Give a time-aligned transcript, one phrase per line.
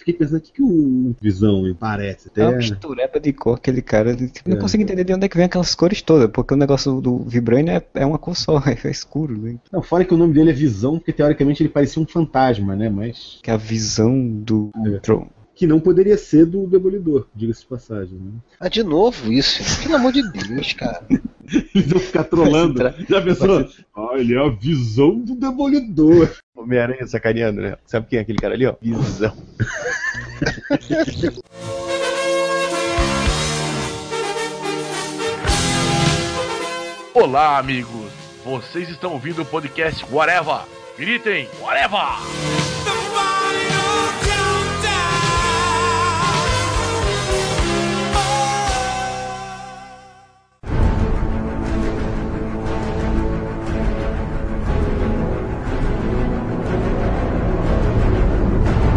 [0.00, 2.28] Fiquei pensando o que, que o Visão me parece.
[2.28, 2.42] Até...
[2.42, 4.14] É uma mistureba de cor, aquele cara.
[4.16, 4.60] Tipo, não é.
[4.60, 7.74] consigo entender de onde é que vem aquelas cores todas, porque o negócio do Vibranium
[7.74, 9.38] é, é uma cor só, é escuro.
[9.38, 9.56] Né?
[9.70, 12.88] Não, fora que o nome dele é Visão, porque teoricamente ele parecia um fantasma, né?
[12.88, 13.38] Mas.
[13.42, 14.98] Que é a visão do é.
[14.98, 15.28] Tron
[15.60, 18.18] que não poderia ser do Demolidor, diga-se de passagem.
[18.18, 18.30] Né?
[18.58, 19.62] Ah, de novo isso?
[19.82, 21.04] Pelo amor de Deus, cara.
[21.74, 22.78] Eles vão ficar trolando.
[23.06, 23.68] Já pensou?
[23.94, 26.30] Ah, ele é a visão do Demolidor.
[26.56, 27.76] Homem-Aranha sacaneando, né?
[27.84, 28.74] Sabe quem é aquele cara ali, ó?
[28.80, 29.36] Visão.
[37.12, 38.10] Olá, amigos.
[38.46, 40.62] Vocês estão ouvindo o podcast Whatever.
[40.96, 42.79] Gritem, Whatever!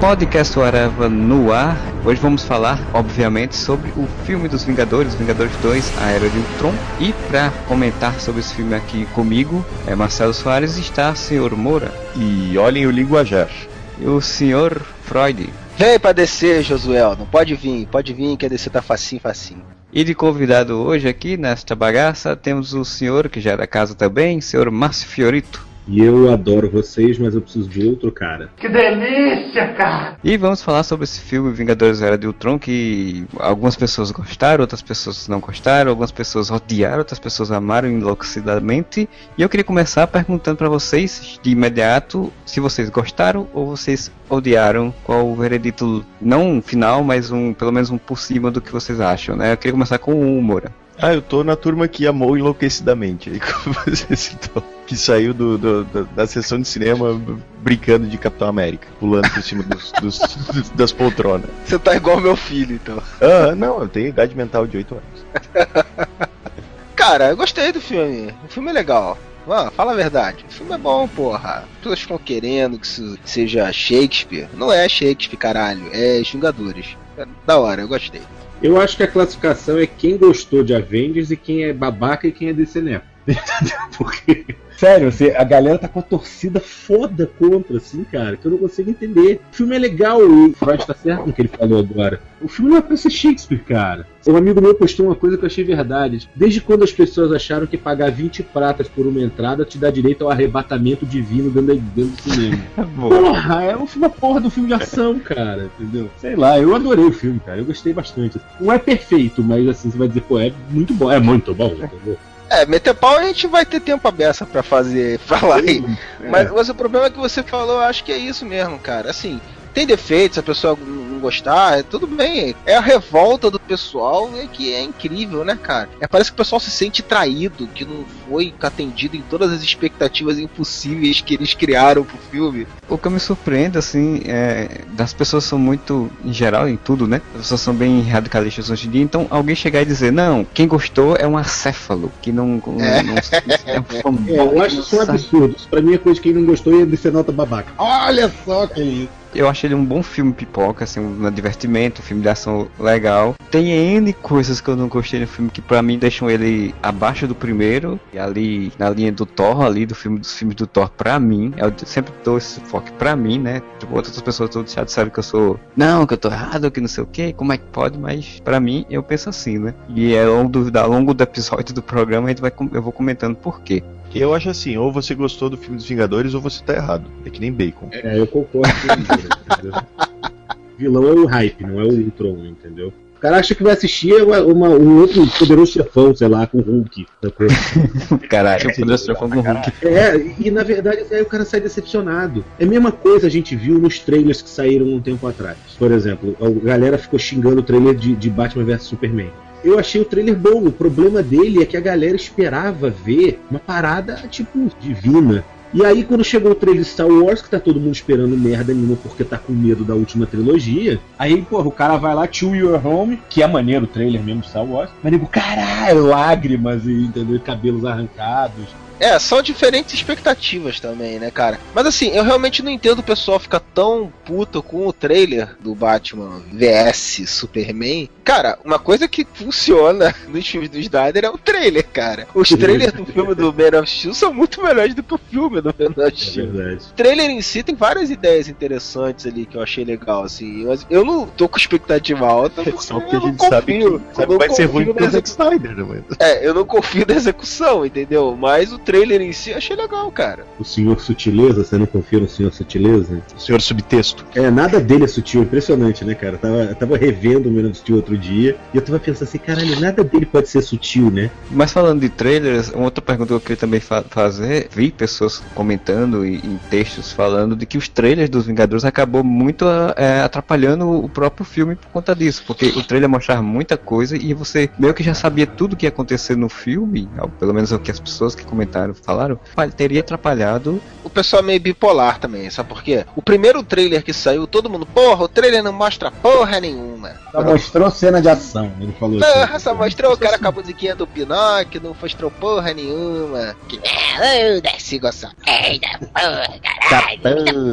[0.03, 1.77] Podcast Areva no ar.
[2.03, 6.73] Hoje vamos falar, obviamente, sobre o filme dos Vingadores, Vingadores 2, A Era de Ultron.
[6.99, 11.55] E para comentar sobre esse filme aqui comigo, é Marcelo Soares está o Sr.
[11.55, 11.89] Moura.
[12.17, 13.49] E olhem o linguajar.
[13.97, 14.81] E o Sr.
[15.05, 15.49] Freud.
[15.77, 17.15] Vem pra descer, Josuel.
[17.17, 19.63] Não pode vir, pode vir que a descer tá facinho, facinho.
[19.93, 23.95] E de convidado hoje aqui nesta bagaça temos o senhor, que já é da casa
[23.95, 25.72] também, senhor Márcio Fiorito.
[25.87, 28.49] E eu adoro vocês, mas eu preciso de outro cara.
[28.57, 30.17] Que delícia, cara!
[30.23, 34.81] E vamos falar sobre esse filme Vingadores Era de Ultron, que algumas pessoas gostaram, outras
[34.81, 39.09] pessoas não gostaram, algumas pessoas odiaram, outras pessoas amaram enlouquecidamente.
[39.37, 44.93] E eu queria começar perguntando para vocês, de imediato, se vocês gostaram ou vocês odiaram,
[45.03, 49.01] qual o veredito, não final, mas um, pelo menos um por cima do que vocês
[49.01, 49.51] acham, né?
[49.51, 50.71] Eu queria começar com o Moura.
[50.97, 54.63] Ah, eu tô na turma que amou enlouquecidamente, aí como você citou.
[54.85, 57.19] Que saiu do, do, do, da sessão de cinema
[57.61, 61.49] brincando de Capitão América, pulando por cima dos, dos, dos, das poltronas.
[61.65, 63.01] Você tá igual meu filho, então.
[63.21, 66.05] Ah, não, eu tenho idade mental de 8 anos.
[66.95, 68.33] Cara, eu gostei do filme.
[68.45, 69.17] O filme é legal.
[69.45, 70.45] Mano, fala a verdade.
[70.49, 71.65] O filme é bom, porra.
[71.65, 74.47] As pessoas ficam querendo que isso seja Shakespeare.
[74.53, 75.89] Não é Shakespeare, caralho.
[75.91, 76.97] É Vingadores.
[77.17, 78.21] É da hora, eu gostei.
[78.61, 82.31] Eu acho que a classificação é quem gostou de Avengers e quem é babaca e
[82.31, 83.05] quem é DC Nepo.
[83.97, 84.45] Porque,
[84.83, 88.57] sério, assim, a galera tá com a torcida foda contra, assim, cara, que eu não
[88.57, 89.39] consigo entender.
[89.49, 92.19] O filme é legal, o Freud tá certo no que ele falou agora.
[92.41, 94.05] O filme não é pra ser Shakespeare, cara.
[94.27, 96.29] Um amigo meu postou uma coisa que eu achei verdade.
[96.35, 100.25] Desde quando as pessoas acharam que pagar 20 pratas por uma entrada te dá direito
[100.25, 102.61] ao arrebatamento divino dentro, dentro do cinema?
[102.99, 106.09] porra, é um filme, porra do filme de ação, cara, entendeu?
[106.17, 108.37] Sei lá, eu adorei o filme, cara, eu gostei bastante.
[108.59, 111.67] Não é perfeito, mas assim, você vai dizer, pô, é muito bom, é muito bom,
[111.67, 112.17] entendeu?
[112.49, 115.83] É, meter pau a gente vai ter tempo aberto para fazer, falar aí.
[116.21, 116.29] É.
[116.29, 119.09] Mas, mas o problema é que você falou, eu acho que é isso mesmo, cara.
[119.09, 119.39] Assim,
[119.73, 120.77] tem defeitos, a pessoa
[121.23, 122.53] gostar, é tudo bem.
[122.65, 125.89] É a revolta do pessoal é que é incrível, né, cara?
[125.99, 129.63] É, parece que o pessoal se sente traído, que não foi atendido em todas as
[129.63, 132.67] expectativas impossíveis que eles criaram pro filme.
[132.89, 134.81] O que me surpreende, assim, é.
[134.89, 137.21] Das pessoas são muito, em geral, em tudo, né?
[137.33, 140.67] As pessoas são bem radicalistas hoje em dia, então alguém chegar e dizer, não, quem
[140.67, 142.61] gostou é um acéfalo, que não.
[142.79, 143.79] É, não, é,
[144.09, 145.55] um é eu acho isso um absurdo.
[145.57, 147.71] Isso pra mim é coisa que quem não gostou ia descer nota babaca.
[147.77, 149.22] Olha só que isso.
[149.35, 153.35] Eu achei ele um bom filme pipoca, assim, um divertimento, um filme de ação legal.
[153.49, 157.27] Tem N coisas que eu não gostei no filme que para mim deixam ele abaixo
[157.27, 160.89] do primeiro, e ali na linha do Thor, ali do filme dos filmes do Thor,
[160.89, 163.61] pra mim, eu sempre dou esse foco pra mim, né?
[163.79, 166.81] Tipo, outras pessoas todas já disseram que eu sou, não, que eu tô errado, que
[166.81, 169.73] não sei o que, como é que pode, mas para mim eu penso assim, né?
[169.89, 172.91] E ao longo do, ao longo do episódio do programa a gente vai, eu vou
[172.91, 173.83] comentando por quê.
[174.15, 177.05] Eu acho assim, ou você gostou do filme dos Vingadores ou você tá errado.
[177.25, 177.87] É que nem bacon.
[177.91, 180.13] É, eu concordo com isso,
[180.77, 182.91] Vilão é o hype, não é o Ultron, entendeu?
[183.15, 186.57] O cara acha que vai assistir uma, uma, um outro poderoso chefão, sei lá, com
[186.57, 187.05] o Hulk.
[188.27, 189.71] Caralho, o poderoso chefão com o Hulk.
[189.81, 192.43] É, e na verdade aí o cara sai decepcionado.
[192.59, 195.57] É a mesma coisa a gente viu nos trailers que saíram um tempo atrás.
[195.79, 199.31] Por exemplo, a galera ficou xingando o trailer de, de Batman vs Superman
[199.63, 200.65] eu achei o trailer bom.
[200.65, 205.43] O problema dele é que a galera esperava ver uma parada, tipo, divina.
[205.73, 208.71] E aí, quando chegou o trailer de Star Wars, que tá todo mundo esperando merda
[208.71, 212.53] nenhuma porque tá com medo da última trilogia, aí, porra, o cara vai lá, To
[212.53, 216.85] Your Home, que é maneiro o trailer mesmo de Star Wars, mas nego, caralho, lágrimas
[216.85, 217.39] e, entendeu?
[217.39, 218.67] cabelos arrancados.
[219.03, 221.59] É, são diferentes expectativas também, né, cara?
[221.73, 225.75] Mas assim, eu realmente não entendo o pessoal ficar tão puto com o trailer do
[225.75, 228.09] Batman vs Superman.
[228.23, 232.27] Cara, uma coisa que funciona nos filmes do Snyder é o trailer, cara.
[232.33, 235.59] Os trailers do filme do Man of Steel são muito melhores do que o filme
[235.61, 236.51] do Man of É Steel.
[236.51, 236.85] verdade.
[236.89, 240.65] O trailer em si tem várias ideias interessantes ali que eu achei legal, assim.
[240.65, 242.63] Mas eu não tô com expectativa alta.
[242.79, 244.01] Só porque eu a não gente sabe que, confio.
[244.13, 247.15] sabe que não vai ser ruim pro Zack Snyder, né, é, eu não confio na
[247.15, 248.37] execução, entendeu?
[248.39, 250.45] Mas o trailer em si eu achei legal, cara.
[250.59, 253.21] O senhor Sutileza, você não confia no senhor Sutileza?
[253.35, 254.25] O senhor subtexto.
[254.35, 256.35] É, nada dele é sutil, impressionante, né, cara?
[256.35, 259.27] Eu tava, eu tava revendo o Man of Steel outro dia e eu tava pensando
[259.27, 261.31] assim, caralho, nada dele pode ser sutil, né?
[261.49, 265.39] Mas falando de trailers, uma outra pergunta que eu queria também fa- fazer, vi pessoas
[265.53, 269.65] comentando e- em textos falando de que os trailers dos Vingadores acabou muito
[269.97, 274.33] é, atrapalhando o próprio filme por conta disso, porque o trailer mostrava muita coisa e
[274.33, 277.09] você meio que já sabia tudo que ia acontecer no filme,
[277.39, 281.41] pelo menos é o que as pessoas que comentaram falaram, fa- teria atrapalhado O pessoal
[281.43, 283.05] é meio bipolar também, sabe por quê?
[283.15, 287.11] O primeiro trailer que saiu, todo mundo, porra, o trailer não mostra porra nenhuma.
[287.31, 290.95] Só mostrou cena de ação, ele falou Porra, só mostrou o cara com a musiquinha
[290.95, 293.55] do Pinóquio, não mostrou porra nenhuma.
[293.67, 295.35] Que merda, desce gostando.
[295.45, 296.59] Eita, porra,
[296.89, 297.19] caralho,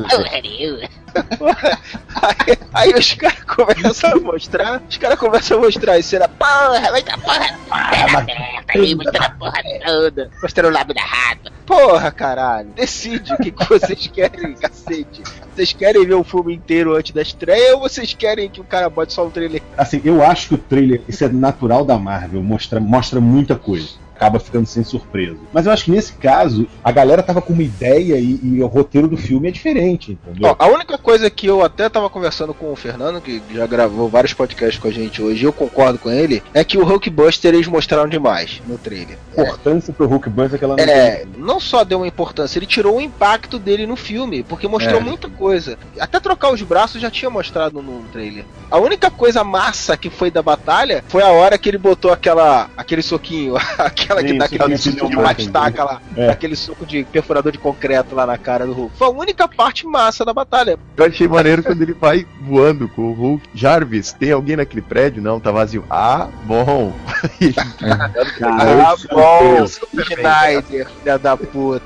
[0.09, 0.89] porra nenhuma.
[2.23, 2.59] Aí,
[2.93, 7.03] aí os caras começam a mostrar, os caras começam a mostrar e será porra, vai
[7.03, 8.27] dar porra, porra,
[8.69, 11.53] aí mostrando a porra toda, mostrando o lábio da rata.
[11.67, 15.23] Porra, caralho, decide o que, que vocês querem, cacete.
[15.55, 18.89] Vocês querem ver o filme inteiro antes da estreia ou vocês querem que o cara
[18.89, 19.63] bote só um trailer?
[19.77, 23.91] Assim, eu acho que o trailer, isso é natural da Marvel, mostra, mostra muita coisa.
[24.21, 25.39] Acaba ficando sem surpresa.
[25.51, 28.67] Mas eu acho que nesse caso, a galera tava com uma ideia e, e o
[28.67, 30.51] roteiro do filme é diferente, entendeu?
[30.51, 34.11] Ó, a única coisa que eu até tava conversando com o Fernando, que já gravou
[34.11, 37.55] vários podcasts com a gente hoje, e eu concordo com ele, é que o Hulkbuster
[37.55, 39.17] eles mostraram demais no trailer.
[39.39, 42.59] a importância pro Hulk Burns é que ela não É, não só deu uma importância,
[42.59, 45.03] ele tirou o impacto dele no filme, porque mostrou É.
[45.03, 45.79] muita coisa.
[45.99, 48.45] Até trocar os braços já tinha mostrado no trailer.
[48.71, 52.69] A única coisa massa que foi da batalha foi a hora que ele botou aquela
[52.77, 53.55] aquele soquinho,
[54.11, 55.51] aquela que Sim, dá aquele sim, soco sim, de
[55.83, 56.31] lá, É.
[56.31, 58.97] aquele soco de perfurador de concreto lá na cara do Hulk.
[58.97, 60.79] Foi a única parte massa da batalha.
[60.97, 63.49] Eu achei maneiro quando ele vai voando com o Hulk.
[63.55, 65.23] Jarvis, tem alguém naquele prédio?
[65.23, 65.85] Não, tá vazio.
[65.89, 66.93] Ah, bom.
[68.43, 71.83] Ah, bom, Schneider, filha da puta.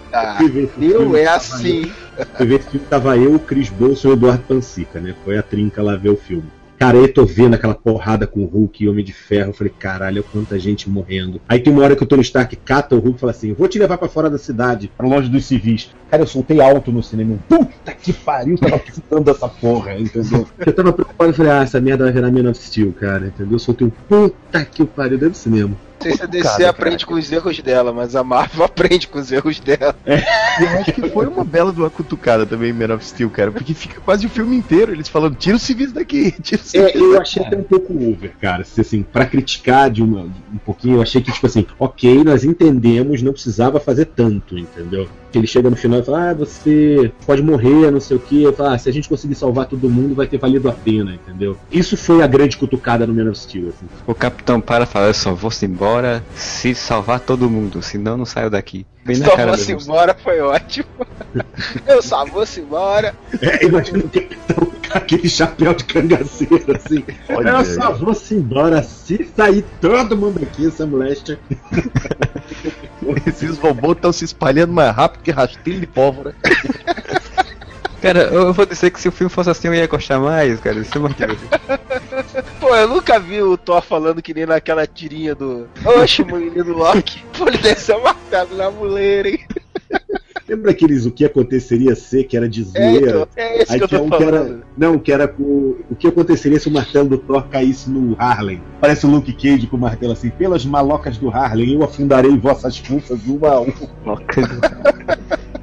[0.77, 1.17] Viu?
[1.17, 1.93] É assim.
[2.17, 5.15] eu- Fui ver filme, tava eu, o Chris Bolson e o Eduardo Pansica, né?
[5.25, 6.45] Foi a trinca lá ver o filme.
[6.79, 9.51] Cara, eu tô vendo aquela porrada com o Hulk e Homem de Ferro.
[9.51, 11.41] Eu falei, caralho, olha quanta gente morrendo.
[11.49, 13.69] Aí tem uma hora que o Tony Stark cata o Hulk e fala assim: vou
[13.69, 15.91] te levar pra fora da cidade, pra longe dos civis.
[16.11, 17.39] Cara, eu soltei alto no cinema.
[17.49, 20.47] Puta que pariu, tava precisando dessa porra, entendeu?
[20.65, 23.55] Eu tava preocupado e falei, ah, essa merda vai virar Man of Steel, cara, entendeu?
[23.55, 25.77] Eu soltei um puta que pariu dentro do cinema.
[26.05, 29.19] Sei se a DC Cara, aprende com os erros dela, mas a Marvel aprende com
[29.19, 29.97] os erros dela.
[30.07, 33.51] E eu acho que foi uma bela de uma cutucada também, Man of Steel, cara.
[33.51, 36.95] Porque fica quase o filme inteiro eles falando: tira os civis daqui, tira os civis
[36.95, 38.65] É, eu achei até um pouco over, cara.
[38.65, 42.45] Se, assim, pra criticar de uma, um pouquinho, eu achei que, tipo assim, ok, nós
[42.45, 45.09] entendemos, não precisava fazer tanto, entendeu?
[45.33, 48.43] Que ele chega no final e fala, ah, você pode morrer, não sei o que.
[48.43, 51.15] Eu falo, ah, se a gente conseguir salvar todo mundo, vai ter valido a pena,
[51.15, 51.57] entendeu?
[51.73, 53.87] Isso foi a grande cutucada no Man of Steel, assim.
[54.07, 55.65] O capitão para falar, eu só vou se
[55.95, 58.85] embora se salvar todo mundo, senão não saio daqui.
[59.05, 60.87] Bem na Só cara vou-se do- embora foi ótimo.
[61.87, 63.15] Eu só vou-se embora.
[63.41, 67.05] É, imagina o capitão com aquele chapéu de cangaceiro, assim.
[67.29, 67.65] Olha eu aí.
[67.65, 71.39] só vou se embora se sair todo mundo aqui, essa moléstia.
[73.27, 76.35] Esses robôs estão se espalhando mais rápido que rastilho de pólvora.
[78.01, 80.79] Cara, eu vou dizer que se o filme fosse assim eu ia gostar mais, cara.
[80.79, 81.09] Isso é uma
[82.65, 85.69] Pô, eu nunca vi o Thor falando que nem naquela tirinha do.
[85.85, 87.23] Oxe, menino Loki.
[87.37, 89.41] Pô, ele desceu o martelo na muleira, hein?
[90.49, 93.11] Lembra aqueles o que aconteceria ser, que era de É, zoeira?
[93.11, 94.61] então, é esse Aí que eu tô um que era.
[94.79, 95.77] Não, que era com.
[95.91, 98.63] O que aconteceria se o martelo do Thor caísse no Harlem?
[98.81, 100.31] Parece o Luke Cage com o martelo assim.
[100.31, 103.75] Pelas malocas do Harlem, eu afundarei vossas fuças uma a uma.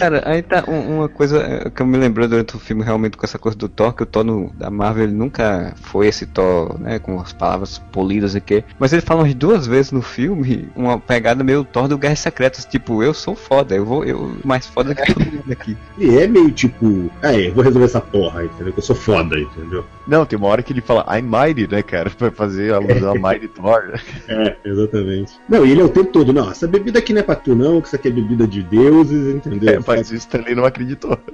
[0.00, 3.16] Cara, aí tá um- uma coisa eh, que eu me lembrei durante o filme realmente
[3.16, 6.26] com essa coisa do Thor, que o Thor no- da Marvel ele nunca foi esse
[6.26, 10.02] Thor, né, com as palavras polidas e que, mas ele fala umas duas vezes no
[10.02, 14.36] filme uma pegada meio Thor do Guerras Secretas, tipo, eu sou foda, eu vou, eu
[14.44, 15.76] mais foda que todo mundo aqui.
[15.98, 17.10] Ele é meio tipo.
[17.22, 18.72] É, eu vou resolver essa porra, entendeu?
[18.72, 19.84] Que eu sou foda, entendeu?
[20.06, 22.10] Não, tem uma hora que ele fala I'm mighty, né, cara?
[22.18, 24.00] Pra fazer a alusão a Mighty Thor.
[24.28, 25.32] É, exatamente.
[25.48, 27.54] Não, e ele é o tempo todo, não, essa bebida aqui não é pra tu,
[27.54, 29.74] não, que isso aqui é bebida de deuses, entendeu?
[29.74, 31.18] É, mas isso também não acreditou.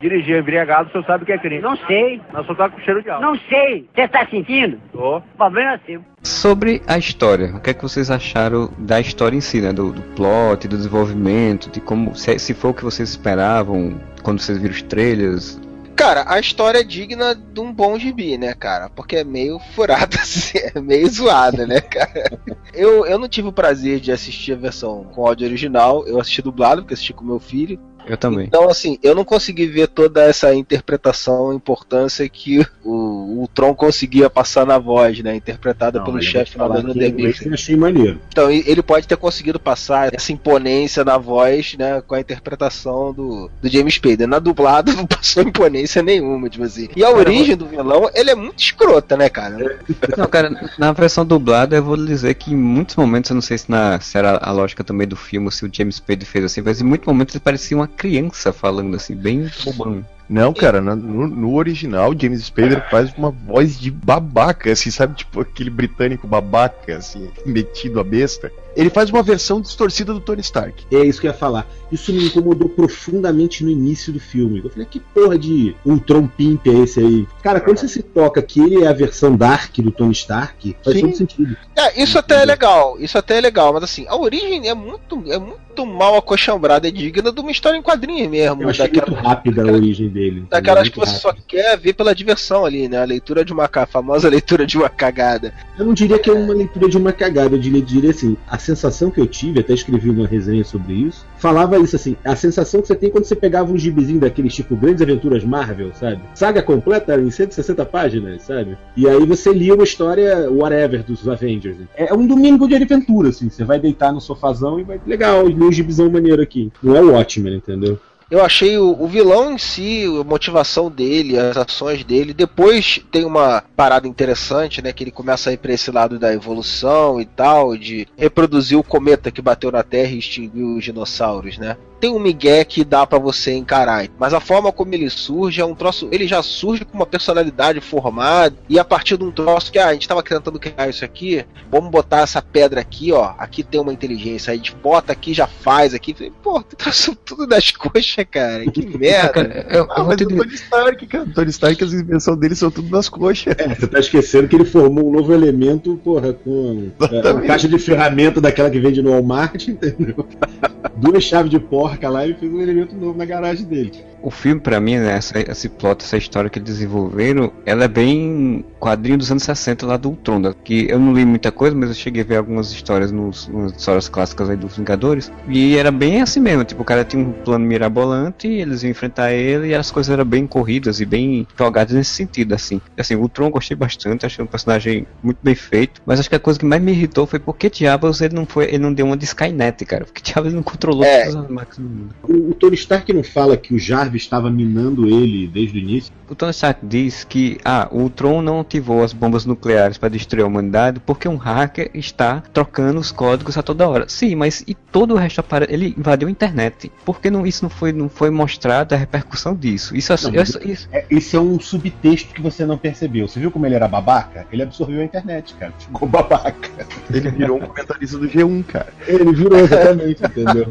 [0.00, 1.60] Dirigir embriagado, o senhor sabe o que é crime.
[1.60, 2.22] Não sei.
[2.32, 3.26] Mas senhor tá com cheiro de álcool.
[3.26, 3.86] Não sei.
[3.94, 4.80] Você tá sentindo?
[4.90, 5.18] Tô.
[5.18, 6.02] O problema é seu.
[6.22, 9.74] Sobre a história, o que é que vocês acharam da história em si, né?
[9.74, 12.14] Do, do plot, do desenvolvimento, de como.
[12.16, 15.60] Se, se foi o que vocês esperavam quando vocês viram os trailers.
[16.00, 18.88] Cara, a história é digna de um bom gibi, né, cara?
[18.88, 22.40] Porque é meio furada, assim, é meio zoada, né, cara?
[22.72, 26.40] Eu, eu não tive o prazer de assistir a versão com áudio original, eu assisti
[26.40, 27.78] dublado, porque assisti com meu filho.
[28.06, 28.46] Eu também.
[28.46, 34.28] Então, assim, eu não consegui ver toda essa interpretação, importância que o, o Tron conseguia
[34.28, 35.34] passar na voz, né?
[35.36, 36.92] Interpretada Não, pelo chefe lá do.
[37.00, 38.20] Eu achei maneiro.
[38.28, 42.00] Então, ele pode ter conseguido passar essa imponência na voz, né?
[42.00, 44.26] Com a interpretação do, do James Spader.
[44.26, 46.88] Na dublada não passou imponência nenhuma, tipo assim.
[46.96, 49.78] E a origem do vilão, ele é muito escrota, né, cara?
[50.16, 53.40] Não, cara, na versão dublada eu vou lhe dizer que em muitos momentos, eu não
[53.40, 56.44] sei se, na, se era a lógica também do filme, se o James Spader fez
[56.44, 60.04] assim, mas em muitos momentos ele parecia uma criança falando assim, bem bobão.
[60.30, 65.16] Não, cara, no, no original, James Spader faz uma voz de babaca, assim, sabe?
[65.16, 68.52] Tipo aquele britânico babaca, assim, metido a besta.
[68.76, 70.86] Ele faz uma versão distorcida do Tony Stark.
[70.94, 71.66] É isso que eu ia falar.
[71.90, 74.60] Isso me incomodou profundamente no início do filme.
[74.62, 77.26] Eu falei, que porra de Ultron Pimp é esse aí?
[77.42, 80.96] Cara, quando você se toca que ele é a versão Dark do Tony Stark, faz
[80.96, 81.02] Sim.
[81.06, 81.56] todo sentido.
[81.74, 85.24] É, isso até é legal, isso até é legal, mas assim, a origem é muito,
[85.26, 88.62] é muito mal acochambrada, é digna de uma história em quadrinhos mesmo.
[88.62, 90.19] Eu achei daquela- muito rápida a origem dele.
[90.48, 91.44] Daquelas que você só rápido.
[91.46, 92.98] quer ver pela diversão ali, né?
[92.98, 95.54] A leitura de uma a famosa leitura de uma cagada.
[95.78, 98.58] Eu não diria que é uma leitura de uma cagada, eu diria, diria assim, a
[98.58, 102.82] sensação que eu tive, até escrevi uma resenha sobre isso, falava isso assim, a sensação
[102.82, 106.20] que você tem quando você pegava um gibizinho daqueles tipo Grandes Aventuras Marvel, sabe?
[106.34, 108.76] Saga completa em 160 páginas, sabe?
[108.96, 111.76] E aí você lia uma história whatever dos Avengers.
[111.96, 115.62] É um domingo de aventura, assim, você vai deitar no sofazão e vai, legal, li
[115.62, 116.70] um gibizão maneiro aqui.
[116.82, 117.98] Não é o Watchmen, entendeu?
[118.30, 122.32] Eu achei o, o vilão em si, a motivação dele, as ações dele.
[122.32, 124.92] Depois tem uma parada interessante, né?
[124.92, 128.84] Que ele começa a ir pra esse lado da evolução e tal, de reproduzir o
[128.84, 131.76] cometa que bateu na Terra e extinguiu os dinossauros, né?
[132.00, 135.64] Tem um migué que dá pra você encarar, mas a forma como ele surge é
[135.64, 136.08] um troço.
[136.10, 139.88] Ele já surge com uma personalidade formada e a partir de um troço que ah,
[139.88, 143.32] a gente tava tentando criar isso aqui, vamos botar essa pedra aqui, ó.
[143.38, 146.14] Aqui tem uma inteligência, aí a gente bota aqui, já faz aqui.
[146.42, 148.64] Pô, tu trouxe tudo das coxas, cara.
[148.70, 149.28] Que merda.
[149.28, 151.24] Cara, eu, eu Ah, vou mas o Tony Stark, cara.
[151.24, 153.54] O Tony Stark, as invenções dele são tudo nas coxas.
[153.58, 157.46] É, você tá esquecendo que ele formou um novo elemento, porra, com é, uma Exatamente.
[157.46, 160.26] caixa de ferramenta daquela que vende no Walmart, entendeu?
[161.00, 164.09] Duas chaves de porca lá e fez um elemento novo na garagem dele.
[164.22, 167.88] O filme, pra mim, né, essa, esse plot, essa história que eles desenvolveram, ela é
[167.88, 171.74] bem quadrinho dos anos 60 lá do Ultron, né, que eu não li muita coisa,
[171.76, 175.76] mas eu cheguei a ver algumas histórias nos, nas histórias clássicas aí dos Vingadores, e
[175.76, 179.68] era bem assim mesmo, tipo, o cara tinha um plano mirabolante, eles iam enfrentar ele,
[179.68, 182.80] e as coisas eram bem corridas e bem jogadas nesse sentido, assim.
[182.98, 186.36] Assim, o Ultron eu gostei bastante, achei um personagem muito bem feito, mas acho que
[186.36, 189.06] a coisa que mais me irritou foi porque diabos ele não foi, ele não deu
[189.06, 191.24] uma de Skynet, cara, porque diabos ele não controlou É.
[191.26, 192.14] todas as máquinas do mundo.
[192.22, 196.10] O, o Tony Stark não fala que o Jarvis estava minando ele desde o início?
[196.30, 200.44] O Tony Stark diz que ah, o Ultron não ativou as bombas nucleares para destruir
[200.44, 204.04] a humanidade porque um hacker está trocando os códigos a toda hora.
[204.08, 205.72] Sim, mas e todo o resto aparelho?
[205.72, 206.90] Ele invadiu a internet.
[207.04, 209.96] Por que não, isso não foi, não foi mostrado a repercussão disso?
[209.96, 213.26] Isso, Não, isso, isso- É, esse é um subtexto que você não percebeu.
[213.26, 214.46] Você viu como ele era babaca?
[214.52, 215.72] Ele absorveu a internet, cara.
[215.80, 216.70] Ficou babaca.
[217.12, 218.92] Ele virou um comentarista do G1, cara.
[219.04, 220.68] Ele virou exatamente, entendeu?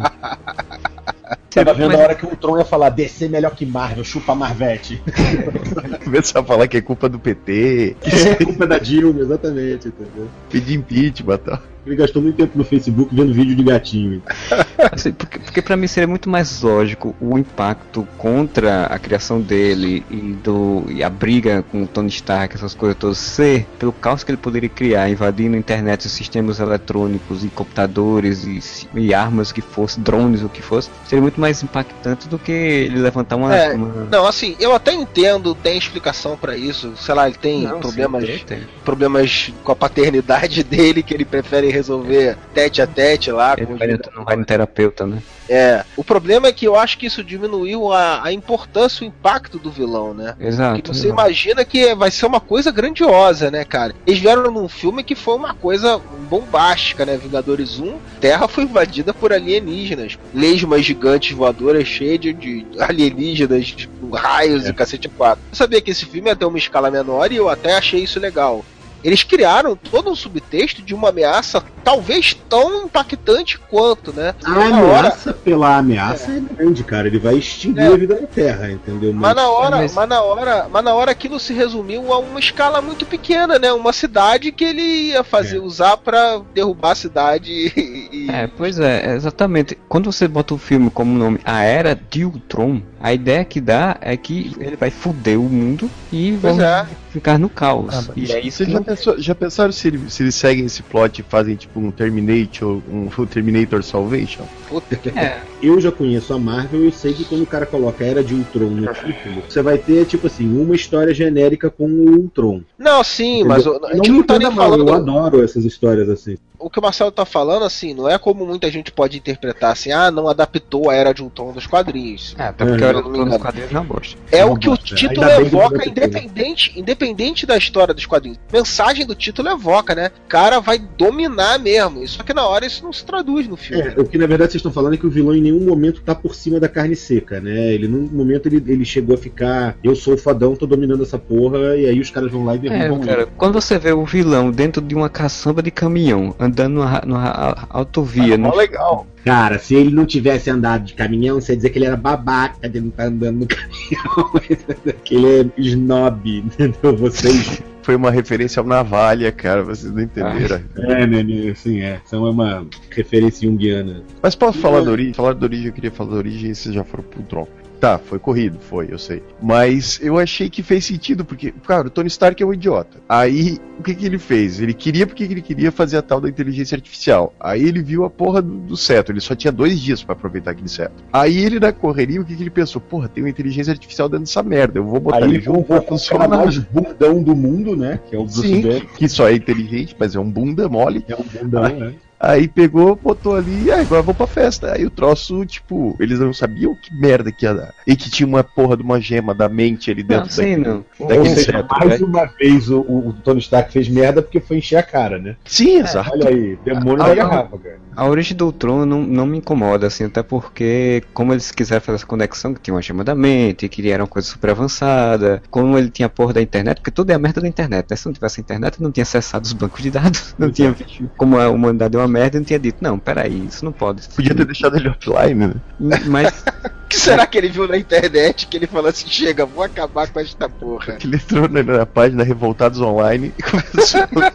[1.50, 4.36] Tava vendo Mas- a hora que o Tron ia falar DC melhor que Marvel, chupa
[4.36, 5.02] Marvete.
[6.04, 7.96] Começar a falar que é culpa do PT,
[8.40, 10.28] É culpa da Dilma, exatamente, entendeu?
[10.50, 11.62] pedir impeachment e tal.
[11.86, 14.22] Ele gastou muito tempo no Facebook vendo vídeo de gatinho.
[14.92, 20.04] Assim, porque, porque para mim seria muito mais lógico o impacto contra a criação dele
[20.10, 24.24] e, do, e a briga com o Tony Stark, essas coisas todas, ser pelo caos
[24.24, 28.62] que ele poderia criar, invadindo a internet, os sistemas eletrônicos e computadores e,
[28.96, 33.00] e armas que fosse, drones, o que fosse, seria muito mais impactante do que ele
[33.00, 33.56] levantar uma.
[33.56, 34.06] É, uma...
[34.06, 36.94] Não, assim, eu até entendo, tem explicação pra isso.
[36.98, 38.68] Sei lá, ele tem Não, problemas, sim, tem, tem.
[38.84, 43.56] problemas com a paternidade dele que ele prefere resolver tete a tete lá.
[43.58, 45.22] Ele os vai, no- não vai no terapeuta, né?
[45.52, 45.84] É.
[45.98, 49.72] O problema é que eu acho que isso diminuiu a, a importância, o impacto do
[49.72, 50.36] vilão, né?
[50.40, 50.80] Exato.
[50.82, 51.14] Que você exato.
[51.22, 53.96] imagina que vai ser uma coisa grandiosa, né, cara?
[54.06, 56.00] Eles vieram num filme que foi uma coisa
[56.30, 57.18] bombástica, né?
[57.18, 60.20] Vingadores 1, Terra foi invadida por alienígenas.
[60.36, 64.70] Lesmas gigantes voadoras cheias de, de alienígenas, tipo, raios É.
[64.70, 65.44] e cacete 4.
[65.52, 68.20] Eu sabia que esse filme ia ter uma escala menor e eu até achei isso
[68.20, 68.64] legal.
[69.04, 74.36] Eles criaram todo um subtexto de uma ameaça talvez tão impactante quanto, né?
[74.44, 76.40] A Na hora- ameaça pela ameaça é.
[76.56, 77.08] grande, cara.
[77.08, 77.88] Ele vai extinguir É.
[77.88, 79.14] a vida na Terra, entendeu?
[79.14, 82.40] Mas na hora, mas- mas na hora, mas na hora aquilo se resumiu a uma
[82.40, 83.72] escala muito pequena, né?
[83.72, 85.62] Uma cidade que ele ia fazer É.
[85.62, 87.50] usar pra derrubar a cidade
[88.12, 89.78] e, É, pois é, exatamente.
[89.88, 93.98] Quando você bota o filme como nome A Era de Ultron, a ideia que dá
[94.02, 96.86] é que ele vai foder o mundo e Pois vamos é.
[97.10, 98.10] Ficar no caos.
[98.10, 101.20] Ah, e é isso já, pensou- já pensaram se, ele- se eles seguem esse plot
[101.22, 104.44] e fazem tipo um Terminator, um Terminator Salvation?
[104.68, 108.04] Puta que É, Eu já conheço a Marvel e sei que quando o cara coloca
[108.06, 112.12] Era de Ultron no título, você vai ter, tipo assim, uma história genérica com o
[112.18, 112.62] Ultron.
[112.78, 113.86] Não, sim, mas Entendeu?
[113.86, 114.88] a não gente me não tá nem mal, falando.
[114.88, 116.38] Eu adoro essas histórias assim.
[116.58, 119.92] O que o Marcelo tá falando, assim, não é como muita gente pode interpretar assim,
[119.92, 122.36] ah, não adaptou a Era de Ultron dos quadrinhos.
[122.38, 124.18] é até porque É, a hora não do me plano dos quadrinhos não bosta.
[124.32, 125.92] É Não o que o título que evoca, não adaptou.
[125.92, 128.38] independente, independente da história dos quadrinhos.
[128.52, 130.12] Mensagem do título evoca, né?
[130.26, 132.06] O cara vai dominar mesmo.
[132.08, 133.84] Só que na hora isso não se traduz no filme.
[133.84, 136.02] É, o que na verdade vocês estão falando é que o vilão em nenhum momento
[136.02, 137.74] tá por cima da carne seca, né?
[137.74, 141.18] Ele num momento ele, ele chegou a ficar, eu sou o fodão, tô dominando essa
[141.18, 143.32] porra, e aí os caras vão lá e É, derrubam cara, ele.
[143.38, 148.38] quando você vê o vilão dentro de uma caçamba de caminhão, andando numa, numa autovia,
[148.38, 149.08] no, legal.
[149.30, 152.68] Cara, se ele não tivesse andado de caminhão, você ia dizer que ele era babaca
[152.68, 154.96] de não estar andando no caminhão.
[155.06, 156.98] que ele é snob, entendeu?
[156.98, 157.62] Vocês.
[157.84, 160.60] Foi uma referência ao Navalha, cara, vocês não entenderam.
[160.78, 162.02] É, né, né, assim, é.
[162.06, 164.02] São uma referência junguiana.
[164.20, 165.14] Mas posso falar da origem?
[165.14, 167.48] Falar da origem, eu queria falar da origem e vocês já foram pro Tron.
[167.80, 169.24] Tá, foi corrido, foi, eu sei.
[169.42, 172.98] Mas eu achei que fez sentido, porque, cara, o Tony Stark é um idiota.
[173.08, 174.60] Aí, o que que ele fez?
[174.60, 177.34] Ele queria porque ele queria fazer a tal da inteligência artificial.
[177.40, 180.52] Aí ele viu a porra do, do cetro, ele só tinha dois dias pra aproveitar
[180.52, 181.04] aquele cetro.
[181.14, 182.82] Aí ele, na correria, o que que ele pensou?
[182.82, 185.82] Porra, tem uma inteligência artificial dentro dessa merda, eu vou botar Aí ele junto pra
[185.82, 186.28] funcionar.
[186.28, 188.00] mais bundão do mundo, né?
[188.10, 188.62] Que é o Bruce Sim,
[188.98, 191.06] que só é inteligente, mas é um bunda mole.
[191.08, 191.94] É um bundão, né?
[192.20, 194.74] Aí pegou, botou ali, e aí, agora vou pra festa.
[194.74, 197.74] Aí o troço, tipo, eles não sabiam que merda que ia dar.
[197.88, 200.68] E que tinha uma porra de uma gema da mente ali Não, dentro sim, daquele-
[200.68, 200.86] não.
[201.00, 202.06] Ou seja, cetro, mais né?
[202.06, 205.36] uma vez o, o Tony Stark fez merda porque foi encher a cara, né?
[205.46, 206.12] Sim, exato.
[206.12, 207.80] Olha aí, demônio Ah, da ah, garrafa, cara.
[207.96, 211.98] A origem do Ultron não, não me incomoda, assim, até porque, como eles quiseram fazer
[211.98, 215.42] essa conexão, que tinha uma chama da mente, que ele era uma coisa super avançada,
[215.50, 217.96] como ele tinha a porra da internet, porque tudo é a merda da internet, né?
[217.96, 220.76] Se não tivesse internet, não tinha acessado os bancos de dados, não tinha
[221.18, 224.08] como a humanidade é uma merda, e não tinha dito, não, peraí, isso não pode.
[224.10, 226.02] Podia ter deixado ele offline, né?
[226.08, 226.44] Mas,
[226.86, 230.08] O que será que ele viu na internet que ele falou assim, chega, vou acabar
[230.10, 230.94] com esta porra.
[230.94, 234.32] Que ele entrou na, na página Revoltados Online e começou a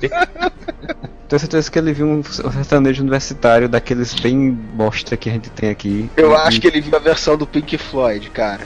[1.27, 5.71] tenho certeza que ele viu um sertanejo universitário daqueles bem bosta que a gente tem
[5.71, 6.09] aqui.
[6.17, 8.61] Eu E- acho que ele viu a versão do Pink Floyd, cara.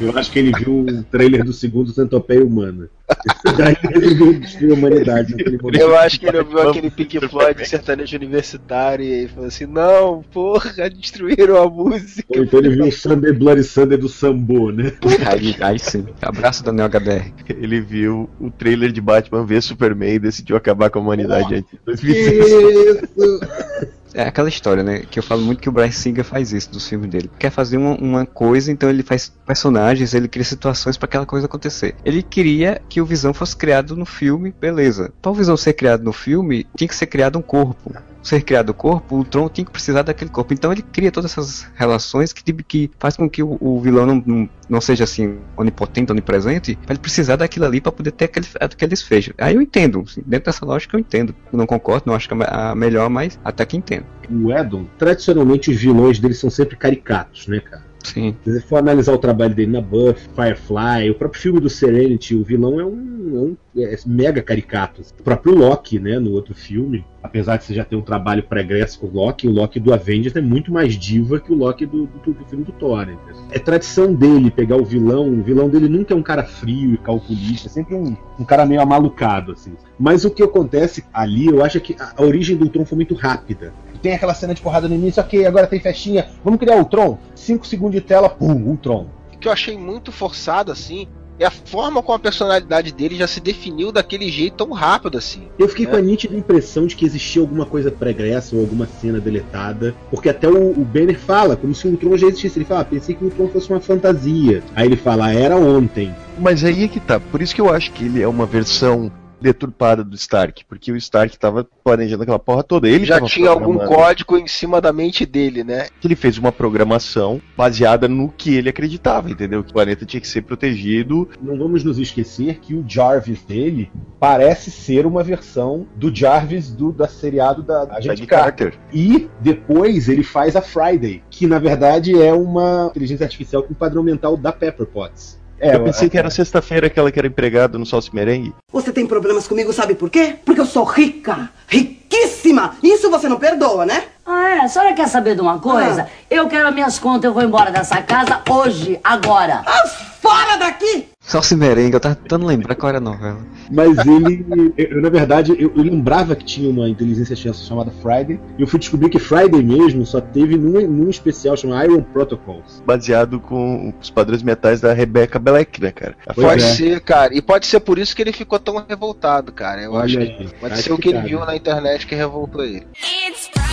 [0.00, 2.88] Eu acho que ele viu o trailer do segundo Centopeia Humana.
[3.56, 5.34] Daí ele resolveu destruir a humanidade.
[5.78, 7.66] Eu acho que ele ouviu aquele Pink Floyd bem.
[7.66, 12.26] sertanejo universitário e falou assim, não, porra, destruíram a música.
[12.28, 14.92] Ou então ele viu o Sunday Bloody Sunday do Sambo, né?
[15.26, 16.06] Aí, aí sim.
[16.22, 17.32] Abraço Daniel HDR.
[17.48, 21.70] Ele viu o trailer de Batman ver Superman e decidiu acabar com a humanidade antes
[21.70, 22.46] de 2006.
[22.46, 23.94] Isso!
[24.14, 25.00] É aquela história, né?
[25.00, 27.30] Que eu falo muito que o Bryce Singer faz isso dos filmes dele.
[27.38, 31.46] Quer fazer uma, uma coisa, então ele faz personagens, ele cria situações pra aquela coisa
[31.46, 31.96] acontecer.
[32.04, 35.12] Ele queria que o Visão fosse criado no filme, beleza.
[35.20, 37.92] Pra o Visão ser criado no filme, tinha que ser criado um corpo.
[38.24, 40.54] Ser criado o corpo, o Tron tinha que precisar daquele corpo.
[40.54, 44.22] Então ele cria todas essas relações que, que faz com que o, o vilão não,
[44.26, 48.46] não, não seja assim onipotente, onipresente, pra ele precisar daquilo ali pra poder ter aquele,
[48.58, 49.34] aquele desfecho.
[49.38, 51.34] Aí eu entendo, assim, dentro dessa lógica eu entendo.
[51.52, 54.06] Eu não concordo, não acho que é a melhor, mas até que entendo.
[54.30, 57.84] O Edon, tradicionalmente os vilões dele são sempre caricatos, né, cara?
[58.04, 58.36] Sim.
[58.44, 62.34] Se você for analisar o trabalho dele na Buffy, Firefly, o próprio filme do Serenity,
[62.34, 65.02] o vilão é um, é um é mega caricato.
[65.18, 69.00] O próprio Loki, né, no outro filme, apesar de você já ter um trabalho pregresso
[69.00, 72.06] com o Loki, o Loki do Avengers é muito mais diva que o Loki do,
[72.06, 73.06] do, do filme do Thor.
[73.06, 73.16] Né?
[73.50, 76.98] É tradição dele pegar o vilão, o vilão dele nunca é um cara frio e
[76.98, 79.72] calculista, é sempre um, um cara meio amalucado, assim.
[79.98, 83.14] Mas o que acontece ali, eu acho que a, a origem do Tron foi muito
[83.14, 83.72] rápida.
[84.00, 87.18] Tem aquela cena de porrada no início, ok, agora tem festinha, vamos criar o Tron?
[87.34, 89.06] 5 segundos de tela, pum, um Tron.
[89.32, 91.08] O que eu achei muito forçado, assim,
[91.38, 95.42] é a forma como a personalidade dele já se definiu daquele jeito tão rápido, assim.
[95.58, 95.88] Eu fiquei É.
[95.88, 100.28] com a nítida impressão de que existia alguma coisa pregressa ou alguma cena deletada, porque
[100.28, 102.58] até o, o Banner fala, como se o Tron já existisse.
[102.58, 104.62] Ele fala, ah, pensei que o Tron fosse uma fantasia.
[104.74, 106.14] Aí ele fala, "Ah, era ontem.
[106.38, 107.18] Mas aí é que tá.
[107.18, 109.10] Por isso que eu acho que ele é uma versão
[109.44, 112.88] deturpada do Stark, porque o Stark tava planejando aquela porra toda.
[112.88, 115.88] Ele Já tinha algum código em cima da mente dele, né?
[116.00, 119.62] que ele fez uma programação baseada no que ele acreditava, entendeu?
[119.62, 121.28] Que o planeta tinha que ser protegido.
[121.42, 126.90] Não vamos nos esquecer que o Jarvis dele parece ser uma versão do Jarvis do
[126.90, 128.72] da seriado da Agente Carter.
[128.72, 128.80] Carter.
[128.92, 134.02] E depois ele faz a Friday, que na verdade é uma inteligência artificial com padrão
[134.02, 135.43] mental da Pepper Potts.
[135.58, 138.54] É, Eu pensei que era sexta-feira aquela que era empregada no Salsa Merengue.
[138.72, 140.36] Você tem problemas comigo, sabe por quê?
[140.44, 142.76] Porque eu sou rica, riquíssima.
[142.82, 144.04] Isso você não perdoa, né?
[144.26, 144.60] Ah, é?
[144.60, 146.08] A senhora quer saber de uma coisa?
[146.30, 149.62] Eu quero as minhas contas, eu vou embora dessa casa hoje, agora.
[149.66, 149.86] Ah,
[150.20, 151.08] fora daqui!
[151.26, 153.38] Só se merengue, eu tava tentando lembrar qual era a novela.
[153.70, 158.38] Mas ele, eu, na verdade, eu, eu lembrava que tinha uma inteligência artificial chamada Friday,
[158.58, 162.82] e eu fui descobrir que Friday mesmo só teve num, num especial chamado Iron Protocols.
[162.86, 166.14] Baseado com os padrões metais da Rebecca Black, né, cara?
[166.26, 166.66] A Pois Pode é.
[166.66, 167.34] ser, cara.
[167.34, 169.80] E pode ser por isso que ele ficou tão revoltado, cara.
[169.80, 172.06] Eu Olha acho aí, que pode acho ser o que que ele viu na internet
[172.06, 172.86] que revoltou ele.
[173.28, 173.63] It's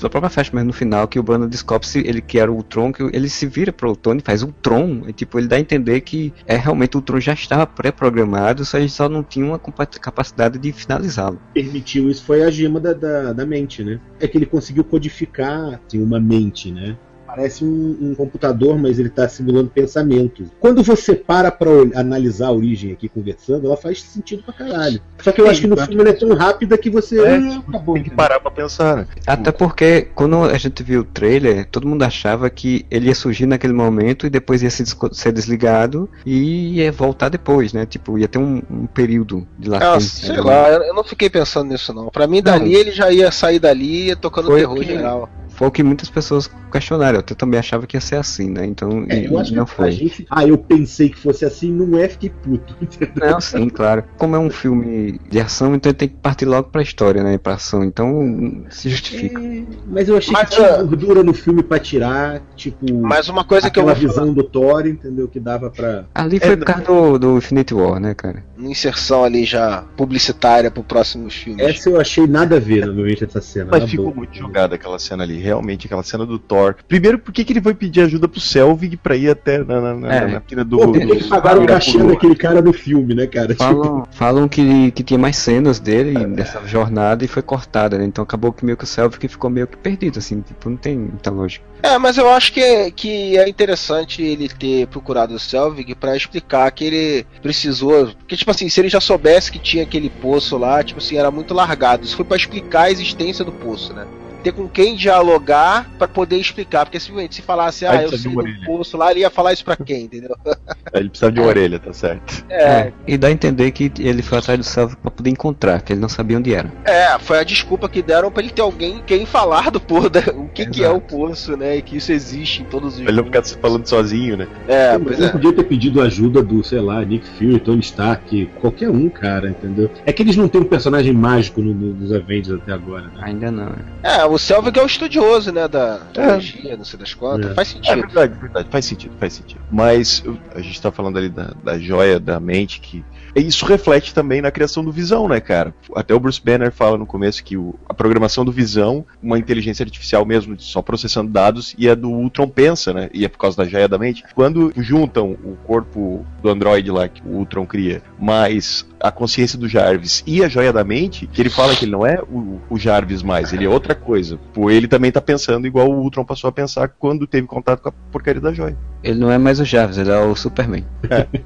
[0.00, 2.92] Da própria festa, mas no final que o Brandon descobre ele que era o Tron,
[2.92, 6.00] que ele se vira pro Tony, faz um Tron, e tipo, ele dá a entender
[6.00, 9.58] que é realmente o Tron já estava pré-programado, só a gente só não tinha uma
[9.58, 11.40] capacidade de finalizá-lo.
[11.52, 14.00] Permitiu isso foi a gema da, da, da mente, né?
[14.18, 16.96] É que ele conseguiu codificar assim, uma mente, né?
[17.34, 20.48] Parece um, um computador, mas ele está simulando pensamentos.
[20.58, 25.00] Quando você para pra ol- analisar a origem aqui conversando, ela faz sentido pra caralho.
[25.22, 25.86] Só que eu Sim, acho que no tá.
[25.86, 27.20] filme ela é tão rápida que você.
[27.20, 29.06] É, Ah, acabou, Tem que parar pra pensar, né?
[29.26, 33.46] Até porque quando a gente viu o trailer, todo mundo achava que ele ia surgir
[33.46, 37.86] naquele momento e depois ia se ser desligado e ia voltar depois, né?
[37.86, 40.26] Tipo, ia ter um, um período de Ah, latência.
[40.26, 40.44] sei ali.
[40.46, 42.08] lá, eu não fiquei pensando nisso não.
[42.08, 45.28] Pra mim, dali ele já ia sair dali e ia tocando Foi terror que- geral.
[45.60, 47.18] Foi o que muitas pessoas questionaram.
[47.18, 48.64] Eu também achava que ia ser assim, né?
[48.64, 49.90] Então, É, e- eu acho não que a foi.
[49.92, 50.26] gente.
[50.30, 52.74] Ah, eu pensei que fosse assim, não é, fiquei puto.
[52.80, 53.30] entendeu?
[53.30, 54.02] Não, sim, claro.
[54.16, 57.36] Como é um filme de ação, então ele tem que partir logo pra história, né?
[57.36, 57.84] Pra ação.
[57.84, 59.38] Então, se justifica.
[59.38, 62.86] É, mas eu achei Mas, que tinha ah, gordura no filme pra tirar, tipo.
[63.02, 65.28] Mas uma coisa que eu falar, visão do Thor, entendeu?
[65.28, 66.06] Que dava pra.
[66.14, 68.42] Ali foi É, por causa do, do Infinity War, né, cara?
[68.56, 71.64] uma inserção ali já publicitária pro próximos filmes.
[71.66, 73.68] Essa eu achei nada a ver, normalmente, essa cena.
[73.70, 74.16] Mas ficou boa.
[74.16, 76.76] muito jogada aquela cena ali, realmente, aquela cena do Thor.
[76.88, 79.94] Primeiro, por que, que ele foi pedir ajuda pro Selvig pra ir até na, na,
[79.94, 80.42] na, É.
[80.54, 80.78] na do.
[80.78, 83.48] Pô, por que pagaram o do- cachê daquele cara do filme, né, cara?
[83.48, 88.04] Tipo, Falam, falam que, que tinha mais cenas dele dessa jornada e foi cortada, né?
[88.04, 90.96] Então acabou que meio que o Selvig ficou meio que perdido, assim, tipo, não tem
[90.98, 91.64] muita lógica.
[91.82, 96.16] É, mas eu acho que é, que é interessante ele ter procurado o Selvig pra
[96.16, 98.08] explicar que ele precisou.
[98.18, 101.30] Porque, tipo assim, se ele já soubesse que tinha aquele poço lá, tipo assim, era
[101.30, 102.04] muito largado.
[102.04, 104.06] Isso foi pra explicar a existência do poço, né?
[104.42, 106.84] Ter com quem dialogar pra poder explicar.
[106.86, 109.76] Porque simplesmente se falasse, ah, eu sei do poço lá, ele ia falar isso pra
[109.76, 110.34] quem, entendeu?
[110.92, 112.44] Ele precisava de uma orelha, tá certo.
[112.50, 115.92] É, E dá a entender que ele foi atrás do Selvig pra poder encontrar, que
[115.92, 116.70] ele não sabia onde era.
[116.84, 120.20] é, foi a desculpa que deram pra ele ter alguém quem falar do poço, da-
[120.34, 121.76] o que, que é o poço, né?
[121.76, 124.48] E que isso existe em todos os ele não ficar falando sozinho, né?
[124.66, 125.30] É, Ele pois não é.
[125.30, 129.88] podia ter pedido ajuda do, sei lá, Nick Fury, Tony Stark, qualquer um, cara, entendeu?
[130.04, 133.20] É que eles não têm um personagem mágico no, no, nos Avengers até agora, né?
[133.22, 133.66] Ainda não.
[133.66, 133.76] né?
[134.02, 137.50] É, o Selvig é o estudioso, né, da teologia, não sei das quantas.
[137.50, 137.54] É.
[137.54, 138.00] Faz É sentido.
[138.00, 139.60] verdade, verdade, faz sentido, faz sentido.
[139.70, 140.22] Mas
[140.54, 143.04] a gente tá falando ali da, da joia da mente que.
[143.36, 145.72] Isso reflete também na criação do Visão, né, cara?
[145.94, 149.84] Até o Bruce Banner fala no começo que o- a programação do Visão, uma inteligência
[149.84, 153.08] artificial mesmo, só processando dados, e a do Ultron pensa, né?
[153.14, 154.24] E é por causa da joia da mente.
[154.34, 159.68] Quando juntam o corpo do androide lá que o Ultron cria, mais a consciência do
[159.68, 162.78] Jarvis e a joia da mente, que ele fala que ele não é o, o
[162.78, 164.38] Jarvis mais, ele é outra coisa.
[164.52, 167.88] Pô, ele também tá pensando igual o Ultron passou a pensar quando teve contato com
[167.88, 168.76] a porcaria da joia.
[169.02, 170.84] Ele não é mais o Jarvis, ele é o Superman.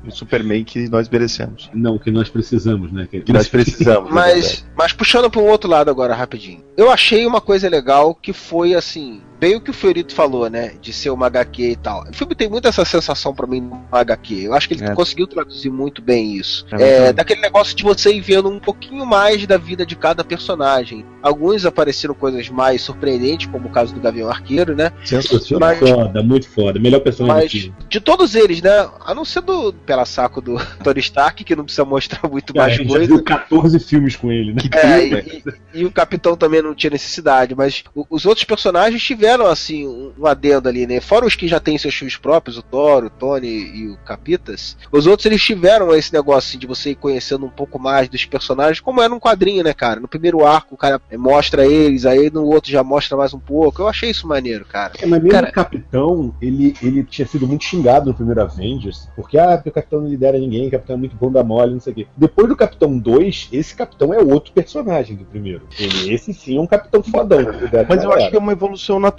[0.07, 1.71] O Superman que nós merecemos.
[1.73, 3.07] Não, que nós precisamos, né?
[3.07, 4.11] Que nós precisamos.
[4.11, 4.13] é.
[4.13, 6.63] Mas, mas puxando para um outro lado agora, rapidinho.
[6.77, 9.21] Eu achei uma coisa legal que foi assim.
[9.45, 10.73] Bem o que o Fiorito falou, né?
[10.81, 12.05] De ser uma HQ e tal.
[12.09, 14.35] O filme tem muito essa sensação pra mim no HQ.
[14.45, 14.95] Eu acho que ele É.
[14.95, 16.65] conseguiu traduzir muito bem isso.
[16.73, 16.77] É,
[17.09, 17.15] também.
[17.15, 21.05] daquele negócio de você ir vendo um pouquinho mais da vida de cada personagem.
[21.23, 24.91] Alguns apareceram coisas mais surpreendentes, como o caso do Gavião Arqueiro, né?
[25.05, 25.77] Sensacional.
[25.79, 26.81] Mas- Foda, muito foda.
[26.81, 27.77] Melhor personagem Mas do filme.
[27.87, 28.89] de todos eles, né?
[29.05, 32.63] A não ser do pela saco do Tony Stark, que não precisa mostrar muito a
[32.63, 33.07] mais coisa.
[33.07, 34.63] viu 14 filmes com ele, né?
[34.73, 35.43] É, e,
[35.75, 40.13] e- e o capitão também não tinha necessidade, mas os outros personagens tiveram, assim, um,
[40.19, 41.01] um adendo ali, né?
[41.01, 44.77] Fora os que já têm seus filmes próprios, o Thor, o Tony e o Capitas,
[44.91, 48.25] os outros eles tiveram esse negócio assim, de você ir conhecendo um pouco mais dos
[48.25, 50.01] personagens, como era num quadrinho, né, cara?
[50.01, 53.83] No primeiro arco o cara mostra eles, aí no outro já mostra mais um pouco.
[53.83, 54.93] Eu achei isso maneiro, cara.
[54.99, 59.09] É, mas mesmo Cara- o capitão, ele, ele tinha sido muito xingado no primeiro Avengers,
[59.17, 61.73] porque ah, porque o Capitão não lidera ninguém, o Capitão é muito bom da mole,
[61.73, 62.07] não sei o quê.
[62.17, 65.63] Depois do Capitão 2, esse Capitão é outro personagem do primeiro.
[65.79, 67.41] Ele, esse sim é um Capitão fodão.
[67.89, 69.14] Mas eu acho que é uma evolução natural,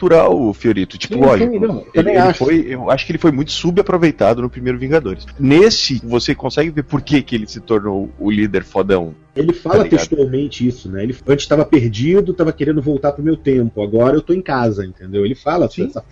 [0.53, 0.97] Fiorito.
[0.97, 2.39] Tipo, Sim, olha, sim, não, eu ele, ele acho.
[2.45, 5.25] foi, eu acho que ele foi muito subaproveitado no primeiro Vingadores.
[5.39, 9.15] Nesse, você consegue ver por que, que ele se tornou o líder fodão.
[9.35, 11.03] Ele fala Tá textualmente isso, né?
[11.03, 13.83] Ele antes estava perdido, estava querendo voltar pro meu tempo.
[13.83, 15.25] Agora eu tô em casa, entendeu?
[15.25, 15.87] Ele fala Sim.
[15.87, 16.03] essa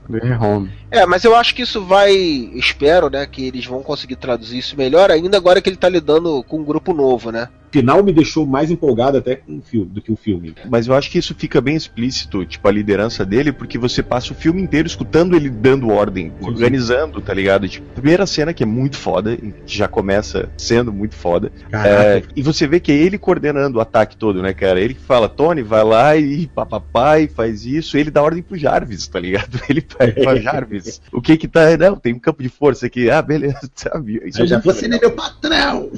[0.42, 0.70] home.
[0.92, 2.14] É, mas eu acho que isso vai.
[2.14, 3.26] Espero, né?
[3.26, 6.66] Que eles vão conseguir traduzir isso melhor, ainda agora que ele tá lidando com um
[6.66, 7.48] grupo novo, né?
[7.74, 10.54] Final me deixou mais empolgado até com o filme do que o filme.
[10.70, 14.32] Mas eu acho que isso fica bem explícito, tipo, a liderança dele, porque você passa
[14.32, 17.68] o filme inteiro escutando ele dando ordem, organizando, tá ligado?
[17.68, 21.52] Tipo, primeira cena que é muito foda, já começa sendo muito foda.
[21.72, 24.80] É, e você vê que é ele coordenando o ataque todo, né, cara?
[24.80, 27.98] Ele que fala, Tony, vai lá e papai faz isso.
[27.98, 29.60] Ele dá ordem pro Jarvis, tá ligado?
[29.68, 29.84] Ele
[30.22, 31.76] fala, Jarvis, o que que tá?
[31.78, 33.10] Não, tem um campo de força aqui.
[33.10, 34.22] Ah, beleza, sabe?
[34.26, 34.98] Isso é já, você legal.
[34.98, 35.90] é meu patrão!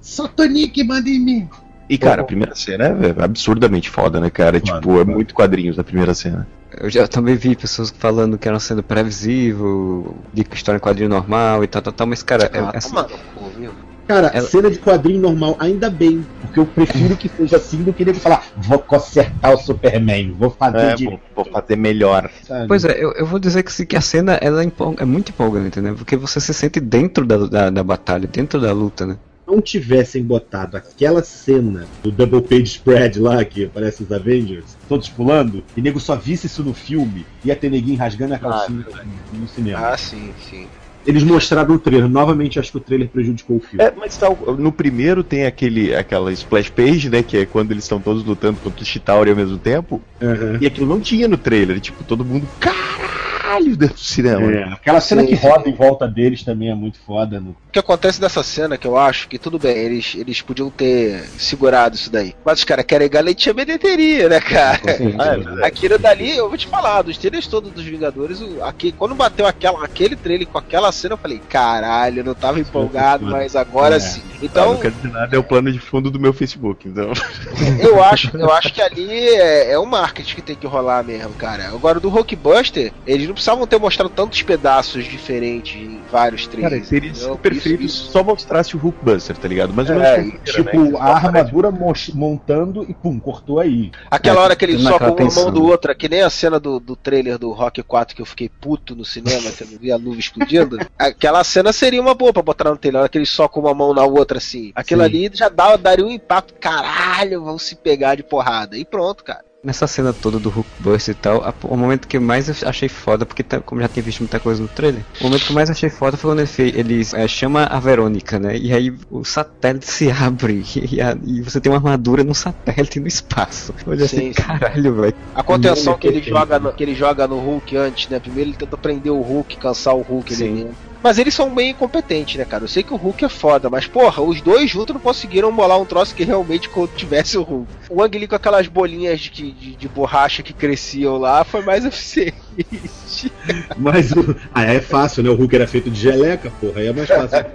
[0.00, 1.48] Só Tonique manda em mim.
[1.88, 4.60] E, cara, a primeira cena é absurdamente foda, né, cara?
[4.60, 6.46] Claro, tipo, é muito quadrinhos a primeira cena.
[6.80, 11.64] Eu já também vi pessoas falando que era sendo previsível, de história em quadrinho normal
[11.64, 13.72] e tal, tal, tal, mas cara, é, Ah, assim, toma no cu, viu?
[14.06, 16.24] Cara, Ela- cena de quadrinho normal, ainda bem.
[16.40, 20.50] Porque eu prefiro que seja assim do que ele falar, vou consertar o Superman, vou
[20.50, 21.22] fazer É, direito.
[21.34, 22.28] vou, vou fazer melhor.
[22.44, 22.66] sabe?
[22.68, 25.30] Pois é, eu, eu vou dizer que, que a cena ela é, empol- é muito
[25.30, 25.92] empolgante, né?
[25.96, 29.16] Porque você se sente dentro da, da, da batalha, dentro da luta, né?
[29.50, 35.08] Não tivessem botado aquela cena do Double Page Spread lá, que aparece os Avengers, todos
[35.08, 38.84] pulando, e nego só visse isso no filme, ia ter neguinho rasgando a calcinha
[39.32, 39.88] no cinema.
[39.88, 40.66] Ah, sim, sim.
[41.06, 43.82] Eles mostraram o trailer, novamente acho que o trailer prejudicou o filme.
[43.82, 47.22] É, mas tá, no primeiro tem aquele, aquela splash page, né?
[47.22, 50.02] Que é quando eles estão todos lutando contra o Chitauri ao mesmo tempo.
[50.20, 50.58] Aham.
[50.60, 51.80] E aquilo não tinha no trailer.
[51.80, 54.52] Tipo, todo mundo, caralho, dentro do cinema.
[54.52, 55.46] É, aquela cena Sim, que sim.
[55.48, 57.40] roda em volta deles também é muito foda.
[57.40, 57.50] No...
[57.50, 61.30] O que acontece nessa cena, que eu acho que tudo bem, eles, eles podiam ter
[61.36, 62.34] segurado isso daí.
[62.44, 64.80] Mas os caras querem garantir a bilheteria, né, cara?
[65.18, 65.66] Ah, é.
[65.66, 69.46] Aquilo dali, eu vou te falar, dos trailers todos dos Vingadores, o- aqui, quando bateu
[69.46, 73.36] aquela, aquele trailer com aquela cena, eu falei, caralho, eu não tava empolgado, foda.
[73.36, 74.00] mas agora É.
[74.00, 74.22] sim.
[74.32, 77.12] Ah, Então, não quero dizer nada, é o plano de fundo do meu Facebook, então.
[77.80, 81.34] eu acho, eu acho que ali é, é o marketing que tem que rolar mesmo,
[81.34, 81.68] cara.
[81.68, 86.86] Agora, do Hulkbuster, eles não precisavam ter mostrado tantos pedaços diferentes em vários Cara, trailers.
[86.88, 87.36] seria entendeu?
[87.38, 89.72] perfeito Isso- se isso- só mostrasse o Hulkbuster, tá ligado?
[89.74, 93.90] Mas É, sei Tipo, a armadura mo- montando e pum, cortou aí.
[94.10, 95.50] Aquela É, hora que ele soca uma mão tensão.
[95.50, 98.48] do outro, que nem a cena do, do trailer do Rock 4 que eu fiquei
[98.48, 100.76] puto no cinema, que eu não vi a luva explodindo.
[100.98, 104.04] Aquela cena seria uma boa pra botar no trailer, que ele soca uma mão na
[104.04, 104.70] outra assim.
[104.74, 105.06] Aquilo Sim.
[105.06, 108.76] ali já dá, daria um impacto, caralho, vão se pegar de porrada.
[108.76, 109.44] E pronto, cara.
[109.62, 113.26] Nessa cena toda do Hulkbuster e tal, a- o momento que eu mais achei foda,
[113.26, 115.68] porque tá- como já tinha visto muita coisa no trailer, o momento que eu mais
[115.68, 118.56] achei foda foi quando ele, fez, ele é, chama a Verônica, né?
[118.56, 122.98] E aí o satélite se abre e, a- e você tem uma armadura num satélite
[123.00, 123.74] no espaço.
[123.86, 124.32] Olha Sim, assim, sim.
[124.32, 125.14] caralho, velho.
[125.34, 128.18] A contenção que ele, joga no, que ele joga no Hulk antes, né?
[128.18, 130.54] Primeiro ele tenta prender o Hulk, cansar o Hulk Sim.
[130.54, 130.89] dentro.
[131.02, 132.64] Mas eles são bem incompetentes, né, cara?
[132.64, 135.80] Eu sei que o Hulk é foda, mas porra, os dois juntos não conseguiram bolar
[135.80, 137.72] um troço que realmente tivesse o Hulk.
[137.88, 141.84] O Ang Lee com aquelas bolinhas de, de, de borracha que cresciam lá foi mais
[141.86, 143.32] eficiente.
[143.76, 144.36] Mas o.
[144.54, 145.30] Ah, é fácil, né?
[145.30, 147.46] O Hulk era feito de geleca, porra, aí é mais fácil.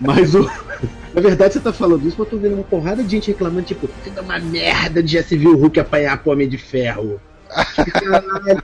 [0.00, 0.48] Mas o.
[1.12, 3.66] Na verdade, você tá falando isso, mas eu tô vendo uma porrada de gente reclamando,
[3.66, 7.20] tipo, fica uma merda de já se viu o Hulk apanhar pro Homem de Ferro.
[7.48, 8.62] Caralho,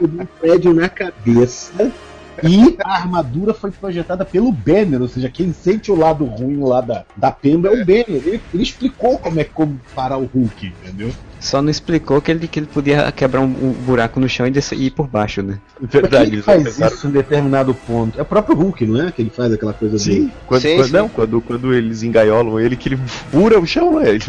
[0.00, 1.92] o um prédio na cabeça.
[2.42, 6.80] E a armadura foi projetada pelo Banner, ou seja, quem sente o lado ruim lá
[6.80, 8.04] da, da Pemba é o Banner.
[8.08, 11.12] Ele, ele explicou como é como parar o Hulk, entendeu?
[11.40, 14.50] Só não explicou que ele, que ele podia quebrar um, um buraco no chão e,
[14.50, 15.58] descer, e ir por baixo, né?
[15.80, 18.18] Verdade, quem é faz pensaram- isso em determinado ponto?
[18.18, 19.10] É o próprio Hulk, não é?
[19.10, 20.20] Que ele faz aquela coisa dele.
[20.26, 20.92] Sim, quando, Sim, quando- sim.
[20.92, 24.10] não, quando, quando eles engaiolam ele, que ele fura o chão, né?
[24.10, 24.20] Ele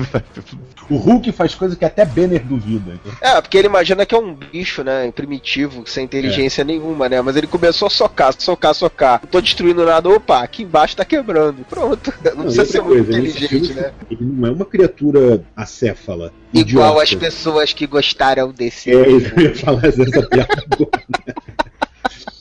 [0.89, 2.99] O Hulk faz coisa que até Banner duvida.
[3.21, 5.11] É, porque ele imagina que é um bicho, né?
[5.11, 7.21] Primitivo, sem inteligência nenhuma, né?
[7.21, 9.19] Mas ele começou a socar, socar, socar.
[9.23, 11.65] Não tô destruindo nada, opa, aqui embaixo tá quebrando.
[11.69, 12.13] Pronto.
[12.23, 13.91] Não, Não, precisa ser muito coisa, nesse inteligente, filme, né?
[14.09, 16.31] Ele não é uma criatura acéfala.
[16.53, 18.91] Igual as pessoas que gostaram desse.
[18.91, 21.03] É, eu ia falar essa piada agora.
[21.27, 21.33] né?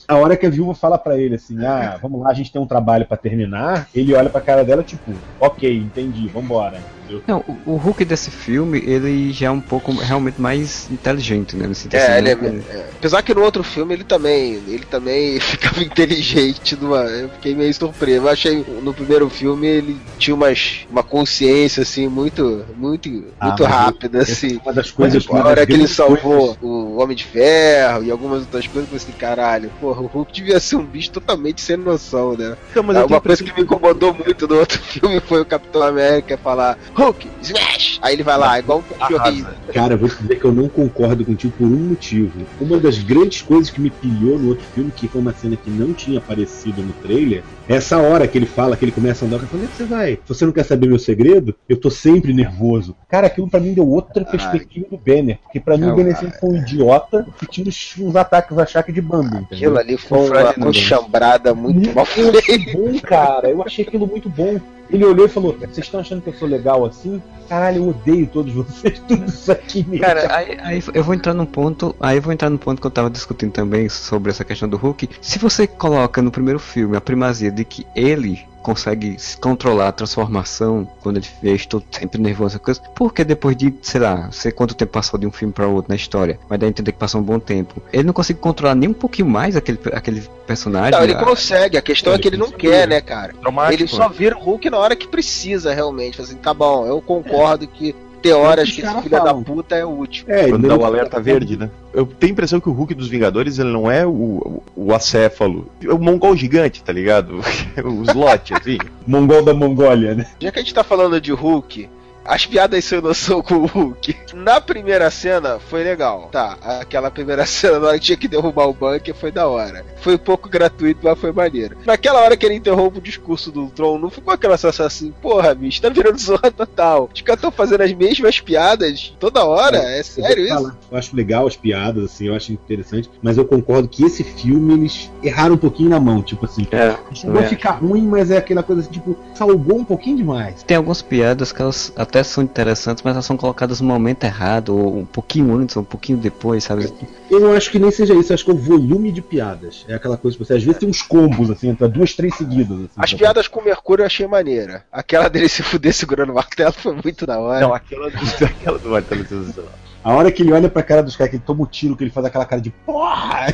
[0.07, 2.61] A hora que a viúva fala pra ele assim, ah, vamos lá, a gente tem
[2.61, 6.81] um trabalho pra terminar, ele olha pra cara dela, tipo, ok, entendi, vambora.
[7.17, 7.23] Entendeu?
[7.27, 11.67] Não, o, o Hulk desse filme, ele já é um pouco realmente mais inteligente, né?
[11.67, 14.55] No sentido assim, É, ele é, não- é, apesar que no outro filme ele também,
[14.55, 18.25] ele também ficava inteligente numa, eu fiquei meio surpreso.
[18.25, 22.41] Eu achei no primeiro filme ele tinha umas, uma consciência assim muito
[22.75, 24.57] muito Ah, muito mas rápida essa assim.
[24.57, 27.15] é uma das coisas Tipo, a uma das hora que ele salvou coisas- o Homem
[27.15, 30.75] de Ferro e algumas outras coisas, eu falei assim, caralho, porra, o Hulk devia ser
[30.75, 32.55] um bicho totalmente sem noção, né?
[32.69, 35.81] Então, mas tenho Uma coisa que me incomodou muito no outro filme foi o Capitão
[35.83, 37.99] América falar Hulk, smash!
[37.99, 39.47] Aí ele vai lá, igual um cachorrinho.
[39.73, 42.45] Cara, eu vou te dizer que eu não concordo contigo por um motivo.
[42.59, 45.71] Uma das grandes coisas que me pilhou no outro filme, que foi uma cena que
[45.71, 49.27] não tinha aparecido no trailer, é essa hora que ele fala, que ele começa a
[49.27, 50.19] andar, ele fala, onde é que você vai?
[50.27, 51.55] Você não quer saber meu segredo?
[51.67, 52.95] Eu tô sempre nervoso.
[53.09, 55.39] Cara, aquilo pra mim deu outra perspectiva do Banner.
[55.43, 58.65] Porque pra mim o Banner sempre foi um idiota que tinha uns, uns ataques a
[58.67, 59.75] chaque de bambu, entendeu?
[59.75, 62.77] Aquilo ali foi O Fred uma não conchambrada muito mal feita.
[62.77, 63.49] bom, cara.
[63.49, 64.59] Eu achei aquilo muito bom.
[64.91, 67.21] Ele olhou e falou: Vocês estão achando que eu sou legal assim?
[67.47, 70.05] Caralho, eu odeio todos vocês, tudo isso aqui mesmo.
[70.05, 71.95] Cara, aí, aí eu vou entrar num ponto.
[71.99, 74.77] Aí eu vou entrar num ponto que eu tava discutindo também sobre essa questão do
[74.77, 75.09] Hulk.
[75.21, 79.91] Se você coloca no primeiro filme a primazia de que ele consegue se controlar a
[79.91, 84.75] transformação quando ele fez todo sempre nervoso, coisa, porque depois de, sei lá, sei quanto
[84.75, 87.21] tempo passou de um filme para outro na história, mas dá a entender que passou
[87.21, 87.81] um bom tempo.
[87.91, 90.91] Ele não consegue controlar nem um pouquinho mais aquele, aquele personagem.
[90.91, 93.33] Não, ele Ah, consegue, a questão é que ele não quer, né, cara?
[93.33, 94.15] Traumático, Ele só né?
[94.17, 96.21] vira o Hulk na hora que precisa, realmente.
[96.21, 100.25] Assim, tá bom, eu concordo que tem horas que esse filho da puta é útil.
[100.27, 101.69] É, Quando ele dá o alerta verde, né?
[101.93, 104.93] Eu tenho a impressão que o Hulk dos Vingadores ele não é o, o, o
[104.93, 105.67] acéfalo.
[105.83, 107.39] É o mongol gigante, tá ligado?
[107.83, 108.77] o slot, assim.
[109.05, 110.27] Mongol da Mongólia, né?
[110.39, 111.89] Já que a gente tá falando de Hulk,
[112.25, 114.15] as piadas sem noção com o Hulk.
[114.33, 116.29] Na primeira cena foi legal.
[116.31, 119.85] Tá, aquela primeira cena na hora que tinha que derrubar o bunker foi da hora.
[120.01, 121.77] Foi um pouco gratuito, mas foi maneiro.
[121.85, 125.53] Naquela hora que ele interrompe o discurso do Tron, não ficou aquela sensação assim, porra,
[125.53, 127.09] bicho, tá virando zorra total.
[127.13, 129.77] Os caras tão fazendo as mesmas piadas toda hora?
[129.77, 130.77] É, sério eu vou isso?
[130.91, 134.73] Eu acho legal as piadas, assim, eu acho interessante, mas eu concordo que esse filme
[134.73, 136.67] eles erraram um pouquinho na mão, tipo assim.
[136.71, 137.47] É, Chegou a é.
[137.47, 140.63] ficar ruim, mas é aquela coisa assim, tipo, salgou um pouquinho demais.
[140.63, 144.77] Tem algumas piadas que elas até são interessantes, mas elas são colocadas no momento errado,
[144.77, 146.91] ou um pouquinho antes, ou um pouquinho depois, sabe?
[147.29, 149.85] Eu não acho que nem seja isso, acho que é o volume de piadas.
[149.87, 152.77] É aquela coisa que você às vezes tem uns combos, assim, entre duas, três seguidas.
[152.77, 154.83] Assim, As piadas com o Mercúrio eu achei maneira.
[154.91, 157.61] Aquela dele se fuder segurando o martelo foi muito da hora.
[157.61, 159.71] Não, aquela do, aquela do martelo sensacional.
[160.03, 162.03] A hora que ele olha pra cara dos caras, que ele toma o tiro, que
[162.03, 163.53] ele faz aquela cara de porra!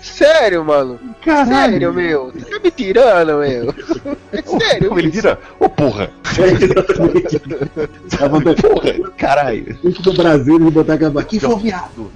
[0.00, 0.98] Sério, mano?
[1.24, 1.72] Caralho!
[1.72, 2.30] Sério, meu?
[2.32, 3.74] Você tá me tirando, meu?
[4.32, 4.88] É sério?
[4.88, 6.10] Como ele vira, ô porra!
[6.38, 7.40] Exatamente.
[8.22, 9.78] A vontade- Porra, caralho!
[9.82, 12.10] Do Brasil, ele botar aquela aqui foi viado!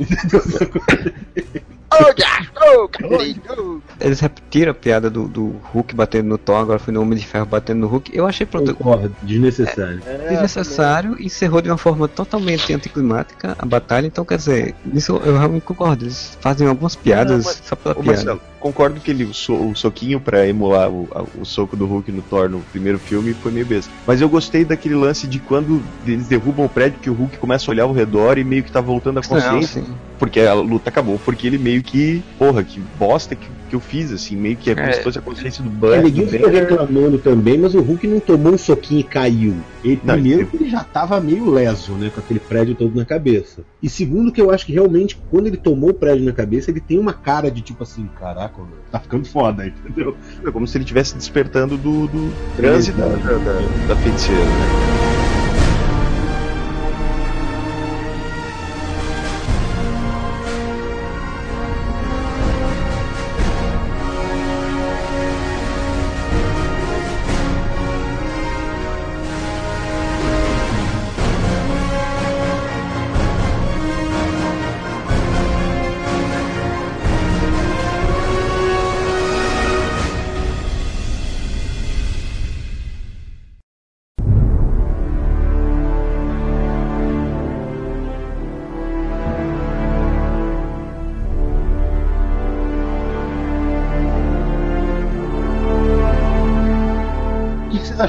[4.00, 7.26] Eles repetiram a piada do, do Hulk batendo no Thor, agora foi no Homem de
[7.26, 8.16] Ferro batendo no Hulk.
[8.16, 10.00] Eu achei pronto, Concordo, desnecessário.
[10.28, 14.06] desnecessário e encerrou de uma forma totalmente anticlimática a batalha.
[14.06, 16.04] Então, quer dizer, isso eu realmente concordo.
[16.04, 18.10] Eles fazem algumas piadas Não, mas- só pela piada.
[18.12, 21.86] Marcelo, concordo que ele, o, so- o soquinho pra emular o, a- o soco do
[21.86, 23.92] Hulk no Thor no primeiro filme foi meio besta.
[24.06, 27.70] Mas eu gostei daquele lance de quando eles derrubam o prédio que o Hulk começa
[27.70, 29.82] a olhar ao redor e meio que tá voltando a consciência.
[29.82, 29.96] sim.
[30.18, 31.16] Porque a luta acabou.
[31.20, 34.74] Porque ele meio que, porra, que bosta que, que eu fiz, assim, meio que é
[34.74, 34.92] como É.
[34.92, 36.04] se fosse a consciência do É, Banner.
[36.06, 36.62] ninguém ficou Banner.
[36.68, 39.64] reclamando também, mas o Hulk não tomou um soquinho e caiu.
[39.80, 42.10] Ele, Não, primeiro, ele- que ele já tava meio leso, né?
[42.10, 43.64] Com aquele prédio todo na cabeça.
[43.80, 46.80] E segundo, que eu acho que realmente, quando ele tomou o prédio na cabeça, ele
[46.80, 50.16] tem uma cara de tipo assim: caraca, meu, tá ficando foda, entendeu?
[50.46, 55.37] É como se ele estivesse despertando do, do transe da, da, da, da feiticeira, né?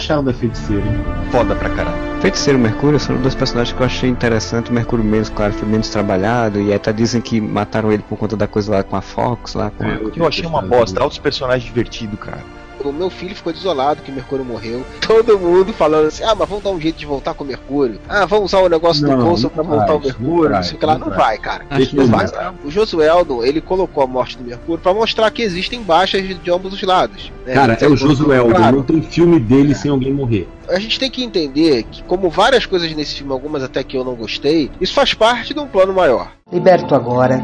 [0.09, 0.83] Acharam da feiticeira?
[0.83, 0.99] hein?
[1.31, 2.21] Foda pra caralho.
[2.21, 4.71] Feiticeiro e Mercúrio são dois personagens que eu achei interessante.
[4.71, 6.59] O Mercúrio menos, claro, foi menos trabalhado.
[6.59, 9.69] E até dizem que mataram ele por conta da coisa lá com a Fox, lá
[9.69, 9.87] com a...
[10.15, 12.43] Eu achei uma bosta, altos personagens divertido, cara.
[12.83, 14.85] O meu filho ficou desolado que o Mercúrio morreu.
[15.05, 17.99] Todo mundo falando assim: ah, mas vamos dar um jeito de voltar com o Mercúrio.
[18.07, 20.43] Ah, vamos usar o negócio Não, do Coulson pra vai, voltar o Mercúrio.
[20.43, 20.93] Não vai, sei o que lá.
[20.97, 21.17] não Não vai.
[21.17, 21.65] vai, cara.
[21.93, 22.25] Não vai.
[22.63, 26.73] O Josueldon, ele colocou a morte do Mercúrio pra mostrar que existem baixas de, ambos
[26.73, 27.31] os lados.
[27.45, 27.53] né?
[27.53, 28.77] Cara, é o Josué, Claro.
[28.77, 30.47] não tem filme dele sem alguém morrer.
[30.69, 34.03] A gente tem que entender que, como várias coisas nesse filme, algumas até que eu
[34.03, 36.31] não gostei, isso faz parte de um plano maior.
[36.51, 37.41] Liberto agora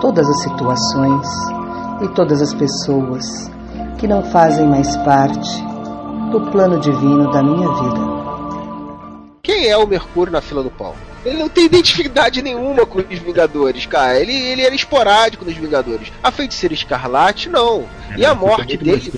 [0.00, 1.26] todas as situações
[2.02, 3.50] e todas as pessoas
[4.00, 5.62] que não fazem mais parte
[6.32, 8.20] do plano divino da minha vida.
[9.42, 10.94] Quem é o Mercúrio na fila do pão?
[11.22, 14.18] Ele não tem identidade nenhuma com os Vingadores, cara.
[14.18, 16.10] Ele, ele era esporádico nos Vingadores.
[16.22, 17.84] A feiticeira escarlate, não.
[18.16, 19.12] e a morte dele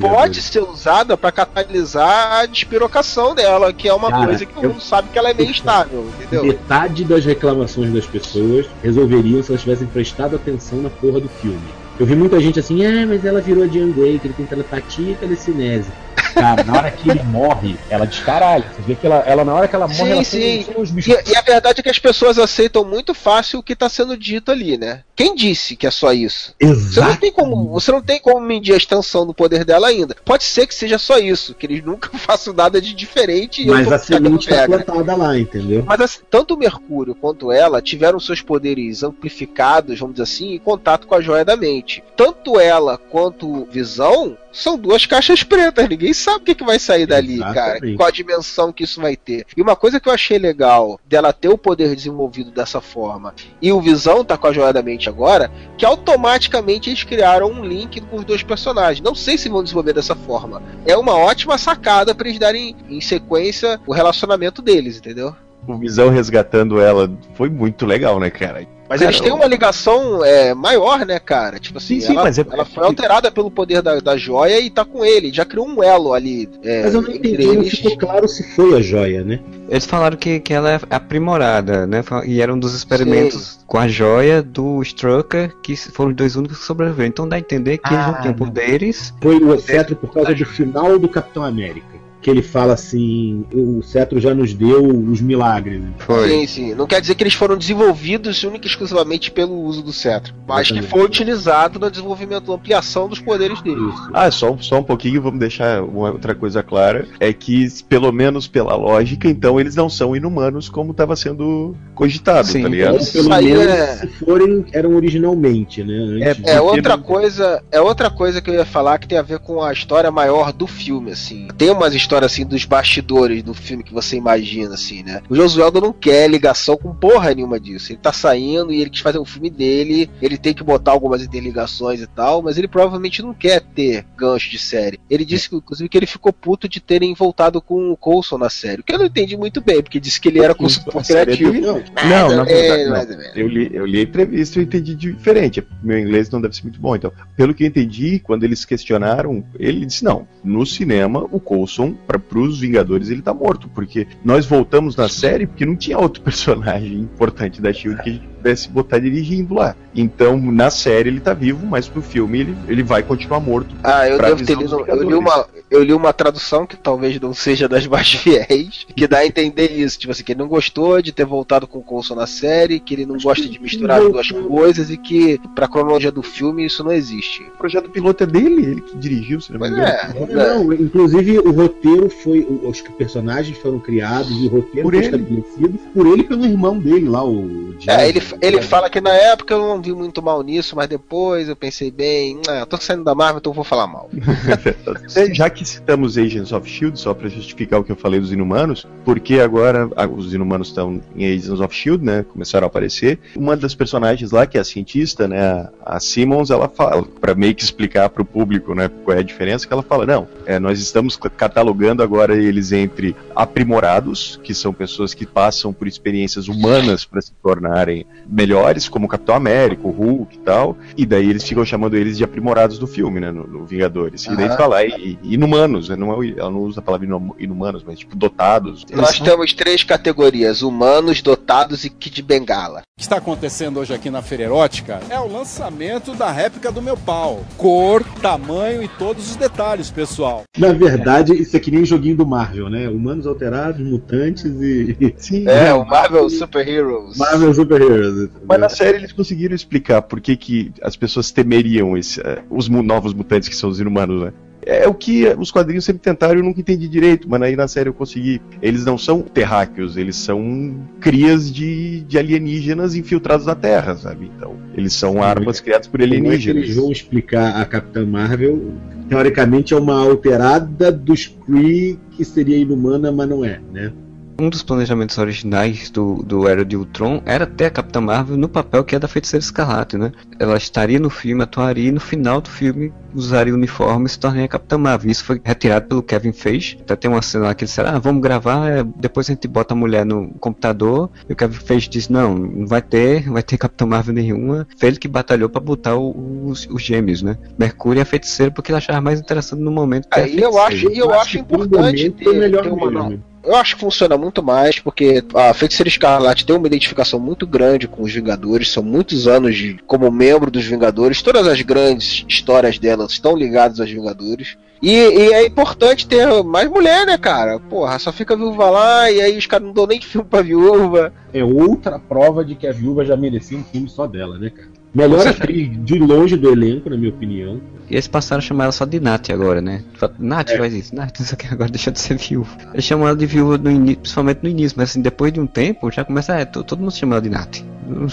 [0.00, 4.64] pode ser usada pra catalisar a despirocação dela, que é uma Cara, coisa que todo
[4.64, 6.44] eu- mundo sabe que ela é meio instável, entendeu?
[6.44, 11.60] Metade das reclamações das pessoas resolveriam se elas tivessem prestado atenção na porra do filme.
[11.98, 15.16] Eu vi muita gente assim, ah, mas ela virou Grey, que ele tem telepatia e
[15.16, 15.92] telecinese.
[16.34, 18.64] Cara, na hora que ele morre, ela descaralha.
[18.74, 20.66] Você vê que ela, ela na hora que ela morre, Sim, ela sim.
[20.76, 21.14] os bichos.
[21.26, 24.16] E, e a verdade é que as pessoas aceitam muito fácil o que tá sendo
[24.16, 25.02] dito ali, né?
[25.14, 26.54] Quem disse que é só isso?
[26.60, 30.16] Você não tem como, você não tem como medir a extensão do poder dela ainda.
[30.24, 33.64] Pode ser que seja só isso, que eles nunca façam nada de diferente.
[33.66, 34.78] Mas a semente tá regra.
[34.82, 35.84] plantada lá, entendeu?
[35.86, 40.58] Mas assim, tanto o Mercúrio quanto ela tiveram seus poderes amplificados, vamos dizer assim, em
[40.58, 42.02] contato com a joia da mente.
[42.16, 45.88] Tanto ela quanto Visão são duas caixas pretas.
[45.88, 47.72] Ninguém sabe o que, que vai sair dali, cara.
[47.72, 47.96] Exatamente.
[47.96, 49.46] Qual a dimensão que isso vai ter.
[49.56, 53.72] E uma coisa que eu achei legal dela ter o poder desenvolvido dessa forma e
[53.72, 58.00] o Visão tá com a joia da mente agora, que automaticamente eles criaram um link
[58.00, 59.04] com os dois personagens.
[59.04, 60.62] Não sei se vão desenvolver dessa forma.
[60.86, 65.34] É uma ótima sacada pra eles darem em sequência o relacionamento deles, entendeu?
[65.66, 68.66] O Visão resgatando ela foi muito legal, né, cara?
[68.92, 71.58] Mas Cara, eles têm uma ligação é, maior, né, cara?
[71.58, 74.60] Tipo assim, Sim, sim, ela, mas é- ela foi alterada pelo poder da, da joia
[74.60, 75.32] e tá com ele.
[75.32, 76.46] Já criou um elo ali.
[76.62, 77.70] é, Mas eu não entendi, não eles.
[77.70, 79.40] ficou claro se foi a joia, né?
[79.66, 82.04] Eles falaram que, que ela é aprimorada, né?
[82.26, 86.58] E era um dos experimentos com a joia do Strucker, que foram os dois únicos
[86.58, 87.08] que sobreviveram.
[87.08, 89.14] Então dá a entender que eles não tinham poderes.
[89.22, 91.91] Foi o cetro por causa do final do Capitão América.
[92.22, 95.82] Que ele fala assim: o cetro já nos deu os milagres.
[96.28, 96.74] Sim, sim.
[96.74, 100.32] Não quer dizer que eles foram desenvolvidos única e exclusivamente pelo uso do cetro.
[100.46, 103.94] Mas que foi utilizado no desenvolvimento, na ampliação dos poderes deles.
[104.14, 107.06] Ah, só, só um pouquinho, vamos deixar uma outra coisa clara.
[107.18, 112.46] É que, pelo menos pela lógica, então eles não são inumanos como estava sendo cogitado,
[112.46, 112.62] Sim.
[112.62, 112.92] tá ligado?
[112.94, 116.28] Ou pelo Isso menos é- se forem, eram originalmente, né?
[116.30, 119.22] Antes É de- outra coisa, é outra coisa que eu ia falar que tem a
[119.22, 121.48] ver com a história maior do filme, assim.
[121.58, 125.22] Tem umas histórias assim dos bastidores do filme que você imagina, assim, né?
[125.28, 127.92] O Josueldo não quer ligação com porra nenhuma disso.
[127.92, 131.22] Ele tá saindo e ele quis fazer um filme dele, ele tem que botar algumas
[131.22, 135.00] interligações e tal, mas ele provavelmente não quer ter gancho de série.
[135.08, 138.50] Ele disse, que, inclusive, que ele ficou puto de terem voltado com o Coulson na
[138.50, 138.80] série.
[138.80, 141.52] O que eu não entendi muito bem, porque disse que ele era consultor é criativo.
[141.60, 141.82] não.
[142.08, 143.18] Não, na verdade, não.
[143.18, 143.36] menos.
[143.36, 145.66] Eu li, eu li a entrevista e eu entendi diferente.
[145.82, 146.94] Meu inglês não deve ser muito bom.
[146.96, 151.94] Então, pelo que eu entendi, quando eles questionaram, ele disse: não, no cinema, o Coulson,
[152.06, 153.68] para os Vingadores, ele tá morto.
[153.68, 158.12] Porque nós voltamos na série porque não tinha outro personagem importante da Shield que a
[158.12, 159.74] gente pudesse botar dirigindo lá.
[159.94, 163.74] Então, na série ele tá vivo, mas pro filme ele, ele vai continuar morto.
[163.82, 164.84] Ah, eu devo ter lido.
[164.86, 169.06] Eu li, uma, eu li uma tradução que talvez não seja das mais fiéis, que
[169.08, 169.98] dá a entender isso.
[169.98, 172.94] Tipo assim, que ele não gostou de ter voltado com o Coulson na série, que
[172.94, 176.84] ele não gosta de misturar as duas coisas e que, pra cronologia do filme, isso
[176.84, 177.42] não existe.
[177.42, 179.84] O projeto piloto é dele, ele que dirigiu, se não me engano.
[179.86, 180.12] é.
[180.32, 182.46] Não, inclusive o roteiro foi.
[182.62, 185.16] Os personagens foram criados e o roteiro Por foi ele.
[185.16, 189.12] estabelecido por ele e pelo irmão dele lá, o É, ele, ele fala que na
[189.12, 192.76] época eu não vi muito mal nisso, mas depois eu pensei bem, ah, eu tô
[192.76, 194.10] saindo da Marvel, então eu vou falar mal.
[195.16, 198.32] É, Já que citamos Agents of Shield, só pra justificar o que eu falei dos
[198.32, 202.24] Inumanos, porque agora os Inumanos estão em Agents of Shield, né?
[202.32, 203.18] Começaram a aparecer.
[203.36, 205.68] Uma das personagens lá, que é a cientista, né?
[205.84, 208.90] a- Simmons, ela fala, pra meio que explicar pro público, né?
[209.04, 212.72] Qual é a diferença, que ela fala: não, é, nós estamos ca- catalogando agora eles
[212.72, 213.14] entre
[213.56, 219.08] aprimorados, que são pessoas que passam por experiências humanas para se tornarem melhores, como o
[219.08, 222.86] Capitão América, o Hulk e tal, e daí eles ficam chamando eles de aprimorados do
[222.86, 223.30] filme, né?
[223.30, 224.24] No, no Vingadores.
[224.26, 225.96] E daí eles falam, e, e inumanos, né?
[225.96, 228.84] Não é, ela não usa a palavra inu- inumanos, mas tipo dotados.
[228.92, 232.80] Nós temos três categorias: humanos, dotados e Kid Bengala.
[232.80, 236.80] O que está acontecendo hoje aqui na Feira Erótica é o lançamento da réplica do
[236.80, 237.44] meu pau.
[237.56, 240.42] Cor, tamanho e todos os detalhes, pessoal.
[240.56, 242.88] Na verdade, isso é que nem joguinho do Marvel, né?
[242.88, 245.14] Humanos alterados, mutantes e.
[245.16, 247.16] Sim, É, o Marvel Super Heroes.
[247.18, 248.30] Marvel Super Heroes.
[248.46, 252.68] Mas na série eles conseguiram explicar por que, que as pessoas temeriam esse, eh, os
[252.68, 254.32] novos mutantes que são os inumanos, né?
[254.64, 257.66] É o que os quadrinhos sempre tentaram e eu nunca entendi direito, mas aí na
[257.66, 258.40] série eu consegui.
[258.60, 264.30] Eles não são terráqueos, eles são crias de, de alienígenas infiltrados na Terra, sabe?
[264.36, 266.64] Então, eles são armas criadas por Como é que alienígenas.
[266.64, 268.72] eles vão explicar a Capitã Marvel?
[269.08, 273.92] Teoricamente é uma alterada dos Kree que seria inumana, mas não é, né?
[274.38, 278.48] Um dos planejamentos originais do, do Era de Ultron era ter a Capitã Marvel no
[278.48, 280.12] papel que é da Feiticeira Escarlate, né?
[280.38, 284.18] Ela estaria no filme, atuaria e no final do filme usaria o uniforme e se
[284.18, 285.10] tornaria a Capitã Marvel.
[285.10, 286.78] Isso foi retirado pelo Kevin Feige.
[286.80, 289.46] Até tem uma cena lá que ele disse, ah, vamos gravar, é, depois a gente
[289.46, 291.10] bota a mulher no computador.
[291.28, 294.66] E o Kevin Feige disse, não, não vai ter, não vai ter Capitã Marvel nenhuma.
[294.76, 297.36] Foi ele que batalhou pra botar os, os gêmeos, né?
[297.58, 300.08] Mercúrio e a Feiticeira, porque ele achava mais interessante no momento.
[300.10, 300.94] Aí eu acho, Feiticeira.
[300.94, 303.31] e eu acho importante ter, ter uma nova.
[303.44, 307.88] Eu acho que funciona muito mais, porque a Feiticeira Escarlate tem uma identificação muito grande
[307.88, 312.78] com os Vingadores, são muitos anos de, como membro dos Vingadores, todas as grandes histórias
[312.78, 314.56] dela estão ligadas aos Vingadores.
[314.80, 317.60] E, e é importante ter mais mulher, né, cara?
[317.60, 321.12] Porra, só fica viúva lá e aí os caras não dão nem filme pra viúva.
[321.32, 324.81] É outra prova de que a viúva já merecia um filme só dela, né, cara?
[324.94, 327.60] Melhor atriz de longe do elenco, na minha opinião.
[327.88, 329.82] E eles passaram a chamar ela só de Nath agora, né?
[330.18, 330.58] Nath É.
[330.58, 332.50] faz isso, Nath, isso aqui agora deixa de ser viúva.
[332.72, 335.90] Eles chamam ela de viúva no principalmente no início, mas assim, depois de um tempo
[335.90, 337.62] já começa, é, to- todo mundo chama ela de Nath.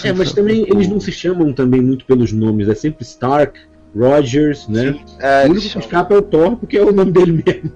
[0.04, 3.60] É, mas se- também eles não se chamam também muito pelos nomes, é sempre Stark,
[3.96, 5.00] Rogers, né?
[5.20, 7.72] É, o único que escapa é o Thor, porque é o nome dele mesmo.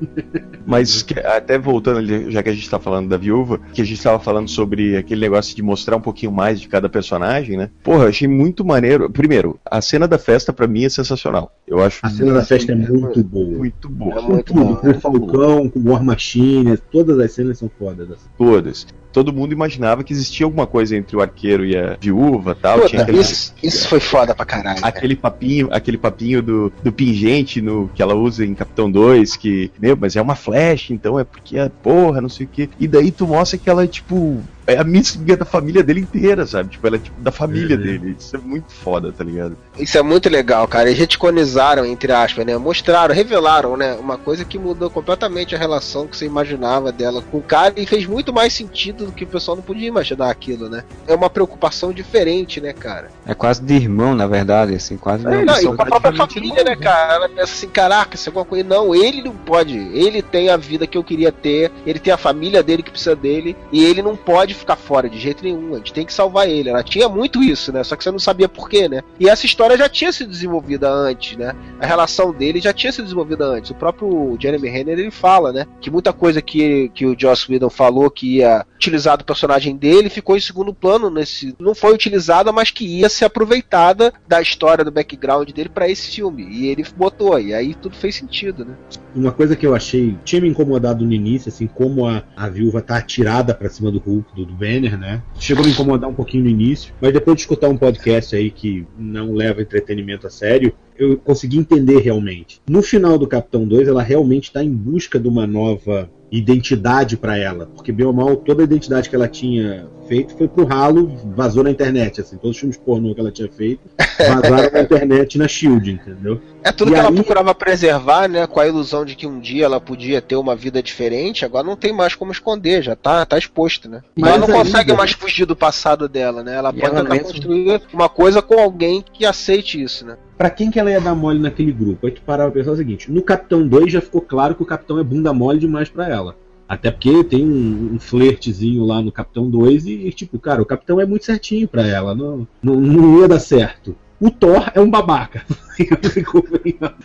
[0.65, 4.19] Mas até voltando, já que a gente tá falando da viúva, que a gente tava
[4.19, 7.69] falando sobre aquele negócio de mostrar um pouquinho mais de cada personagem, né?
[7.83, 9.09] Porra, eu achei muito maneiro.
[9.09, 11.53] Primeiro, a cena da festa pra mim é sensacional.
[11.67, 13.57] Eu acho A cena da festa é muito boa.
[13.57, 14.21] muito boa.
[14.21, 18.07] Com tudo, com o Falcão, com o War Machine, todas as cenas são fodas.
[18.37, 18.87] Todas.
[19.13, 22.79] Todo mundo imaginava que existia alguma coisa entre o arqueiro e a viúva tal.
[22.79, 24.81] Puta, aquele, isso, isso foi foda pra caralho.
[24.81, 24.87] cara.
[24.87, 29.71] aquele papinho, aquele papinho do, do pingente no, que ela usa em Capitão 2, que,
[29.79, 32.69] meu, mas é uma flash, então é porque é porra, não sei o que.
[32.79, 34.41] E daí tu mostra que ela é tipo.
[34.65, 36.69] É a amiga da família dele inteira, sabe?
[36.69, 37.81] Tipo, ela é tipo da família Uhum.
[37.83, 38.15] dele.
[38.17, 39.57] Isso é muito foda, tá ligado?
[39.77, 40.87] Isso é muito legal, cara.
[40.89, 42.57] Eles retconizaram, entre aspas, né?
[42.57, 43.95] Mostraram, revelaram, né?
[43.99, 47.85] Uma coisa que mudou completamente a relação que você imaginava dela com o cara e
[47.85, 50.83] fez muito mais sentido do que o pessoal não podia imaginar aquilo, né?
[51.07, 53.09] É uma preocupação diferente, né, cara?
[53.25, 56.13] É quase de irmão, na verdade, assim, quase É, não, não, e com a própria
[56.13, 57.13] família, né, cara?
[57.15, 58.63] Ela pensa assim, caraca, se alguma coisa.
[58.63, 59.77] Não, ele não pode.
[59.77, 63.15] Ele tem a vida que eu queria ter, ele tem a família dele que precisa
[63.15, 65.73] dele, e ele não pode ficar fora de jeito nenhum.
[65.73, 66.69] A gente tem que salvar ele.
[66.69, 67.83] Ela tinha muito isso, né?
[67.83, 69.01] Só que você não sabia por quê, né?
[69.19, 71.55] E essa história já tinha sido desenvolvida antes, né?
[71.79, 73.71] A relação dele já tinha sido desenvolvida antes.
[73.71, 75.65] O próprio Jeremy Renner ele fala, né?
[75.81, 80.09] Que muita coisa que, que o Joss Whedon falou que ia utilizar do personagem dele
[80.09, 81.55] ficou em segundo plano nesse.
[81.59, 86.09] Não foi utilizada, mas que ia ser aproveitada da história do background dele pra esse
[86.11, 86.43] filme.
[86.43, 88.75] E ele botou, e aí tudo fez sentido, né?
[89.15, 92.81] Uma coisa que eu achei, tinha me incomodado no início, assim, como a, a viúva
[92.81, 95.21] tá atirada pra cima do Hulk, do, do Banner, né?
[95.39, 98.49] Chegou a me incomodar um pouquinho no início, mas depois de escutar um podcast aí
[98.49, 102.61] que não leva entretenimento a sério, eu consegui entender realmente.
[102.67, 107.37] No final do Capitão 2, ela realmente está em busca de uma nova identidade pra
[107.37, 111.11] ela, porque bem ou mal toda a identidade que ela tinha feito foi pro ralo,
[111.35, 113.81] vazou na internet, assim, todos os filmes pornô que ela tinha feito
[114.17, 116.39] vazaram na internet na Shield, entendeu?
[116.63, 118.47] É tudo E que ela aí- procurava preservar, né?
[118.47, 121.75] Com a ilusão de que um dia ela podia ter uma vida diferente, agora não
[121.75, 124.01] tem mais como esconder, já tá, tá exposto, né?
[124.15, 126.55] Mas ela não ainda- consegue mais fugir do passado dela, né?
[126.55, 130.15] Ela E pode ela mesmo- construir uma coisa com alguém que aceite isso, né?
[130.37, 132.05] Pra quem que ela ia dar mole naquele grupo?
[132.07, 134.65] Aí tu parava pra pensar o seguinte: no Capitão 2 já ficou claro que o
[134.65, 136.35] Capitão é bunda mole demais pra ela.
[136.67, 140.99] Até porque tem um, um flertezinho lá no Capitão 2 e, tipo, cara, o Capitão
[140.99, 142.15] é muito certinho pra ela.
[142.15, 143.95] Não, não, não ia dar certo.
[144.19, 145.43] O Thor é um babaca.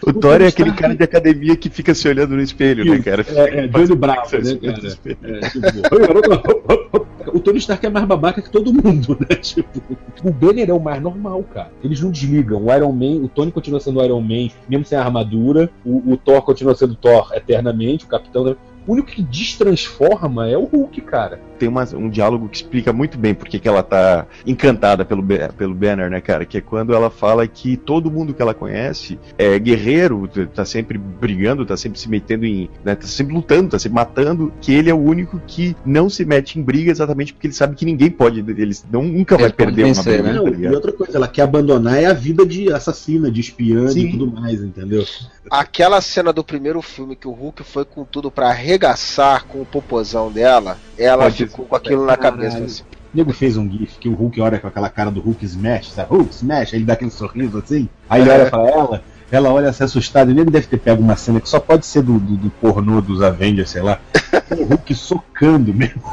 [0.06, 3.24] O Thor é aquele cara de academia que fica se olhando no espelho, né, cara?
[3.26, 4.98] É, é Johnny Bravo, né, cara?
[5.22, 9.36] É, tipo, o Tony Stark é mais babaca que todo mundo, né?
[9.36, 9.82] Tipo,
[10.22, 11.72] o Banner é o mais normal, cara.
[11.82, 12.66] Eles não desligam.
[12.66, 15.70] O Iron Man, o Tony continua sendo o Iron Man, mesmo sem a armadura.
[15.84, 18.04] O, o Thor continua sendo Thor eternamente.
[18.04, 18.56] O Capitão.
[18.88, 21.38] O único que destransforma é o Hulk, cara.
[21.58, 25.22] Tem uma- um diálogo que explica muito bem porque que ela tá encantada pelo,
[25.56, 26.46] pelo Banner, né, cara?
[26.46, 30.96] Que é quando ela fala que todo mundo que ela conhece é guerreiro, tá sempre
[30.96, 32.70] brigando, tá sempre se metendo em.
[32.82, 36.24] Né, tá sempre lutando, tá sempre matando, que ele é o único que não se
[36.24, 38.40] mete em briga exatamente porque ele sabe que ninguém pode.
[38.40, 40.32] Ele não, nunca vai Ele pode perder uma vencer, briga, né?
[40.38, 40.74] Não, tá e ligado?
[40.74, 44.62] outra coisa, ela quer abandonar é a vida de assassina, de espiã e tudo mais,
[44.62, 45.04] entendeu?
[45.50, 49.66] Aquela cena do primeiro filme que o Hulk foi com tudo pra arregaçar com o
[49.66, 52.58] popozão dela, ela Pode ficou com aquilo na cabeça.
[52.58, 55.44] Assim, O nego fez um gif que o Hulk olha com aquela cara do Hulk
[55.44, 56.08] Smash, sabe?
[56.10, 59.72] Hulk Smash, aí ele dá aquele sorriso assim, aí ele olha pra ela, Ela olha
[59.72, 62.50] se assustada, ele deve ter pego uma cena que só pode ser do, do, do
[62.50, 64.00] pornô dos Avengers, sei lá.
[64.50, 66.00] O Hulk socando mesmo.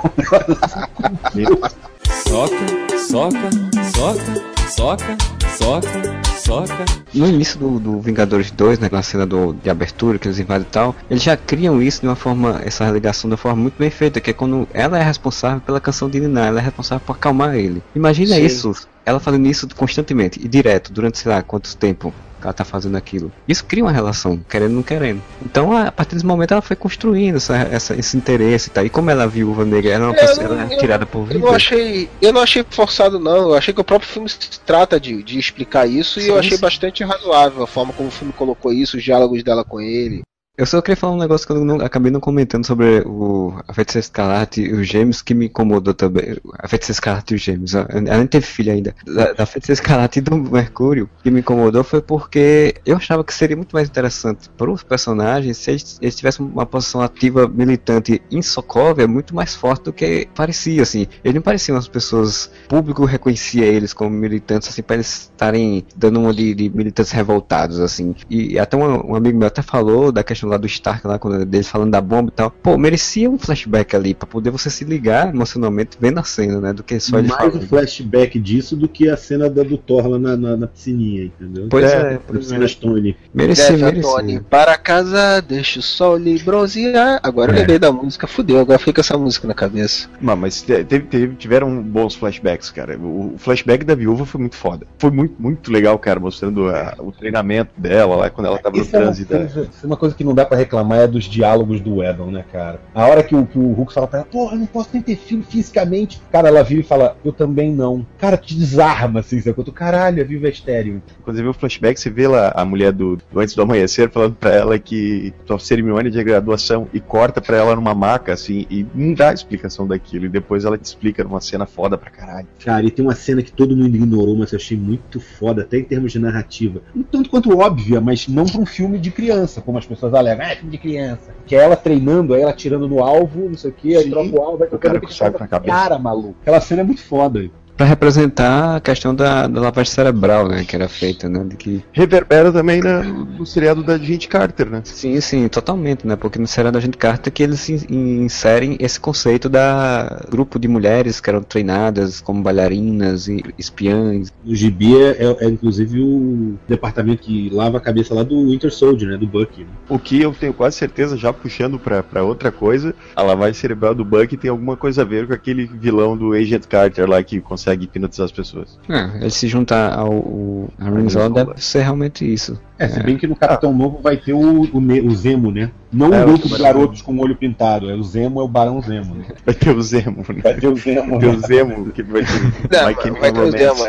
[2.28, 2.56] Soca,
[2.98, 3.50] soca,
[3.94, 4.34] soca,
[4.70, 5.18] soca,
[5.58, 6.86] soca, soca.
[7.14, 10.68] No início do, do Vingadores 2, né, na cena do, de abertura, que eles invadem
[10.68, 13.76] e tal, eles já criam isso de uma forma, essa ligação de uma forma muito
[13.78, 17.04] bem feita, que é quando ela é responsável pela canção de Niná, ela é responsável
[17.06, 17.82] por acalmar ele.
[17.96, 18.46] Imagina Sim.
[18.46, 22.96] isso, ela fazendo isso constantemente e direto, durante sei lá quanto tempo ela tá fazendo
[22.96, 23.32] aquilo.
[23.48, 25.20] Isso cria uma relação, querendo ou não querendo.
[25.44, 28.86] Então, a partir desse momento, ela foi construindo essa, essa- esse interesse e tal.
[28.86, 30.78] E como ela é viúva negra, ela é uma pessoa eu não- ela é eu-
[30.78, 31.40] tirada por Eu vida.
[31.40, 33.50] não achei, eu não achei forçado não.
[33.50, 36.38] Eu achei que o próprio filme se trata de, de explicar isso e Sim, eu
[36.38, 36.62] achei sim.
[36.62, 40.22] bastante razoável a forma como o filme colocou isso, os diálogos dela com ele.
[40.58, 43.74] Eu só queria falar um negócio que eu não- acabei não comentando sobre o, a
[43.74, 46.38] Feiticeira Escarlate e os Gêmeos que me incomodou também.
[46.58, 47.88] A Feiticeira Escarlate e os Gêmeos, ela
[48.20, 48.96] nem teve filho ainda.
[49.06, 53.34] Da, da Feiticeira Escarlate e do Mercúrio, que me incomodou foi porque eu achava que
[53.34, 58.22] seria muito mais interessante para os personagens se eles, eles tivessem uma posição ativa militante
[58.32, 61.06] em Sokovia muito mais forte do que parecia, assim.
[61.22, 65.86] Eles não pareciam as pessoas, o público reconhecia eles como militantes, assim, para eles estarem
[65.98, 68.16] dando uma de, de militantes revoltados, assim.
[68.30, 71.46] E até um, um amigo meu até falou da questão lá do Stark, lá, quando
[71.46, 72.50] deles falando da bomba e tal.
[72.52, 76.74] Pô, merecia um flashback ali, pra poder você se ligar emocionalmente vendo a cena, né?
[76.74, 80.08] Do que só ele Mais um flashback disso do que a cena da, do Thor
[80.08, 81.68] lá na, na, na piscininha, entendeu?
[81.70, 82.68] Pois é, pois cena é.
[82.68, 83.18] Stone.
[83.34, 84.42] Merecia, merecia.
[84.50, 87.20] Para casa, deixa o sol lhe bronzear.
[87.24, 87.60] Agora eu É.
[87.60, 90.10] lembrei da música, fudeu, agora fica essa música na cabeça.
[90.22, 92.98] Não, mas te- teve, teve- tiveram bons flashbacks, cara.
[92.98, 94.86] O, o flashback da viúva foi muito foda.
[95.00, 98.84] Foi muito, muito legal, cara, mostrando a- o treinamento dela lá quando ela tava no
[98.84, 99.34] Isso é, uma trânsito.
[99.34, 102.80] é uma coisa que não dá pra reclamar é dos diálogos do Edon, né, cara?
[102.94, 105.02] A hora que o, que o Hulk fala pra ela, porra, eu não posso nem
[105.02, 106.22] ter filho fisicamente.
[106.32, 108.06] Cara, ela vira e fala, eu também não.
[108.18, 109.64] Cara, te desarma, assim, sabe?
[109.64, 111.02] Tu, caralho, a viva é estéreo.
[111.24, 114.10] Quando você vê o flashback, você vê lá a mulher do, do Antes do Amanhecer
[114.10, 118.66] falando pra ela que sua cerimônia de graduação e corta pra ela numa maca, assim,
[118.70, 120.26] e não dá explicação daquilo.
[120.26, 122.48] E depois ela te explica numa cena foda pra caralho.
[122.64, 125.78] Cara, e tem uma cena que todo mundo ignorou, mas eu achei muito foda, até
[125.78, 126.82] em termos de narrativa.
[126.96, 130.52] Um tanto quanto óbvia, mas não pra um filme de criança, como as pessoas Ah,
[130.52, 131.34] é filme de criança.
[131.46, 134.36] Que é ela treinando, aí ela tirando no alvo, não sei o que, aí troca
[134.36, 135.76] o alvo, vai O cara com o saco na cabeça.
[135.76, 136.36] Cara, maluco.
[136.42, 137.50] Aquela cena é muito foda.
[137.78, 140.64] Pra representar a questão da, da lavagem cerebral, né?
[140.64, 141.44] Que era feita, né?
[141.44, 144.82] De que Reverbera também na- no seriado da Gente Carter, né?
[144.86, 146.16] Sim, sim, totalmente, né?
[146.16, 150.70] Porque no seriado da gente carta que eles in- inserem esse conceito da grupo de
[150.70, 154.32] mulheres que eram treinadas como bailarinas e espiãs.
[154.46, 158.72] O Gibi é, é- é, inclusive o departamento que lava a cabeça lá do Winter
[158.74, 159.18] Soldier, né?
[159.18, 159.62] Do Bucky.
[159.64, 159.68] Né?
[159.90, 164.06] O que eu tenho quase certeza, já puxando pra outra coisa, a lavagem cerebral do
[164.06, 167.65] Bucky tem alguma coisa a ver com aquele vilão do Agent Carter lá que consegue
[167.74, 168.78] hipnotizar as pessoas.
[168.90, 172.60] É, ele se juntar ao, ao a Rinzol deve ser realmente isso.
[172.78, 175.72] É, se bem que no Capitão Novo vai ter o, o, Ne- o Zemo, né?
[175.92, 178.44] Não É, o o grupo de garotos com o olho pintado, é o Zemo, é
[178.44, 179.16] o Barão Zemo.
[179.16, 179.26] Né?
[179.46, 180.42] Vai ter o Zemo, né?
[180.44, 181.10] Vai ter o Zemo.
[181.12, 182.42] Vai ter o Zemo, que vai ter
[182.82, 183.76] Não, My Chemical vai ter o.
[183.76, 183.86] Zemo,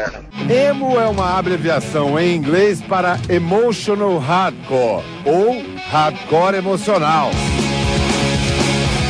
[0.48, 7.30] Emo é uma abreviação em inglês para Emotional Hardcore ou Hardcore Emocional.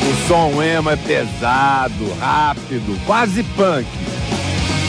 [0.09, 3.87] O som emo é pesado, rápido, quase punk.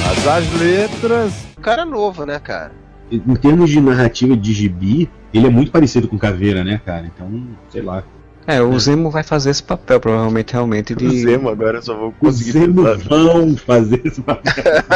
[0.07, 1.33] Mas as letras.
[1.57, 2.71] O cara é novo, né, cara?
[3.11, 7.11] Em termos de narrativa de gibi, ele é muito parecido com Caveira, né, cara?
[7.13, 7.29] Então,
[7.69, 8.05] sei lá.
[8.47, 11.19] É, o Zemo vai fazer esse papel, provavelmente, realmente, O de.
[11.19, 14.53] Zemo agora eu só vou conseguir Zemo vão fazer esse papel.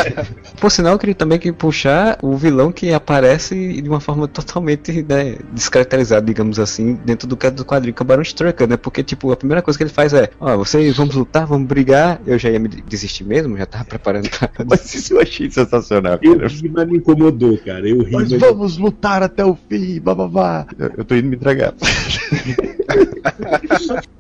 [0.58, 5.04] Por sinal, eu queria também que puxar o vilão que aparece de uma forma totalmente
[5.04, 8.78] né, descaracterizada, digamos assim, dentro do, do quadrinho, que é o Baron Strucker, né?
[8.78, 12.22] Porque, tipo, a primeira coisa que ele faz é: Ó, vocês vamos lutar, vamos brigar.
[12.26, 14.50] Eu já ia me desistir mesmo, já tava preparando pra.
[14.66, 16.48] Mas isso eu achei sensacional, Eu cara.
[16.48, 17.88] ri, mas me incomodou, cara.
[17.88, 18.40] Eu ri, Nós mas...
[18.40, 20.66] vamos lutar até o fim, bababá.
[20.80, 21.74] Eu, eu tô indo me entregar.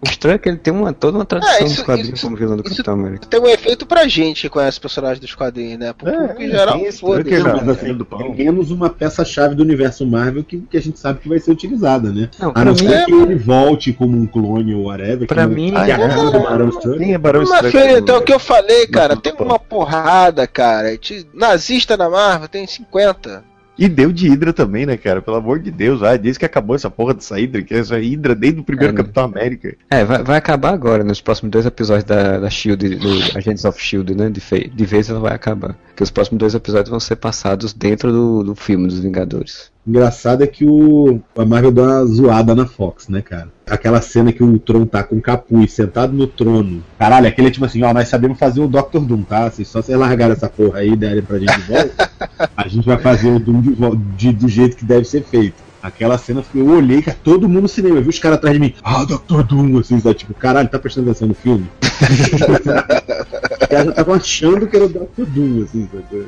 [0.03, 2.57] O Strucker, ele tem uma, toda uma tradição É, isso- dos quadrinhos isso- como vilão
[2.57, 3.27] do Capitão América.
[3.27, 5.93] Tem um efeito pra gente que conhece os personagens dos quadrinhos, né?
[5.93, 7.33] Pro É, em geral, foda-se.
[7.35, 11.51] É menos uma peça-chave do universo Marvel que, que a gente sabe que vai ser
[11.51, 12.29] utilizada, né?
[12.39, 15.27] Não, A não ser que ele volte como um clone ou whatever.
[15.27, 16.99] Pra que mim, que é do Barão Strucker.
[16.99, 20.97] Quem é Barão filho, então o que eu falei, cara, tem uma porrada, cara.
[20.97, 23.43] Te- Nazista na Marvel tem 50.
[23.77, 25.21] E deu de Hydra também, né, cara?
[25.21, 28.35] Pelo amor de Deus, vai, desde que acabou essa porra dessa Hydra, que essa Hydra
[28.35, 29.01] desde o primeiro É, né?
[29.03, 29.75] Capitão América.
[29.89, 33.81] É, vai, vai acabar agora, nos próximos dois episódios da, da Shield, do Agents of
[33.81, 34.29] Shield, né?
[34.29, 35.75] De, fe- de vez ela vai acabar.
[35.87, 39.70] Porque os próximos dois episódios vão ser passados dentro do, do filme dos Vingadores.
[39.85, 43.47] Engraçado é que o a Marvel deu uma zoada na Fox, né, cara?
[43.67, 46.83] Aquela cena que o Tron tá com o capuz sentado no trono.
[46.99, 48.99] Caralho, aquele é tipo assim, ó, nós sabemos fazer o Dr.
[48.99, 49.49] Doom, tá?
[49.49, 52.11] Se só vocês largarem essa porra aí e derem pra gente de volta,
[52.55, 53.75] a gente vai fazer o Doom de
[54.17, 55.55] de- do jeito que deve ser feito.
[55.81, 58.59] Aquela cena, eu olhei, cara, todo mundo no cinema, eu vi os caras atrás de
[58.59, 59.41] mim, ah, Dr.
[59.41, 60.13] Doom, assim, sabe?
[60.13, 61.65] tipo, caralho, tá prestando atenção no filme?
[61.81, 65.25] os caras já estavam achando que era o Dr.
[65.25, 66.27] Doom, assim, sabe?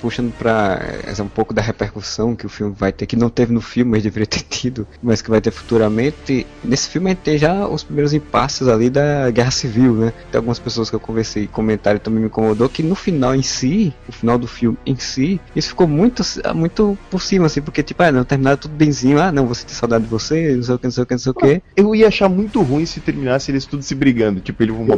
[0.00, 3.52] Puxando pra essa um pouco da repercussão que o filme vai ter, que não teve
[3.52, 6.46] no filme, mas deveria ter tido, mas que vai ter futuramente.
[6.64, 10.12] Nesse filme a gente tem já os primeiros impasses ali da Guerra Civil, né?
[10.30, 13.92] Tem algumas pessoas que eu conversei, comentaram também me incomodou que no final em si,
[14.08, 16.22] o final do filme em si, isso ficou muito,
[16.54, 19.74] muito por cima, assim, porque tipo, ah, não, terminaram tudo benzinho, ah, não, você tem
[19.74, 21.62] saudade de você, não sei o que, não sei o que, não sei o que.
[21.76, 24.40] Eu ia achar muito ruim se terminasse eles tudo se brigando.
[24.40, 24.94] Tipo, ele uma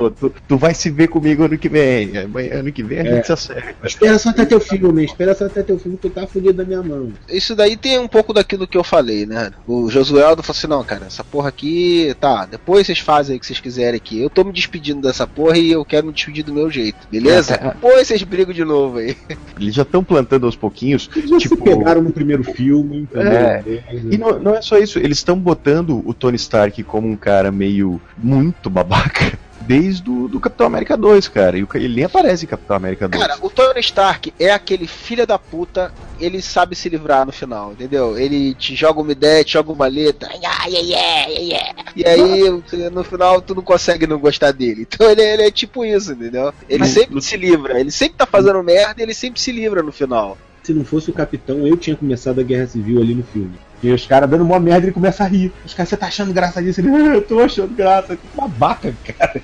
[0.00, 0.30] outro.
[0.30, 2.12] Tu, tu vai se ver comigo ano que vem.
[2.16, 3.14] Ano que vem a É.
[3.16, 3.74] gente se acerta.
[3.86, 6.64] Espera só até teu filme, espera só até teu filme que tu tá fudido da
[6.64, 7.12] minha mão.
[7.28, 9.50] Isso daí tem um pouco daquilo que eu falei, né?
[9.66, 13.46] O Josueldo falou assim: não, cara, essa porra aqui, tá, depois vocês fazem o que
[13.46, 14.20] vocês quiserem aqui.
[14.20, 17.54] Eu tô me despedindo dessa porra e eu quero me despedir do meu jeito, beleza?
[17.54, 17.68] É, é.
[17.70, 19.16] Depois vocês brigam de novo aí.
[19.60, 21.10] Eles já estão plantando aos pouquinhos.
[21.14, 23.32] Eles já tipo, se pegaram no primeiro filme, entendeu?
[23.32, 23.64] É.
[24.10, 27.50] E não, não é só isso, eles estão botando o Tony Stark como um cara
[27.50, 29.38] meio muito babaca.
[29.70, 31.56] Desde o do Capitão América 2, cara.
[31.56, 33.22] E ele nem aparece em Capitão América 2.
[33.22, 37.70] Cara, o Tony Stark é aquele filho da puta, ele sabe se livrar no final,
[37.70, 38.18] entendeu?
[38.18, 41.74] Ele te joga uma ideia, te joga uma letra, yeah, yeah, yeah, yeah.
[41.94, 44.88] e aí no final tu não consegue não gostar dele.
[44.92, 46.52] Então ele, ele é tipo isso, entendeu?
[46.68, 49.84] Ele Mas- sempre se livra, ele sempre tá fazendo merda e ele sempre se livra
[49.84, 50.36] no final.
[50.64, 53.54] Se não fosse o capitão, eu tinha começado a guerra civil ali no filme.
[53.82, 55.54] E os caras dando uma merda ele começa a rir.
[55.64, 56.80] Os caras, você tá achando graça disso?
[56.80, 58.16] Ele, "Ah, eu tô achando graça.
[58.16, 59.42] Que babaca, cara.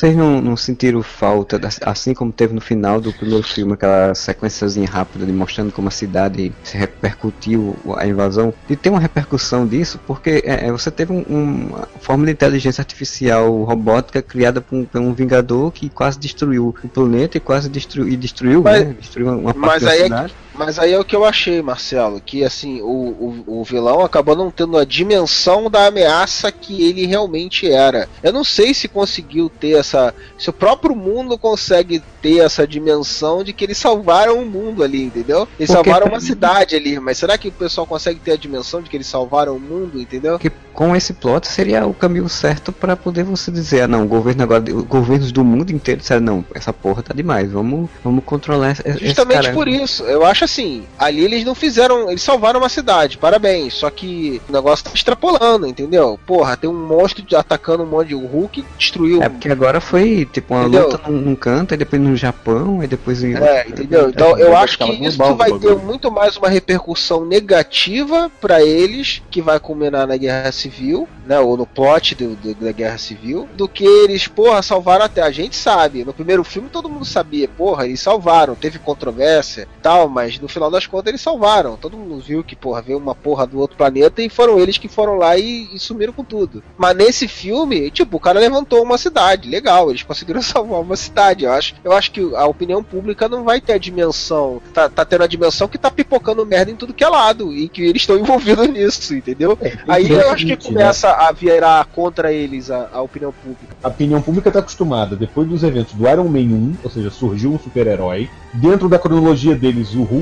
[0.00, 4.86] Vocês não, não sentiram falta, assim como teve no final do primeiro filme, aquela sequenciazinha
[4.88, 9.98] rápida de mostrando como a cidade se repercutiu a invasão, de ter uma repercussão disso,
[10.06, 14.84] porque é, é, você teve um- uma forma de inteligência artificial robótica criada por um,
[14.84, 18.94] por um vingador que quase destruiu o planeta e quase destruiu, e destruiu, Mas- né?
[19.00, 20.32] Destruiu uma parte Mas da aí, é cidade.
[20.32, 24.00] que, mas aí é o que eu achei, Marcelo, que assim, o, o, o vilão
[24.00, 28.08] acabou não tendo a dimensão da ameaça que ele realmente era.
[28.22, 30.14] Eu não sei se conseguiu ter essa.
[30.36, 35.04] Se o próprio mundo consegue ter essa dimensão de que eles salvaram o mundo ali,
[35.04, 35.46] entendeu?
[35.58, 38.36] Eles Porque salvaram pra uma cidade ali, mas será que o pessoal consegue ter a
[38.36, 40.38] dimensão de que eles salvaram o mundo, entendeu?
[40.38, 44.06] que com esse plot seria o caminho certo para poder você dizer, ah não, o
[44.06, 48.24] governo agora, os governos do mundo inteiro disseram, não, essa porra tá demais, vamos, vamos
[48.24, 52.68] controlar esse Justamente por isso, eu acho assim, ali eles não fizeram, eles salvaram uma
[52.68, 56.18] cidade, parabéns, só que o negócio tá extrapolando, entendeu?
[56.26, 59.22] Porra, tem um monstro atacando um monte de o Hulk, destruiu.
[59.22, 60.88] É porque agora foi tipo uma Entendeu?
[60.90, 64.08] luta num, num canto, aí depois no Japão, aí depois em É, entendeu?
[64.08, 69.42] Então eu acho que isso vai ter muito mais uma repercussão negativa pra eles, que
[69.42, 71.38] vai culminar na Guerra Civil, né?
[71.40, 75.22] Ou no plot do- do- da Guerra Civil, do que eles, porra, salvaram até.
[75.22, 76.04] A gente sabe.
[76.04, 80.70] No primeiro filme todo mundo sabia, porra, eles salvaram, teve controvérsia tal, mas no final
[80.70, 81.76] das contas eles salvaram.
[81.76, 84.88] Todo mundo viu que, porra, veio uma porra do outro planeta e foram eles que
[84.88, 86.62] foram lá e, e sumiram com tudo.
[86.76, 91.44] Mas nesse filme, tipo, o cara levantou uma cidade, legal, eles conseguiram salvar uma cidade.
[91.44, 95.04] Eu acho, eu acho que a opinião pública não vai ter a dimensão, tá, tá
[95.04, 98.02] tendo a dimensão que tá pipocando merda em tudo que é lado e que eles
[98.02, 99.58] estão envolvidos nisso, entendeu?
[99.86, 103.76] Aí eu acho que seguinte, começa a virar contra eles a, a opinião pública.
[103.82, 107.52] A opinião pública tá acostumada, depois dos eventos do Iron Man 1, ou seja, surgiu
[107.52, 108.28] um super-herói.
[108.52, 110.17] Dentro da cronologia deles, o Hulk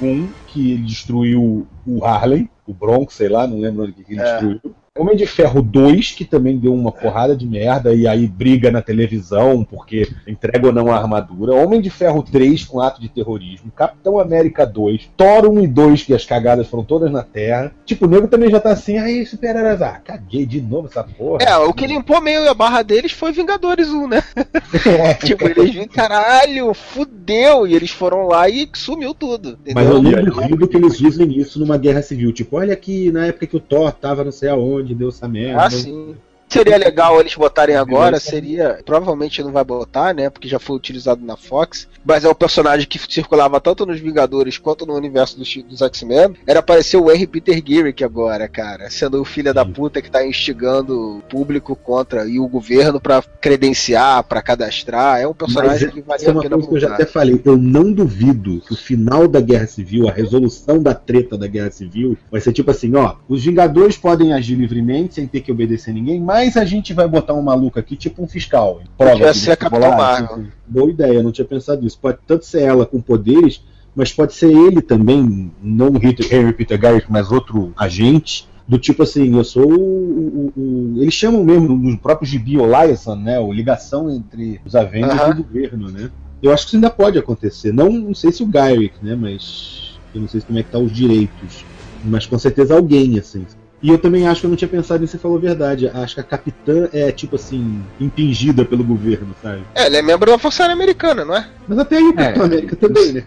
[0.00, 4.20] 1, que ele destruiu o Harley, o Bronx, sei lá, não lembro onde que ele
[4.20, 4.24] É.
[4.24, 4.60] destruiu.
[4.96, 8.80] Homem de Ferro 2, que também deu uma porrada de merda e aí briga na
[8.80, 11.52] televisão porque entrega ou não a armadura.
[11.52, 13.72] Homem de Ferro 3 com ato de terrorismo.
[13.74, 15.10] Capitão América 2.
[15.16, 17.72] Thor 1 e 2, que as cagadas foram todas na Terra.
[17.84, 21.42] Tipo, o nego também já tá assim, aí super-heróis, ah, caguei de novo essa porra.
[21.42, 24.22] É, o que limpou meio a barra deles foi Vingadores 1, né?
[24.86, 25.14] É.
[25.26, 29.58] tipo, eles viram, caralho, fudeu, e eles foram lá e sumiu tudo.
[29.74, 30.26] Mas eu entendeu?
[30.26, 32.32] duvido que eles usem isso numa guerra civil.
[32.32, 35.62] Tipo, olha aqui, na época que o Thor tava não sei aonde, deu essa merda.
[35.62, 36.16] Ah, sim.
[36.54, 38.80] Seria legal eles botarem agora, seria.
[38.84, 40.30] Provavelmente não vai botar, né?
[40.30, 41.88] Porque já foi utilizado na Fox.
[42.04, 46.34] Mas é um personagem que circulava tanto nos Vingadores quanto no universo dos, dos X-Men.
[46.46, 48.90] Era aparecer o Henry Peter Garrick agora, cara.
[48.90, 53.22] Sendo o filho da puta que tá instigando o público contra e o governo pra
[53.40, 55.20] credenciar, pra cadastrar.
[55.20, 57.06] É um personagem Mas que valia é a uma pena coisa que eu já até
[57.06, 57.40] falei.
[57.44, 61.70] Eu não duvido que o final da Guerra Civil, a resolução da treta da Guerra
[61.70, 65.92] Civil, vai ser tipo assim: ó, os Vingadores podem agir livremente sem ter que obedecer
[65.94, 68.80] ninguém, mas a gente vai botar um maluco aqui, tipo um fiscal.
[68.96, 70.46] Prova Podia de ser a Capitã vestibular, Marvel.
[70.66, 71.98] Boa ideia, não tinha pensado nisso.
[72.00, 73.62] Pode tanto ser ela com poderes,
[73.94, 78.48] mas pode ser ele também, não Henry Peter Garrick, mas outro agente.
[78.66, 79.74] Do tipo assim, eu sou o.
[79.76, 83.38] o- o- eles chamam mesmo no próprio gibi o Liaison, né?
[83.38, 85.28] O ligação entre os Avengers Aham.
[85.28, 86.10] e o governo, né?
[86.42, 87.72] Eu acho que isso ainda pode acontecer.
[87.72, 89.14] Não, não sei se o Garrick, né?
[89.14, 91.66] Mas eu não sei como é que tá os direitos.
[92.02, 93.44] Mas com certeza alguém, assim.
[93.84, 95.90] E eu também acho que eu não tinha pensado nisso, você falou a verdade.
[95.92, 99.62] Acho que a capitã é, tipo assim, impingida pelo governo, sabe?
[99.74, 101.46] É, ele é membro da Força Aérea Americana, não é?
[101.68, 103.24] Mas até aí o Capitão América também, né?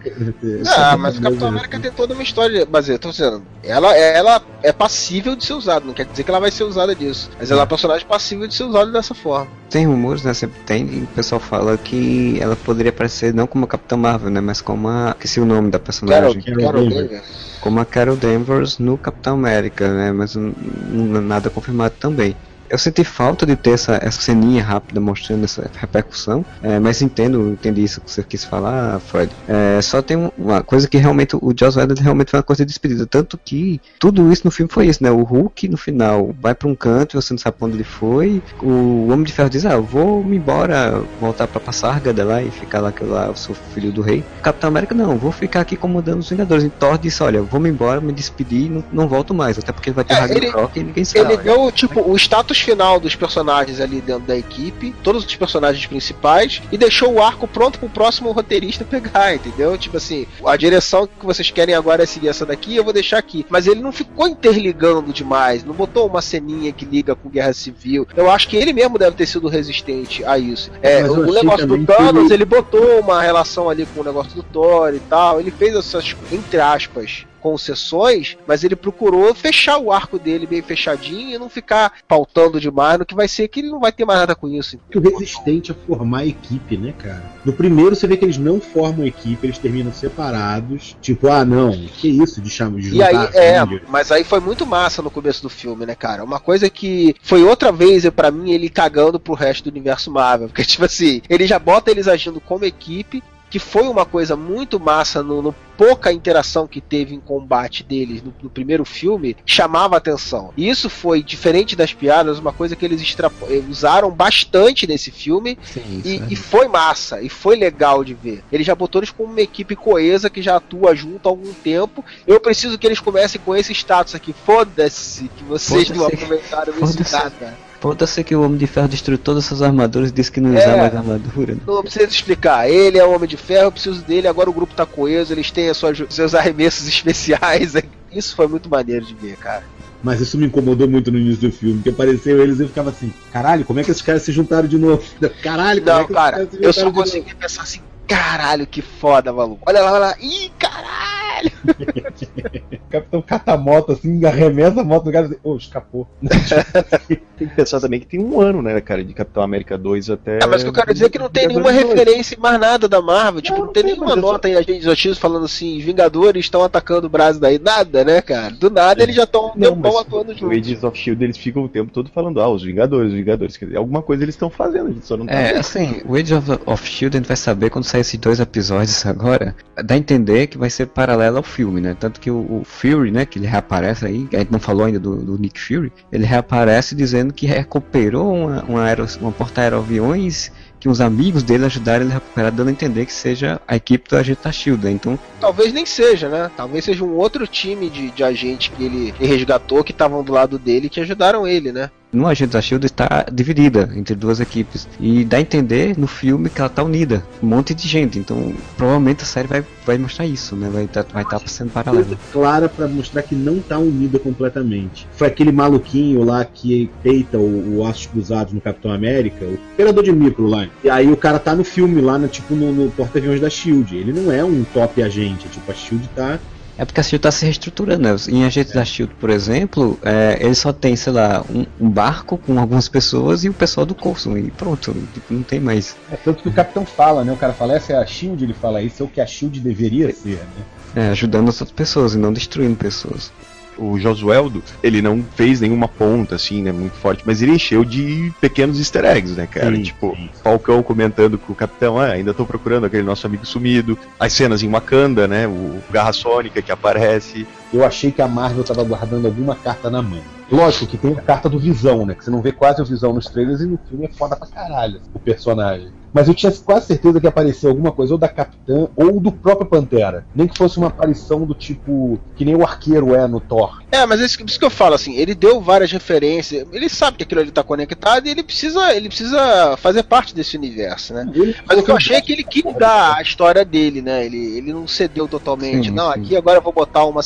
[0.66, 2.66] Ah, mas o Capitão América tem toda uma história.
[2.68, 6.30] Mas eu tô dizendo, ela, ela é passível de ser usada, não quer dizer que
[6.30, 7.30] ela vai ser usada disso.
[7.38, 9.46] Mas ela é uma personagem passível de ser usada dessa forma.
[9.70, 10.34] Tem rumores, né?
[10.34, 14.30] Sempre tem, e o pessoal fala que ela poderia aparecer não como a Capitã Marvel,
[14.30, 14.40] né?
[14.40, 15.10] Mas como a.
[15.10, 16.42] Esqueci o nome da personagem.
[16.42, 17.48] Carol, Carol Danvers.
[17.60, 20.12] Como a Carol Danvers no Capitão América, né?
[20.12, 22.40] Mas nada confirmado também.
[22.70, 27.50] Eu senti falta de ter essa, essa ceninha rápida mostrando essa repercussão, é, mas entendo,
[27.52, 29.34] entendi isso que você quis falar, Freud.
[29.46, 32.64] É, só tem um- uma coisa que realmente o Joss Whedon realmente foi uma coisa
[32.64, 35.10] de despedida, tanto que tudo isso no filme foi isso, né?
[35.10, 38.42] O Hulk no final vai pra um canto você não sabe onde ele foi.
[38.62, 42.50] O Homem de Ferro diz: "Ah, eu vou me embora, voltar pra Passárgada lá e
[42.50, 44.20] ficar lá que lá eu sou filho do rei".
[44.20, 46.64] O Capitão América não, vou ficar aqui comandando os Vingadores.
[46.64, 49.90] E Thor disse: "Olha, vou me embora, me despedir, não, não volto mais, até porque
[49.90, 51.32] vai ter É, Ragnarok e ninguém sabe".
[51.34, 55.84] Ele deu, tipo, o status final dos personagens ali dentro da equipe, todos os personagens
[55.86, 59.76] principais, e deixou o arco pronto pro próximo roteirista pegar, entendeu?
[59.78, 63.18] Tipo assim, a direção que vocês querem agora é seguir essa daqui, eu vou deixar
[63.18, 63.44] aqui.
[63.48, 68.06] Mas ele não ficou interligando demais, não botou uma ceninha que liga com Guerra Civil.
[68.16, 70.70] Eu acho que ele mesmo deve ter sido resistente a isso.
[70.82, 74.32] É, o negócio do que Thanos, ele- ele botou uma relação ali com o negócio
[74.34, 75.40] do Thor e tal.
[75.40, 81.34] Ele fez essas, entre aspas, concessões, mas ele procurou fechar o arco dele bem fechadinho
[81.34, 84.20] e não ficar pautando demais no que vai ser que ele não vai ter mais
[84.20, 84.78] nada com isso.
[84.90, 87.22] que o resistente a formar equipe, né, cara?
[87.44, 90.96] No primeiro você vê que eles não formam equipe, eles terminam separados.
[91.00, 94.40] Tipo, ah, não, que isso de chamar de E aí, juntar é, mas aí foi
[94.40, 96.24] muito massa no começo do filme, né, cara?
[96.24, 100.48] Uma coisa que foi outra vez, pra mim, ele cagando pro resto do universo Marvel.
[100.48, 104.78] Porque, tipo assim, ele já bota eles agindo como equipe, que foi uma coisa muito
[104.78, 109.96] massa no, no pouca interação que teve em combate deles no, no primeiro filme, chamava
[109.96, 110.52] atenção.
[110.56, 115.56] E isso foi, diferente das piadas, uma coisa que eles eh, usaram bastante nesse filme
[116.04, 118.42] e, e foi massa, e foi legal de ver.
[118.50, 122.04] Ele já botou eles como uma equipe coesa que já atua junto há algum tempo.
[122.26, 124.32] Eu preciso que eles comecem com esse status aqui.
[124.32, 126.24] Foda-se que vocês não Foda-se.
[126.24, 127.67] aproveitaram isso nada.
[127.80, 130.58] Pode-se que o Homem de Ferro destruiu todas essas armaduras e disse que não É.
[130.58, 131.54] usava mais armadura.
[131.54, 131.60] né?
[131.66, 132.68] Não precisa explicar.
[132.68, 134.26] Ele é o Homem de Ferro, eu preciso dele.
[134.26, 137.74] Agora o grupo tá coeso, eles têm as suas, seus arremessos especiais.
[138.12, 139.62] Isso foi muito maneiro de ver, cara.
[140.02, 142.90] Mas isso me incomodou muito no início do filme, que apareceu eles e eu ficava
[142.90, 145.02] assim, caralho, como é que esses caras se juntaram de novo?
[145.42, 147.10] Caralho, como é Não, que cara, esses caras se eu só juntaram de novo?
[147.22, 149.62] consegui pensar assim, caralho, que foda, maluco.
[149.66, 150.14] Olha lá, olha lá.
[150.20, 151.27] Ih, caralho!
[151.44, 156.06] O Capitão cata a moto assim, arremessa a moto do cara e diz, ô, escapou.
[157.38, 160.38] Tem que pensar também que tem um ano, né, cara, de Capitão América 2 até.
[160.42, 162.06] É, mas o que eu quero dizer é que não tem nenhuma Vingadores 2.
[162.06, 163.40] referência em mais nada da Marvel.
[163.40, 167.40] Tipo, não, tem nenhuma nota em agentes notícias falando assim, Vingadores estão atacando o Brasil
[167.40, 167.58] daí.
[167.58, 168.50] Nada, né, cara?
[168.54, 170.58] Do nada eles já estão um Não, tempão atuando o juntos.
[170.58, 173.56] Agents of Shield eles ficam o tempo todo falando, ah, os Vingadores, os Vingadores.
[173.56, 175.58] Quer dizer, alguma coisa eles estão fazendo, a gente só não tá É, vendo.
[175.60, 179.04] assim, o Age of, of Shield a gente vai saber quando sair esses dois episódios
[179.06, 179.54] agora.
[179.84, 181.96] Dá a entender que vai ser paralelo ao filme, né?
[181.98, 184.98] Tanto que o, o Fury, né, que ele reaparece aí, a gente não falou ainda
[184.98, 188.84] do, do Nick Fury, ele reaparece dizendo que recuperou uma, uma,
[189.20, 190.50] uma porta-aeroaviões
[190.80, 194.08] que os amigos dele ajudaram ele a recuperar, dando a entender que seja a equipe
[194.08, 194.84] do agente Shield.
[194.84, 194.92] né?
[194.92, 196.50] Então, Talvez nem seja, né?
[196.56, 200.58] Talvez seja um outro time de, de agente que ele resgatou, que estavam do lado
[200.58, 201.90] dele, que ajudaram ele, né?
[202.12, 206.48] No agente da Shield está dividida entre duas equipes e dá a entender no filme
[206.48, 208.18] que ela está unida, um monte de gente.
[208.18, 210.68] Então, provavelmente a série vai, vai mostrar isso, né?
[210.72, 212.04] Vai estar vai tá sendo paralelo.
[212.04, 215.06] Coisa clara pra mostrar que não tá unida completamente.
[215.12, 220.12] Foi aquele maluquinho lá que peita o, o Cruzados no Capitão América, o operador de
[220.12, 220.68] micro lá.
[220.82, 223.96] E aí o cara tá no filme lá, no, tipo no, no porta-aviões da Shield.
[223.96, 226.38] Ele não é um top agente, tipo, a Shield tá.
[226.78, 228.16] É porque a SHIELD está se reestruturando, né?
[228.28, 232.38] Em Agentes da SHIELD, por exemplo, é, ele só tem, sei lá, um, um barco
[232.38, 235.96] com algumas pessoas e o pessoal do Coulson, e pronto, tipo, não tem mais.
[236.12, 237.32] É tanto que o capitão fala, né?
[237.32, 239.58] O cara fala, essa é a Shield, ele fala, isso é o que a Shield
[239.58, 240.64] deveria ser, né?
[240.94, 243.32] É, ajudando as outras pessoas e não destruindo pessoas.
[243.78, 248.32] O Josueldo, ele não fez nenhuma ponta, assim, né, muito forte, mas ele encheu de
[248.40, 249.74] pequenos easter eggs, né, cara?
[249.74, 253.98] Sim, tipo, Falcão comentando com o Capitão, ah, ainda tô procurando aquele nosso amigo sumido.
[254.18, 257.46] As cenas em Wakanda, né, o Garra Sônica que aparece.
[257.72, 260.22] Eu achei que a Marvel tava guardando alguma carta na mão.
[260.50, 262.14] Lógico que tem a carta do Visão, né?
[262.14, 264.46] Que você não vê quase o Visão nos trailers e no filme é foda pra
[264.46, 265.90] caralho o personagem.
[266.12, 269.68] Mas eu tinha quase certeza que apareceu alguma coisa ou da Capitã ou do próprio
[269.68, 270.24] Pantera.
[270.34, 272.18] Nem que fosse uma aparição do tipo.
[272.34, 273.82] que nem o arqueiro é no Thor.
[273.90, 277.22] É, mas isso, isso que eu falo, assim, ele deu várias referências, ele sabe que
[277.22, 281.26] aquilo ali tá conectado e ele precisa, ele precisa fazer parte desse universo, né?
[281.66, 284.24] Mas o que eu achei é que ele quis dar a história dele, né?
[284.26, 285.88] Ele, ele não cedeu totalmente.
[285.88, 286.20] Sim, não, sim.
[286.20, 287.22] aqui agora eu vou botar uma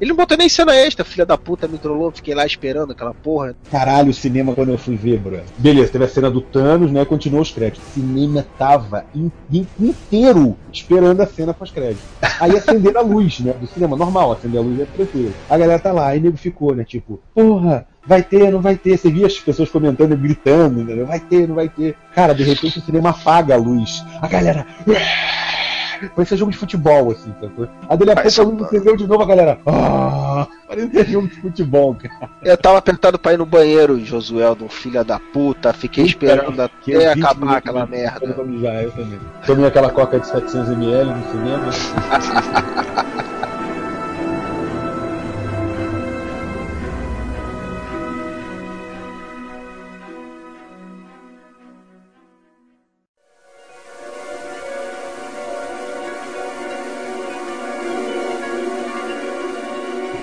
[0.00, 3.12] Ele não botou nem cena extra, filha da puta, me trollou, fiquei lá esperando aquela
[3.14, 3.54] porra.
[3.70, 5.40] Caralho, o cinema quando eu fui ver, bro.
[5.58, 7.04] Beleza, teve a cena do Thanos, né?
[7.04, 7.86] Continuou os créditos.
[7.90, 12.02] O cinema tava in- in- inteiro esperando a cena pós-crédito.
[12.40, 13.52] Aí acenderam a luz, né?
[13.52, 15.34] Do cinema, normal, acender a luz é tranquilo.
[15.48, 16.84] A galera tá lá, aí nego ficou, né?
[16.84, 18.96] Tipo, porra, vai ter, não vai ter.
[18.96, 21.06] Você via as pessoas comentando e gritando, entendeu?
[21.06, 21.96] Vai ter, não vai ter.
[22.14, 24.02] Cara, de repente o cinema apaga a luz.
[24.20, 24.66] A galera.
[26.14, 27.68] Parecia jogo de futebol, assim, sacou?
[27.88, 29.58] Aí dali a pouco a luz acendeu de novo, a galera.
[29.66, 32.30] Ah, parecia jogo de futebol, cara.
[32.42, 37.14] Eu tava apertado pra ir no banheiro, Josueldon, filha da puta, fiquei esperando Que até
[37.14, 38.26] 20 acabar aquela de- merda.
[38.26, 39.18] eu também.
[39.46, 41.70] Tomei aquela coca de 700ml no cinema.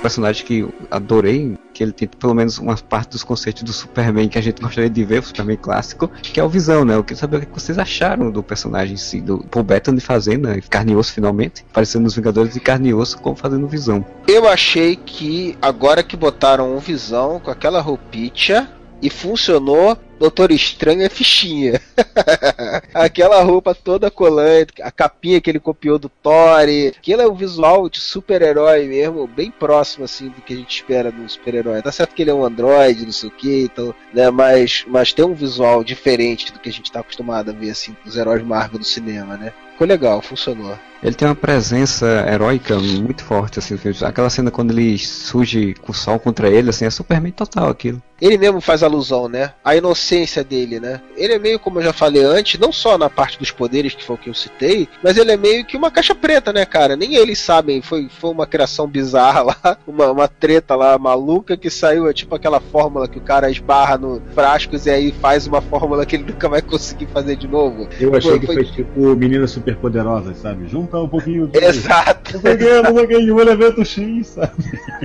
[0.06, 4.38] personagem que adorei, que ele tem pelo menos uma parte dos conceitos do Superman que
[4.38, 6.94] a gente gostaria de ver, o Superman clássico, que é o Visão, né?
[6.94, 10.48] Eu queria saber o que vocês acharam do personagem em si, do Paul Bettany fazendo,
[10.48, 10.62] né?
[10.70, 14.06] Carne e osso finalmente, aparecendo nos Vingadores de Carne e Osso como fazendo Visão.
[14.28, 18.70] Eu achei que agora que botaram um visão com aquela roupinha
[19.02, 21.82] e funcionou, Doutor Estranho é fichinha.
[22.94, 26.62] Aquela roupa toda colante, a capinha que ele copiou do Thor,
[26.96, 31.12] aquilo é o visual de super-herói mesmo, bem próximo assim do que a gente espera
[31.12, 31.82] de um super-herói.
[31.82, 35.14] Tá certo que ele é um androide, não sei o que, então, né, mas, mas
[35.14, 38.44] tem um visual diferente do que a gente tá acostumado a ver assim dos heróis
[38.44, 39.54] Marvel do cinema, né?
[39.76, 40.78] Ficou legal, funcionou.
[41.04, 45.94] Ele tem uma presença heróica muito forte, assim, aquela cena quando ele surge com o
[45.94, 48.02] sol contra ele, assim, é Superman total aquilo.
[48.20, 49.54] Ele mesmo faz alusão, né?
[49.64, 50.05] A inocência
[50.44, 51.02] dele, né?
[51.16, 54.04] Ele é meio, como eu já falei antes, não só na parte dos poderes, que
[54.04, 56.96] foi o que eu citei, mas ele é meio que uma caixa preta, né, cara?
[56.96, 57.82] Nem eles sabem.
[57.82, 62.36] Foi, foi uma criação bizarra lá, uma, uma treta lá maluca que saiu, é tipo
[62.36, 66.26] aquela fórmula que o cara esbarra no frascos e aí faz uma fórmula que ele
[66.32, 67.88] nunca vai conseguir fazer de novo.
[68.00, 70.68] Eu achei Foi- que foi- foi tipo Meninas Superpoderosas, sabe?
[70.68, 71.58] Juntar um pouquinho de.
[71.64, 72.40] Exato.
[72.44, 74.52] Não o que, um elemento X, sabe?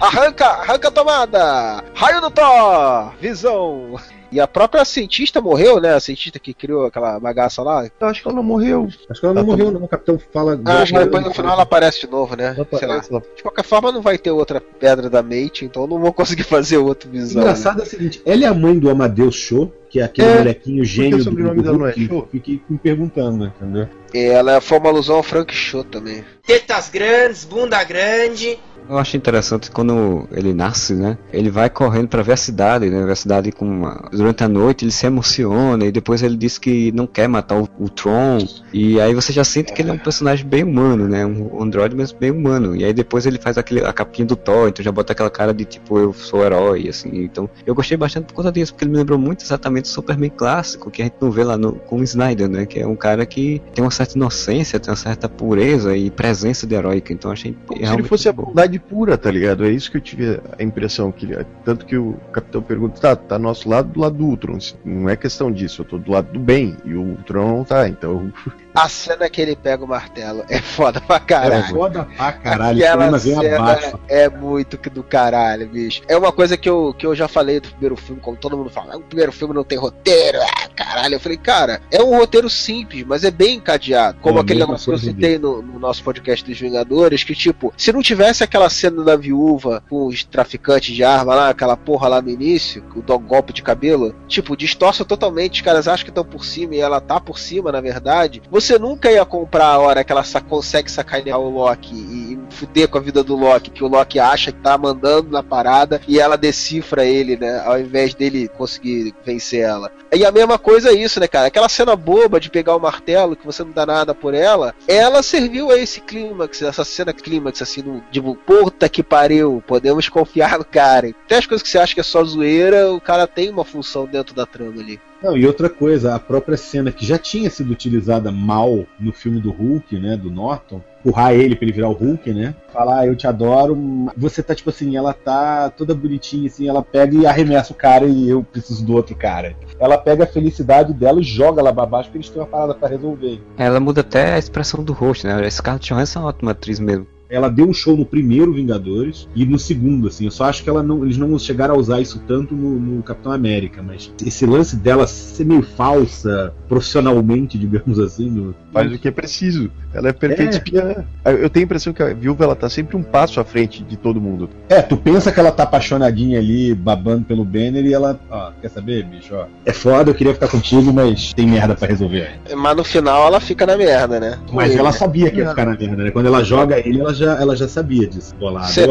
[0.01, 1.85] Arranca, arranca a tomada!
[1.95, 3.13] Raio do Thor!
[3.21, 3.99] Visão!
[4.33, 5.95] E a própria cientista morreu, né?
[5.95, 7.85] A cientista que criou aquela bagaça lá.
[8.01, 8.89] Eu acho que ela não morreu.
[9.09, 9.83] Acho que ela não morreu, não.
[9.85, 10.61] O capitão fala.
[10.65, 12.47] Ah, acho que depois no final ela aparece de novo, né?
[12.47, 15.83] Ela Sei aparece, ela- De qualquer forma, não vai ter outra pedra da Mate, então
[15.83, 17.43] eu não vou conseguir fazer outro visão.
[17.43, 20.39] Engraçado é o seguinte, ela é a mãe do Amadeus Show, que é aquele É,
[20.39, 22.29] molequinho gênio o sobrenome dela não é Show?
[22.31, 23.89] Fiquei me perguntando, entendeu?
[24.15, 26.25] E ela foi uma alusão ao Frank Show também.
[26.47, 28.59] Tetas grandes, bunda grande.
[28.89, 31.17] Eu acho interessante quando ele nasce, né?
[31.33, 33.05] Ele vai correndo pra ver a cidade, né?
[33.05, 34.09] Ver a cidade com uma...
[34.11, 37.69] durante a noite, ele se emociona e depois ele diz que não quer matar o,
[37.79, 38.39] o Tron.
[38.73, 41.25] E aí você já sente que ele é um personagem bem humano, né?
[41.25, 42.75] Um androide, mas bem humano.
[42.75, 45.55] E aí depois ele faz aquele, a capinha do Thor, então já bota aquela cara
[45.55, 47.11] de tipo, eu sou herói, assim.
[47.23, 50.31] Então eu gostei bastante por conta disso, porque ele me lembrou muito exatamente o Superman
[50.31, 52.67] clássico, que a gente não vê lá no, com o Snyder, né?
[52.67, 56.67] Que é um cara que tem uma certa inocência, tem uma certa pureza e presença
[56.67, 57.13] de heróica.
[57.13, 59.65] Então achei Como se ele fosse a bondade pura, tá ligado?
[59.65, 61.11] É isso que eu tive a impressão.
[61.13, 61.29] que
[61.65, 64.59] Tanto que o capitão pergunta, tá, tá nosso lado do lado do Ultron.
[64.85, 66.77] Não é questão disso, eu tô do lado do bem.
[66.85, 68.33] E o Ultron não tá, então.
[68.75, 71.65] A cena que ele pega o martelo é foda pra caralho.
[71.65, 73.99] É foda pra caralho, Aquela cena abaixo.
[74.09, 76.03] é muito que do caralho, bicho.
[76.09, 78.71] É uma coisa que eu, que eu já falei do primeiro filme, como todo mundo
[78.71, 81.15] fala, "Ah, o primeiro filme não tem roteiro, ah, caralho.
[81.15, 84.19] Eu falei, cara, é um roteiro simples, mas é bem encadeado.
[84.21, 87.73] Como É, aquele negócio que eu citei no, no nosso podcast dos Vingadores, que tipo,
[87.77, 92.07] se não tivesse aquela cena da viúva com os traficantes de arma lá, aquela porra
[92.09, 96.11] lá no início, o do golpe de cabelo, tipo, distorce totalmente, os caras acham que
[96.11, 98.43] estão por cima e ela tá por cima, na verdade.
[98.51, 102.39] Você nunca ia comprar a hora que ela sa- consegue sacanear o Loki e, e
[102.55, 106.01] fuder com a vida do Loki, que o Loki acha que tá mandando na parada
[106.07, 107.63] e ela decifra ele, né?
[107.65, 109.91] Ao invés dele conseguir vencer ela.
[110.13, 111.47] E a mesma coisa é isso, né, cara?
[111.47, 115.23] Aquela cena boba de pegar o martelo, que você não dá nada por ela, ela
[115.23, 120.59] serviu a esse clímax, essa cena clímax, assim, no, tipo, puta que pariu, podemos confiar
[120.59, 121.11] no cara.
[121.25, 124.05] Até as coisas que você acha que é só zoeira, o cara tem uma função
[124.07, 125.01] dentro da trama ali.
[125.23, 129.41] Não, e outra coisa, a própria cena que já tinha sido utilizada mal no filme
[129.41, 132.55] do Hulk, né, do Norton, empurrar ele pra ele virar o Hulk, né?
[132.73, 133.77] Falar, ah, eu te adoro.
[134.17, 138.07] Você tá, tipo assim, ela tá toda bonitinha, assim, ela pega e arremessa o cara
[138.07, 139.55] e eu preciso do outro cara.
[139.79, 142.75] Ela pega a felicidade dela e joga lá pra baixo porque eles têm uma parada
[142.75, 143.43] pra resolver.
[143.57, 145.35] Ela muda até a expressão do rosto, né?
[145.35, 147.07] A Scarlett Johansson é uma ótima atriz mesmo.
[147.31, 150.25] Ela deu um show no primeiro Vingadores e no segundo, assim.
[150.25, 153.03] Eu só acho que ela não, eles não chegaram a usar isso tanto no, no
[153.03, 158.29] Capitão América, mas esse lance dela ser meio falsa, profissionalmente, digamos assim.
[158.31, 158.55] No...
[158.73, 159.71] Faz o que é preciso.
[159.93, 160.59] Ela é perfeita É.
[160.59, 161.05] espiã.
[161.25, 163.97] Eu tenho a impressão que a viúva ela tá sempre um passo à frente de
[163.97, 164.49] todo mundo.
[164.69, 168.69] É, tu pensa que ela tá apaixonadinha ali, babando pelo Banner e ela, ó, quer
[168.69, 169.47] saber, bicho, ó.
[169.65, 172.31] É foda, eu queria ficar contigo, mas tem merda pra resolver.
[172.57, 174.39] Mas no final ela fica na merda, né?
[174.53, 176.11] Mas ela sabia que ia ficar na merda, né?
[176.11, 178.35] Quando ela joga ele, ela já, ela já sabia disso.
[178.41, 178.73] Eu não, acho.
[178.73, 178.87] sei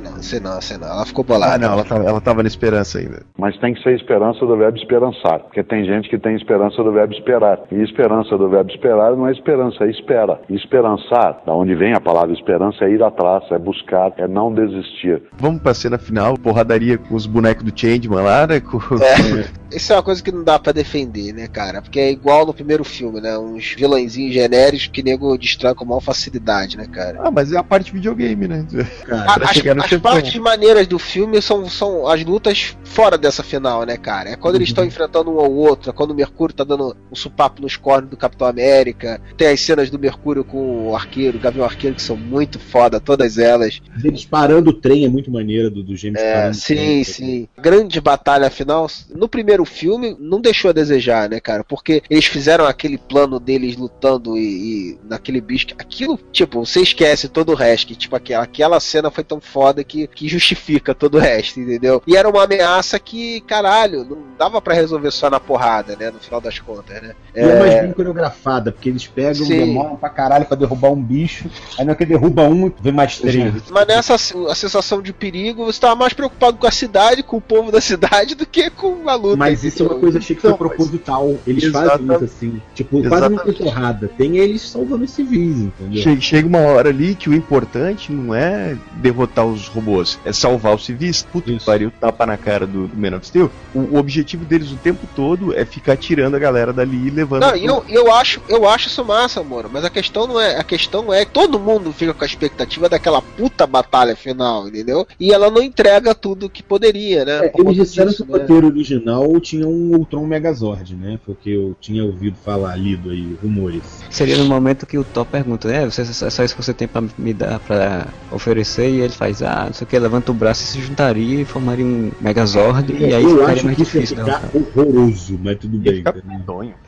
[0.00, 0.88] não, sei não, sei não.
[0.88, 1.54] Ela ficou bolada.
[1.54, 3.22] Ah, não, ela tava, ela tava na esperança ainda.
[3.38, 6.92] Mas tem que ser esperança do verbo esperançar, porque tem gente que tem esperança do
[6.92, 7.60] verbo esperar.
[7.70, 10.40] E esperança do verbo esperar não é esperança, é espera.
[10.48, 14.52] E esperançar, da onde vem a palavra esperança, é ir atrás, é buscar, é não
[14.52, 15.22] desistir.
[15.38, 18.60] Vamos pra cena final, porradaria com os bonecos do Changeman lá, né?
[18.60, 18.78] Com...
[18.78, 19.61] É.
[19.74, 21.80] Isso é uma coisa que não dá pra defender, né, cara?
[21.82, 23.36] Porque é igual no primeiro filme, né?
[23.38, 27.20] Uns vilãozinhos genéricos que nego destrói com maior facilidade, né, cara?
[27.22, 28.66] Ah, mas é a parte videogame, né?
[29.10, 33.84] A- pra as as partes maneiras do filme são, são as lutas fora dessa final,
[33.84, 34.30] né, cara?
[34.30, 37.14] É quando eles estão enfrentando um ao outro, é quando o Mercúrio tá dando um
[37.14, 39.20] supapo nos cornos do Capitão América.
[39.36, 43.00] Tem as cenas do Mercúrio com o arqueiro, o Gavião Arqueiro, que são muito foda,
[43.00, 43.80] todas elas.
[44.04, 47.04] Eles parando o trem é muito maneira do, do James É, sim, trem.
[47.04, 47.48] sim.
[47.58, 48.86] Grande batalha final.
[49.14, 51.64] No primeiro filme, não deixou a desejar, né, cara?
[51.64, 55.68] Porque eles fizeram aquele plano deles lutando e, e naquele bicho.
[55.78, 57.88] Aquilo, tipo, você esquece todo o resto.
[57.88, 62.02] Que, tipo, aquela, aquela cena foi tão foda que, que justifica todo o resto, entendeu?
[62.06, 66.10] E era uma ameaça que, caralho, não dava pra resolver só na porrada, né?
[66.10, 67.14] No final das contas, né?
[67.34, 69.58] E é mais bem coreografada, porque eles pegam, Sim.
[69.58, 73.18] demoram pra caralho pra derrubar um bicho, aí na hora que derruba um, vem mais
[73.18, 73.70] três.
[73.70, 77.40] Mas nessa a sensação de perigo, você tava mais preocupado com a cidade, com o
[77.40, 79.36] povo da cidade, do que com a luta.
[79.36, 81.36] Mas isso é uma coisa, achei que foi proposital.
[81.46, 82.62] Eles fazem isso assim.
[82.74, 83.62] Tipo, tem Exatamente.
[83.62, 84.10] porrada.
[84.16, 86.02] Tem eles salvando os civis, entendeu?
[86.02, 90.74] Chega, chega uma hora ali que o importante não é derrotar os robôs, é salvar
[90.74, 91.22] os civis.
[91.22, 93.50] Puta que pariu, tapa na cara do, do Man of Steel.
[93.74, 97.42] O, o objetivo deles o tempo todo é ficar tirando a galera dali e levando.
[97.42, 99.68] Não, e eu, eu acho, eu acho isso massa, amor.
[99.72, 102.88] Mas a questão não é, a questão é que todo mundo fica com a expectativa
[102.88, 105.06] daquela puta batalha final, entendeu?
[105.18, 107.46] E ela não entrega tudo que poderia, né?
[107.46, 108.40] É, eles disseram disso, que o né?
[108.40, 111.18] roteiro original tinha um Ultron Megazord, né?
[111.24, 113.82] Foi o que eu tinha ouvido falar, lido aí, rumores.
[114.10, 115.84] Seria no momento que o Thor pergunta, né?
[115.84, 119.42] Você, é só isso que você tem pra me dar, pra oferecer, e ele faz,
[119.42, 122.92] ah, não sei o que, levanta o braço e se juntaria e formaria um Megazord,
[122.92, 124.24] e aí eu ficaria acho mais que isso ia difícil.
[124.24, 124.50] ficar derrotar.
[124.84, 125.96] horroroso, mas tudo bem.
[125.96, 126.14] ficar.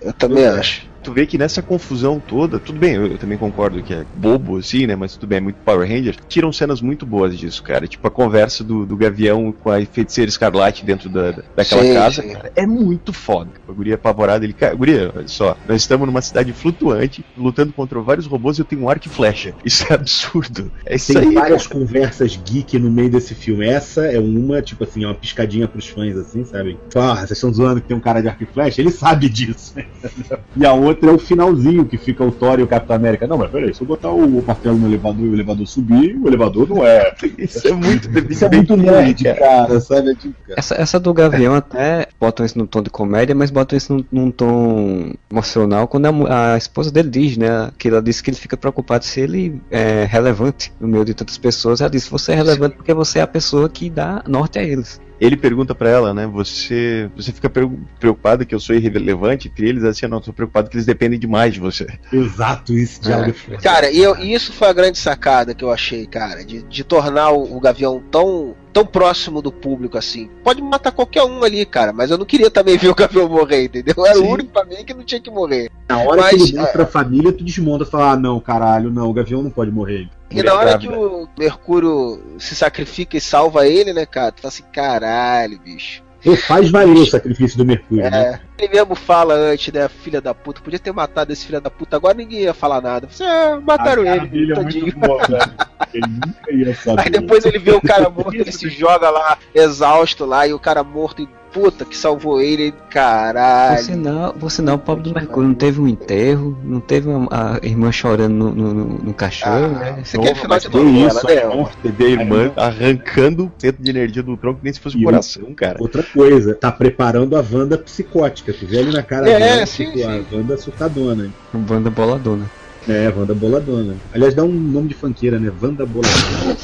[0.00, 0.93] Eu também acho.
[1.04, 4.56] Tu vê que nessa confusão toda, tudo bem, eu, eu também concordo que é bobo
[4.56, 4.96] assim, né?
[4.96, 6.16] Mas tudo bem, é muito Power Rangers.
[6.28, 7.86] Tiram cenas muito boas disso, cara.
[7.86, 11.92] Tipo a conversa do, do Gavião com a feiticeira escarlate dentro da, da- daquela Sim,
[11.94, 12.32] casa, sim.
[12.32, 12.50] cara.
[12.56, 13.52] É muito foda.
[13.68, 18.00] A guria apavorada, ele, cara, guria, olha só, nós estamos numa cidade flutuante, lutando contra
[18.00, 19.54] vários robôs e eu tenho um arco e flecha.
[19.64, 20.72] Isso é absurdo.
[20.86, 21.80] É isso Tem aí, várias cara.
[21.80, 23.66] conversas geek no meio desse filme.
[23.66, 26.78] Essa é uma, tipo assim, é uma piscadinha pros fãs, assim, sabe?
[26.94, 28.80] Ah, vocês estão zoando que tem um cara de arco e flecha?
[28.80, 29.74] Ele sabe disso.
[30.56, 33.26] e a outra é o finalzinho, que fica o Thor e o Capitão América.
[33.26, 36.26] Não, mas peraí, se eu botar o martelo no elevador e o elevador subir, o
[36.26, 37.14] elevador não é.
[37.38, 40.10] Isso é muito Isso é muito nerd, cara, sabe?
[40.10, 40.58] É tipo, cara.
[40.58, 44.04] Essa, essa do Gavião até botam isso num tom de comédia, mas botam isso num,
[44.10, 47.70] num tom emocional quando a, a esposa dele diz, né?
[47.78, 51.38] Que ela disse que ele fica preocupado se ele é relevante no meio de tantas
[51.38, 51.80] pessoas.
[51.80, 55.00] Ela disse, você é relevante porque você é a pessoa que dá norte a eles.
[55.20, 56.26] Ele pergunta pra ela, né?
[56.26, 59.52] Você, você fica pre- preocupado que eu sou irrelevante?
[59.58, 61.86] E eles assim, não, eu tô preocupado que eles dependem demais de você.
[62.12, 63.56] Exato, isso, diálogo é.
[63.58, 66.84] Cara, e, eu- e isso foi a grande sacada que eu achei, cara, de, de
[66.84, 70.28] tornar o, o Gavião tão, tão próximo do público assim.
[70.42, 73.66] Pode matar qualquer um ali, cara, mas eu não queria também ver o Gavião morrer,
[73.66, 73.94] entendeu?
[74.04, 74.32] Era o Sim.
[74.32, 75.70] único pra mim que não tinha que morrer.
[75.88, 76.84] Na hora Mas, que ele mostra é.
[76.84, 80.08] a família, tu desmonta e fala: ah, não, caralho, não, o Gavião não pode morrer.
[80.30, 84.32] E na hora que o Mercúrio se sacrifica e salva ele, né, cara?
[84.32, 86.02] Tu fala assim, caralho, bicho.
[86.24, 88.40] Ele faz valer o sacrifício do Mercúrio, né?
[88.40, 88.40] É.
[88.58, 89.88] Ele mesmo fala antes, né?
[89.88, 93.08] Filha da puta, podia ter matado esse filho da puta, agora ninguém ia falar nada.
[93.10, 94.82] Você, ah, mataram ele, dele é tadinho.
[94.84, 95.20] muito boa.
[95.92, 97.02] Ele nunca ia saber.
[97.02, 100.58] Aí depois ele vê o cara morto, ele se joga lá, exausto lá, e o
[100.58, 103.76] cara morto e puta que salvou ele, caralho.
[103.76, 107.28] Por sinal, por sinal, o pobre do Mercúrio não teve um enterro, não teve uma-
[107.30, 110.02] a irmã chorando no, no, no- no caixão, né?
[110.04, 111.42] Você quer final de novela, isso, né?
[111.44, 114.96] a morte da irmã arrancando o centro de energia do tronco que nem se fosse
[114.96, 115.76] um E coração, cara.
[115.80, 118.52] Outra coisa, tá preparando a Wanda psicótica.
[118.52, 120.04] Tu vê ali na cara É, dela, sim, tipo, sim.
[120.04, 121.30] a Wanda surtadona.
[121.52, 122.50] Banda boladona.
[122.86, 123.94] É, Wanda Boladona.
[124.12, 125.50] Aliás, dá um nome de funkeira, né?
[125.62, 126.56] Wanda Boladona.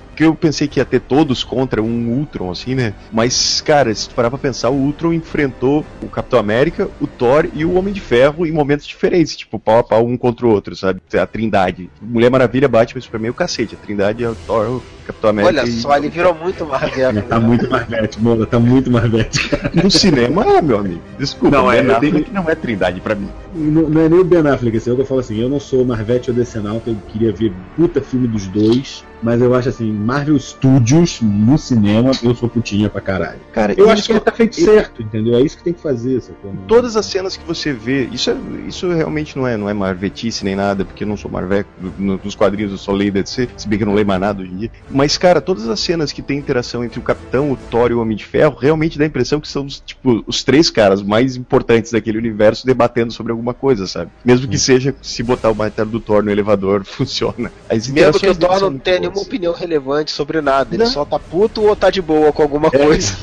[0.20, 2.92] Que eu pensei que ia ter todos contra um Ultron, assim, né?
[3.10, 7.48] Mas, cara, se tu parar pra pensar, o Ultron enfrentou o Capitão América, o Thor
[7.54, 10.50] e o Homem de Ferro em momentos diferentes, tipo, pau a pau um contra o
[10.50, 11.00] outro, sabe?
[11.18, 11.88] A Trindade.
[12.02, 13.74] Mulher Maravilha bate o Superman e o cacete.
[13.74, 15.62] A Trindade é o Thor, o Capitão América.
[15.62, 17.22] Olha e- só, ele virou muito Marvel.
[17.22, 18.44] tá muito Marvete, mano.
[18.44, 19.40] Tá muito Marvete.
[19.82, 21.00] No cinema, é, meu amigo.
[21.18, 23.30] Desculpa, Não, não, é, é, eu tenho- que não é Trindade pra mim.
[23.54, 25.82] Não, não é nem o Ben Affleck, assim, é eu falo assim, eu não sou
[25.82, 30.38] Marvete ou Decenalta, eu queria ver puta filme dos dois, mas eu acho assim, Marvel
[30.38, 33.40] Studios no cinema, eu sou putinha pra caralho.
[33.52, 35.34] Cara, Eu acho que tá feito certo, entendeu?
[35.36, 36.54] É isso que tem que fazer, sacou?
[36.66, 38.36] Todas as cenas que você vê, isso, é-
[38.66, 41.68] isso realmente não é, não é marvetice nem nada, porque eu não sou marveco,
[41.98, 44.42] no- nos quadrinhos eu só leio DC, se bem que eu não leio mais nada
[44.42, 44.70] hoje em dia.
[44.90, 48.00] Mas, cara, todas as cenas que tem interação entre o Capitão, o Thor e o
[48.00, 51.36] Homem de Ferro, realmente dá a impressão que são os, tipo, os três caras mais
[51.36, 54.10] importantes daquele universo debatendo sobre alguma coisa, sabe?
[54.24, 57.52] Mesmo que seja, se botar o martelo do Thor no elevador, funciona.
[57.68, 59.09] As Mesmo que o Thor não tenha.
[59.10, 60.74] Nenhuma opinião relevante sobre nada.
[60.74, 60.90] Ele Não.
[60.90, 63.14] só tá puto ou tá de boa com alguma coisa.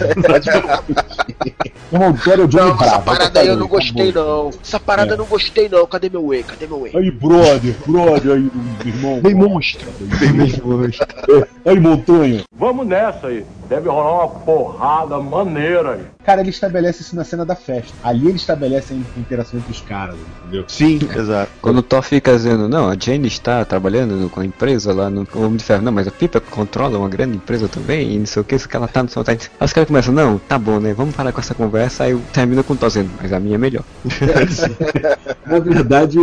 [1.92, 4.50] Irmão, o Thor é o Johnny Não, essa parada aí eu não gostei não.
[4.62, 5.86] Essa parada eu não gostei não.
[5.88, 6.44] Cadê meu whey?
[6.44, 6.92] Cadê meu whey?
[6.96, 8.52] Aí, brother, brother, aí,
[8.86, 9.22] irmão.
[9.22, 9.88] Bem monstro.
[10.20, 11.48] Bem monstro.
[11.66, 12.44] Aí, montanha.
[12.54, 13.46] Vamos nessa aí.
[13.70, 16.02] Deve rolar uma porrada maneira aí.
[16.24, 17.94] Cara, ele estabelece isso na cena da festa.
[18.04, 20.66] Ali ele estabelece a interação entre os caras, entendeu?
[20.68, 21.52] Sim, exato.
[21.62, 25.28] Quando o Thor fica dizendo, não, a Jane está trabalhando com a empresa lá no
[25.34, 28.42] Homem de Ferro, não, mas a Pipa controla uma grande empresa também, e não sei
[28.42, 30.80] o que, isso que ela tá no seu Aí os caras começam, não, tá bom,
[30.80, 33.56] né, vamos parar com essa conversa, aí termina com o Thor dizendo, mas a minha
[33.56, 33.84] é melhor.
[35.46, 36.18] Na verdade,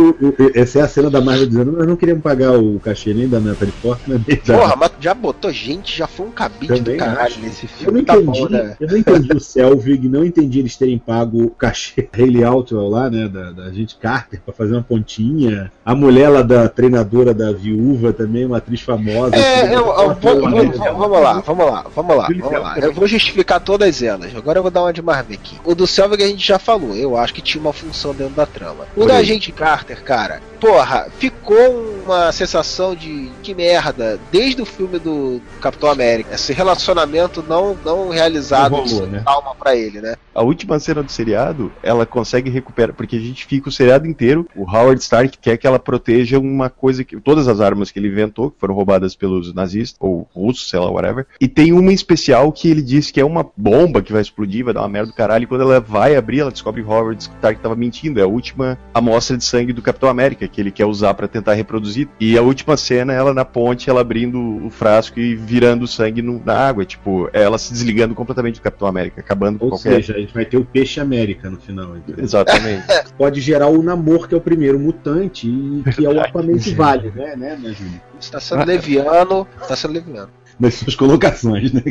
[0.53, 3.39] essa é a cena da Marvel dizendo: nós não queríamos pagar o cachê nem da
[3.39, 4.23] Natalie Portman.
[4.45, 7.99] Porra, mas já botou gente, já foi um cabide Também do caralho nesse Eu filme.
[7.99, 8.75] não Tá entendi, bom, né?
[8.79, 12.87] eu não entendi o Selvig, não entendi eles terem pago o cachê da Hayley Outwell
[12.89, 15.71] lá, né, da, da gente Carter, pra fazer uma pontinha.
[15.85, 19.35] A mulher lá da treinadora da viúva também, uma atriz famosa.
[19.35, 22.77] É, eu, eu Pelo vou- vou- vamos lá, vamos lá, vamos lá, vamos lá.
[22.79, 24.35] Eu vou justificar todas elas.
[24.35, 25.57] Agora eu vou dar uma de Marvel aqui.
[25.63, 28.45] O do Selvig a gente já falou, eu acho que tinha uma função dentro da
[28.45, 28.85] trama.
[28.95, 34.65] O Por da gente Carter, cara, porra, ficou uma sensação de que merda desde o
[34.65, 36.33] filme do Capitão América.
[36.33, 39.21] Esse relacionamento não, não realizado, Não rolou, né?
[39.23, 40.15] calma pra ele, né?
[40.33, 44.47] A última cena do seriado, ela consegue recuperar, porque a gente fica o seriado inteiro,
[44.55, 47.19] o Howard Stark quer que ela proteja uma coisa que.
[47.21, 50.89] Todas as armas que ele inventou, que foram roubadas pelos nazistas, ou russos, sei lá,
[50.89, 51.27] whatever.
[51.39, 54.73] E tem uma especial que ele diz que é uma bomba que vai explodir, vai
[54.73, 55.43] dar uma merda do caralho.
[55.43, 58.19] E quando ela vai abrir, ela descobre que Howard Stark tava mentindo.
[58.19, 61.53] É a última amostra de sangue do Capitão América, que ele quer usar pra tentar
[61.53, 62.07] reproduzir.
[62.17, 66.21] E a última cena, ela na ponte, ela abrindo o frasco e virando o sangue
[66.21, 66.85] no- na água.
[66.85, 69.95] Tipo, ela se desligando completamente do Capitão América, acabando com Ou qualquer.
[69.95, 71.97] seja, a gente vai ter o Peixe América no final.
[71.97, 72.23] entendeu?
[72.23, 72.85] Exatamente.
[73.17, 77.11] Pode gerar o Namor, que é o primeiro mutante, e que é o Aquaman vale,
[77.13, 78.01] né, né, né, Júlio?
[78.17, 80.29] Você tá sendo leviano, tá sendo leviano.
[80.59, 81.81] Nas suas colocações, né?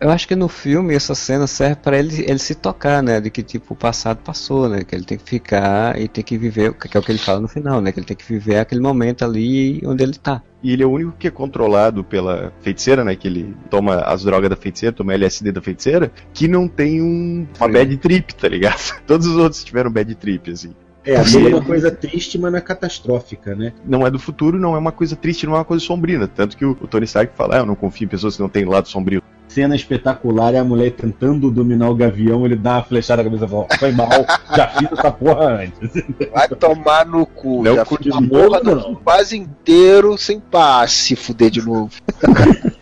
[0.00, 3.20] Eu- acho que no filme essa cena serve pra ele, ele se tocar, né?
[3.20, 4.84] De que tipo o passado passou, né?
[4.84, 7.40] Que ele tem que ficar e tem que viver, que é o que ele fala
[7.40, 7.92] no final, né?
[7.92, 10.42] Que ele tem que viver aquele momento ali onde ele tá.
[10.62, 13.14] E ele é o único que é controlado pela feiticeira, né?
[13.16, 17.46] Que ele toma as drogas da feiticeira, toma LSD da feiticeira, que não tem um,
[17.58, 18.80] uma bad trip, tá ligado?
[19.06, 20.74] Todos os outros tiveram bad trip, assim.
[21.06, 23.72] É, E aquilo é uma coisa triste, mas não é catastrófica, né?
[23.84, 26.18] não é do futuro, não é uma coisa triste, não é uma coisa sombria.
[26.18, 26.28] né?
[26.34, 28.48] Tanto que o, o Tony Stark fala, ah, eu não confio em pessoas que não
[28.48, 29.22] têm lado sombrio.
[29.48, 33.46] Cena espetacular é a mulher tentando dominar o gavião, ele dá uma flechada na cabeça
[33.46, 34.10] e fala, foi mal,
[34.54, 36.04] já fiz essa porra antes.
[36.32, 37.62] Vai tomar no cu.
[37.62, 41.50] Não, já cu fiz de a novo, porra do quase inteiro sem paz, se fuder
[41.50, 41.92] de novo.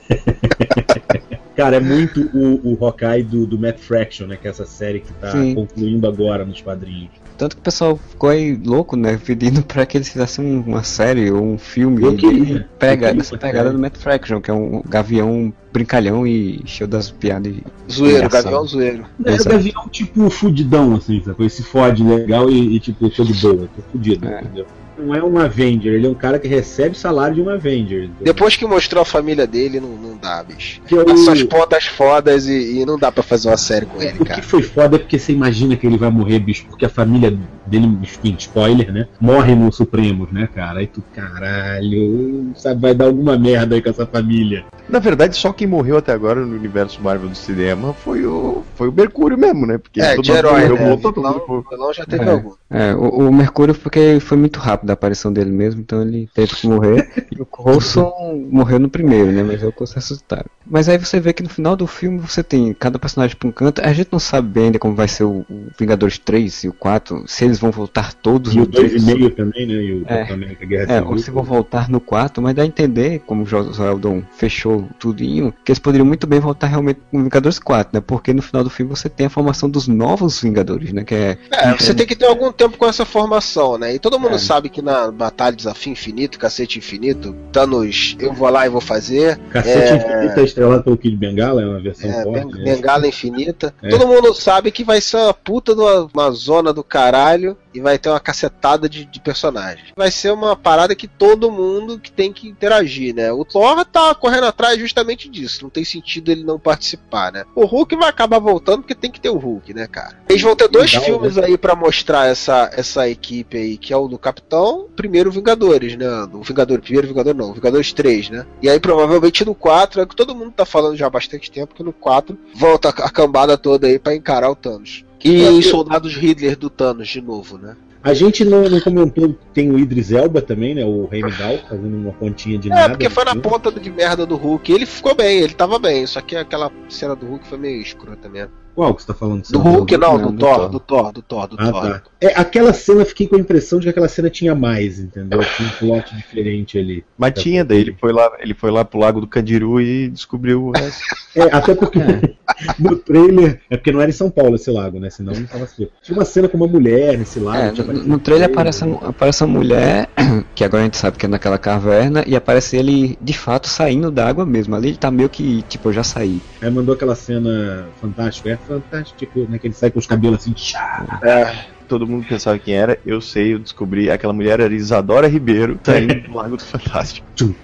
[1.55, 4.37] Cara, é muito o, o Hawkeye do, do Matt Fraction, né?
[4.37, 5.55] Que é essa série que tá Sim.
[5.55, 7.11] concluindo agora nos quadrinhos.
[7.37, 9.19] Tanto que o pessoal ficou aí louco, né?
[9.25, 12.69] Pedindo pra que eles fizessem um- uma série ou um filme Eu queria.
[12.79, 16.63] pega Eu queria essa pra pegada do Matt Fraction, que é um gavião brincalhão e
[16.65, 17.53] cheio das piadas.
[17.91, 19.05] Zoeiro, gavião zoeiro.
[19.25, 19.49] É Exato.
[19.51, 21.45] gavião tipo fudidão, assim, sacou?
[21.45, 24.67] Esse fode legal e, e, tipo, tô de boa, tô fudido, entendeu?
[24.97, 28.05] Não é um Avenger, ele é um cara que recebe salário de um Avenger.
[28.05, 28.25] entendeu?
[28.25, 30.81] Depois que mostrou a família dele, não, não dá, bicho.
[30.87, 34.01] Que eu- Passou as pontas fodas e, e não dá pra fazer uma série com
[34.03, 34.43] ele, O que cara.
[34.43, 37.87] foi foda é porque você imagina que ele vai morrer, bicho, porque a família dele,
[38.03, 39.09] enfim, spoiler, né?
[39.21, 40.81] Morre no Supremos, né, cara?
[40.81, 44.65] Aí tu, caralho, sabe, vai dar alguma merda aí com essa família.
[44.89, 48.89] Na verdade, só quem morreu até agora no universo Marvel do cinema foi o, foi
[48.89, 49.79] o Mercúrio mesmo, né?
[49.79, 50.89] Porque É, todo de mundo herói, morreu, né?
[50.89, 52.31] voltou, todo Vilão- mundo vilão já teve É.
[52.31, 52.53] algum.
[52.71, 56.55] É, o, o Mercúrio porque foi muito rápido a aparição dele mesmo, então ele teve
[56.57, 57.29] que morrer.
[57.31, 59.43] E Coulson morreu no primeiro, né?
[59.43, 60.47] Mas é o Coulson ressuscitaram.
[60.67, 63.53] Mas aí você vê que no final do filme você tem cada personagem pra um
[63.53, 63.81] canto.
[63.85, 66.73] A gente não sabe bem ainda como vai ser o, o Vingadores 3 e o
[66.73, 68.95] 4, se eles vão voltar todos E o no 3.
[69.05, 69.75] 2,5 também, né?
[69.75, 70.33] E o É.
[70.33, 71.11] América Guerra É, Civil.
[71.11, 74.89] ou se vão voltar no 4, mas dá a entender, como o Josué Eldon fechou
[74.99, 78.03] tudinho, que eles poderiam muito bem voltar realmente com o Vingadores 4, né?
[78.05, 81.05] Porque no final do filme você tem a formação dos novos Vingadores, né?
[81.05, 81.39] Que é.
[81.51, 83.95] É, você tem que ter algum tempo com essa formação, né?
[83.95, 84.19] E todo É.
[84.19, 88.81] mundo sabe que na Batalha Desafio Infinito, Cacete Infinito, Thanos, eu vou lá e vou
[88.81, 89.39] fazer.
[89.51, 92.59] Cacete é, Infinito é estrelado pelo Kid Bengala, é uma versão É, forte.
[92.59, 92.65] né?
[92.65, 93.73] Bengala Infinita.
[93.81, 93.91] É.
[93.91, 97.97] Todo mundo sabe que vai ser uma puta de uma, zona do caralho e vai
[97.97, 99.89] ter uma cacetada de, de personagens.
[99.97, 103.31] Vai ser uma parada que todo mundo que tem que interagir, né?
[103.33, 105.61] O Thor tá correndo atrás justamente disso.
[105.63, 107.45] Não tem sentido ele não participar, né?
[107.55, 110.19] O Hulk vai acabar voltando porque tem que ter o Hulk, né, cara?
[110.29, 113.97] Eles vão ter dois Legal, filmes aí pra mostrar essa, essa equipe aí, que é
[113.97, 116.07] o do Capitão, primeiro Vingadores, né?
[116.33, 118.47] O Vingador, primeiro Vingador não, o Vingadores 3, né?
[118.63, 121.75] E aí provavelmente no 4, é que todo mundo tá falando já há bastante tempo,
[121.75, 125.05] que no 4 volta a cambada toda aí pra encarar o Thanos.
[125.25, 127.77] E É, eu- soldados Hitler do Thanos de novo, né?
[128.03, 130.85] A gente não, não comentou que tem o Idris Elba também, né?
[130.85, 132.91] O Heimdall, fazendo uma pontinha de É, nada.
[132.91, 134.71] porque foi na ponta de merda do Hulk.
[134.71, 138.29] Ele ficou bem, ele tava bem, só que aquela cena do Hulk foi meio escrota
[138.29, 138.51] mesmo.
[138.75, 139.43] Qual que você tá falando?
[139.49, 140.69] Do Hulk, não, não, do, Thor, Thor.
[140.69, 141.83] do Thor, do Thor, do Ah, Thor.
[141.83, 142.03] tá.
[142.21, 145.41] É, aquela cena eu fiquei com a impressão de que aquela cena tinha mais, entendeu?
[145.57, 147.05] Tinha um plot diferente ali.
[147.17, 150.65] Mas tinha, daí ele foi lá, ele foi lá pro Lago do Candiru e descobriu
[150.65, 151.03] o resto.
[151.37, 151.99] É, até porque
[152.79, 153.61] no trailer.
[153.69, 155.11] É porque não era em São Paulo esse lago, né?
[155.11, 155.89] Senão não tava assim.
[156.01, 157.59] Tinha uma cena com uma mulher nesse lago.
[157.59, 160.09] É, tinha no, no trailer aparece, aparece a mulher,
[160.55, 164.13] que agora a gente sabe que é naquela caverna, e aparece ele de fato saindo
[164.13, 164.77] da água mesmo.
[164.77, 166.41] Ali ele tá meio que, tipo, eu já saí.
[166.63, 168.51] Aí mandou aquela cena fantástica.
[168.51, 169.59] É fantástico, né?
[169.59, 170.53] Que ele sai com os cabelos assim.
[170.53, 171.21] tchá.
[171.23, 171.75] É.
[171.89, 174.11] Todo mundo pensava quem era, eu sei, eu descobri.
[174.11, 177.27] Aquela mulher era Isadora Ribeiro, saindo do Lago do Fantástico.
[177.37, 177.55] Tchum,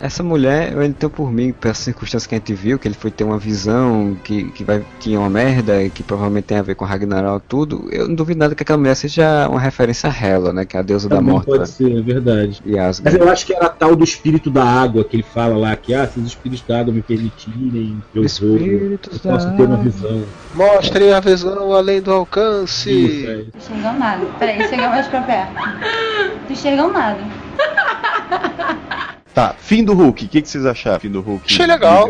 [0.00, 3.10] Essa mulher, eu tenho por mim, pelas circunstâncias que a gente viu, que ele foi
[3.10, 6.62] ter uma visão que, que, vai, que é uma merda, e que provavelmente tem a
[6.62, 10.26] ver com Ragnarok tudo, eu não duvido nada que aquela mulher seja uma referência a
[10.26, 10.64] Hela, né?
[10.64, 11.46] Que é a deusa da Também morte.
[11.46, 12.62] pode ser, é verdade.
[12.64, 15.76] E Mas eu acho que era tal do espírito da água que ele fala lá,
[15.76, 19.62] que ah, se os espíritos da água me permitirem, eu vou, eu posso da ter
[19.64, 20.22] uma visão.
[20.54, 22.90] Mostrem a visão além do alcance.
[22.90, 23.34] Isso, é.
[23.34, 24.26] Não enxergam nada.
[24.38, 25.52] Peraí, chega mais pra perto.
[25.54, 27.20] Não enxergam nada.
[29.34, 30.24] Tá, fim do Hulk.
[30.24, 30.98] O que, que vocês acharam?
[31.00, 31.44] Fim do Hulk.
[31.46, 32.08] Achei legal.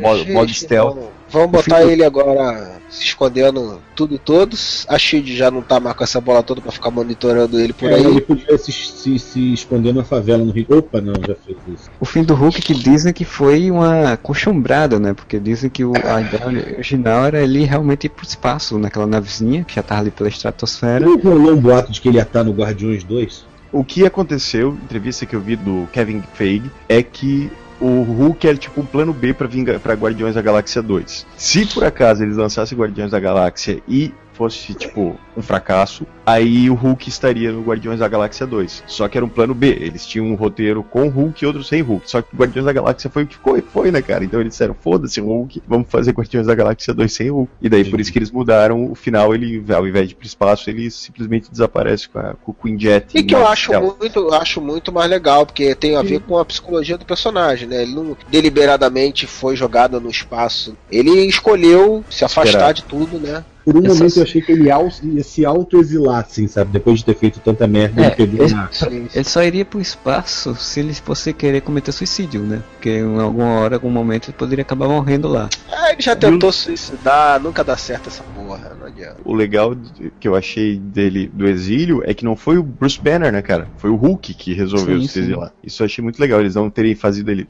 [0.00, 0.98] modo, modo stealth.
[1.28, 4.84] Vamos botar ele agora se escondendo tudo e todos.
[4.86, 7.90] A Shield já não tá mais com essa bola toda pra ficar monitorando ele por
[7.90, 8.04] É, aí.
[8.04, 10.66] Ele podia se, se, se esconder na favela no Rio.
[10.68, 11.90] Opa, não, já fez isso.
[11.98, 15.14] O fim do Hulk que dizem que foi uma coxombrada, né?
[15.14, 19.64] Porque dizem que o, a ideia original era ele realmente ir pro espaço, naquela navezinha
[19.64, 21.04] que já tava ali pela estratosfera.
[21.04, 23.51] Não rolou um boato de que ele ia estar no Guardiões 2?
[23.72, 27.50] O que aconteceu, entrevista que eu vi do Kevin Feige, é que
[27.80, 31.26] o Hulk era tipo um plano B pra Guardiões da Galáxia 2.
[31.36, 36.74] Se por acaso eles lançassem Guardiões da Galáxia e fosse tipo um fracasso, aí o
[36.74, 38.84] Hulk estaria no Guardiões da Galáxia 2.
[38.86, 39.68] Só que era um plano B.
[39.68, 42.10] Eles tinham um roteiro com Hulk e outro sem Hulk.
[42.10, 44.24] Só que Guardiões da Galáxia foi o que foi, foi né, cara?
[44.24, 47.52] Então eles disseram: foda-se Hulk, vamos fazer Guardiões da Galáxia 2 sem Hulk.
[47.60, 49.34] E daí por isso que eles mudaram o final.
[49.34, 52.78] Ele, ao invés de ir pro espaço, ele simplesmente desaparece com, a, com o Queen
[52.78, 53.16] Jet.
[53.16, 53.94] E que eu acho tela.
[53.98, 57.68] muito, eu acho muito mais legal, porque tem a ver com a psicologia do personagem,
[57.68, 57.82] né?
[57.82, 60.76] Ele não deliberadamente foi jogado no espaço.
[60.90, 62.74] Ele escolheu se afastar Esperar.
[62.74, 63.44] de tudo, né?
[63.64, 66.72] Por um Essas- momento eu achei que ele ia se auto-exilar, assim, sabe?
[66.72, 68.68] Depois de ter feito tanta merda, É, ele ele, na.
[69.14, 72.62] ele só iria pro espaço se ele fosse querer cometer suicídio, né?
[72.72, 75.48] Porque em alguma hora, algum momento, ele poderia acabar morrendo lá.
[75.70, 79.16] Ah, ele já tentou suicidar, nunca dá certo essa porra, não adianta.
[79.24, 79.74] O legal
[80.18, 83.68] que eu achei dele do exílio é que não foi o Bruce Banner, né, cara?
[83.76, 85.20] Foi o Hulk que resolveu Sim, se sim.
[85.20, 85.52] exilar.
[85.62, 86.40] Isso eu achei muito legal.
[86.40, 87.44] Eles não terem fazido ele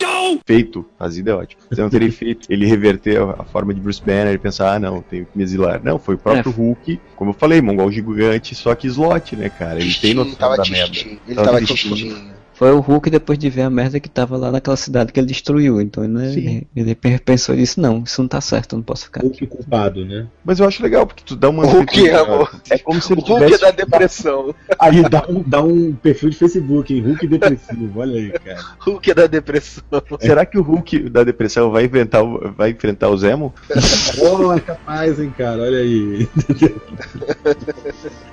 [0.47, 1.63] feito, fazido é ótimo.
[1.71, 5.03] Eles não terem feito ele reverter a, forma de Bruce Banner e pensar, ah, não,
[5.03, 5.81] tenho que me exilar.
[5.83, 6.55] Não, foi o próprio É.
[6.55, 9.81] Hulk, como eu falei, mongol gigante, só que slot, né, cara?
[9.81, 10.99] Ele tem noção tava da merda.
[10.99, 12.42] Ele Tava tava.
[12.63, 15.27] Foi o Hulk depois de ver a merda que tava lá naquela cidade que ele
[15.27, 15.81] destruiu.
[15.81, 19.21] Então né, ele, ele pensou disse, não, isso não tá certo, eu não posso ficar.
[19.21, 20.29] Hulk culpado, né?
[20.45, 21.67] Mas eu acho legal, porque tu dá uma.
[21.67, 22.55] Hulk é, amor.
[22.71, 24.55] É como se ele O Hulk é da depressão.
[24.79, 27.01] Aí dá um, dá um perfil de Facebook, hein?
[27.01, 28.61] Hulk depressivo, olha aí, cara.
[28.79, 29.83] Hulk é da depressão.
[30.21, 33.53] Será que o Hulk da depressão vai enfrentar o, vai enfrentar o Zemo?
[34.21, 36.29] Oh, é capaz, hein, cara, olha aí.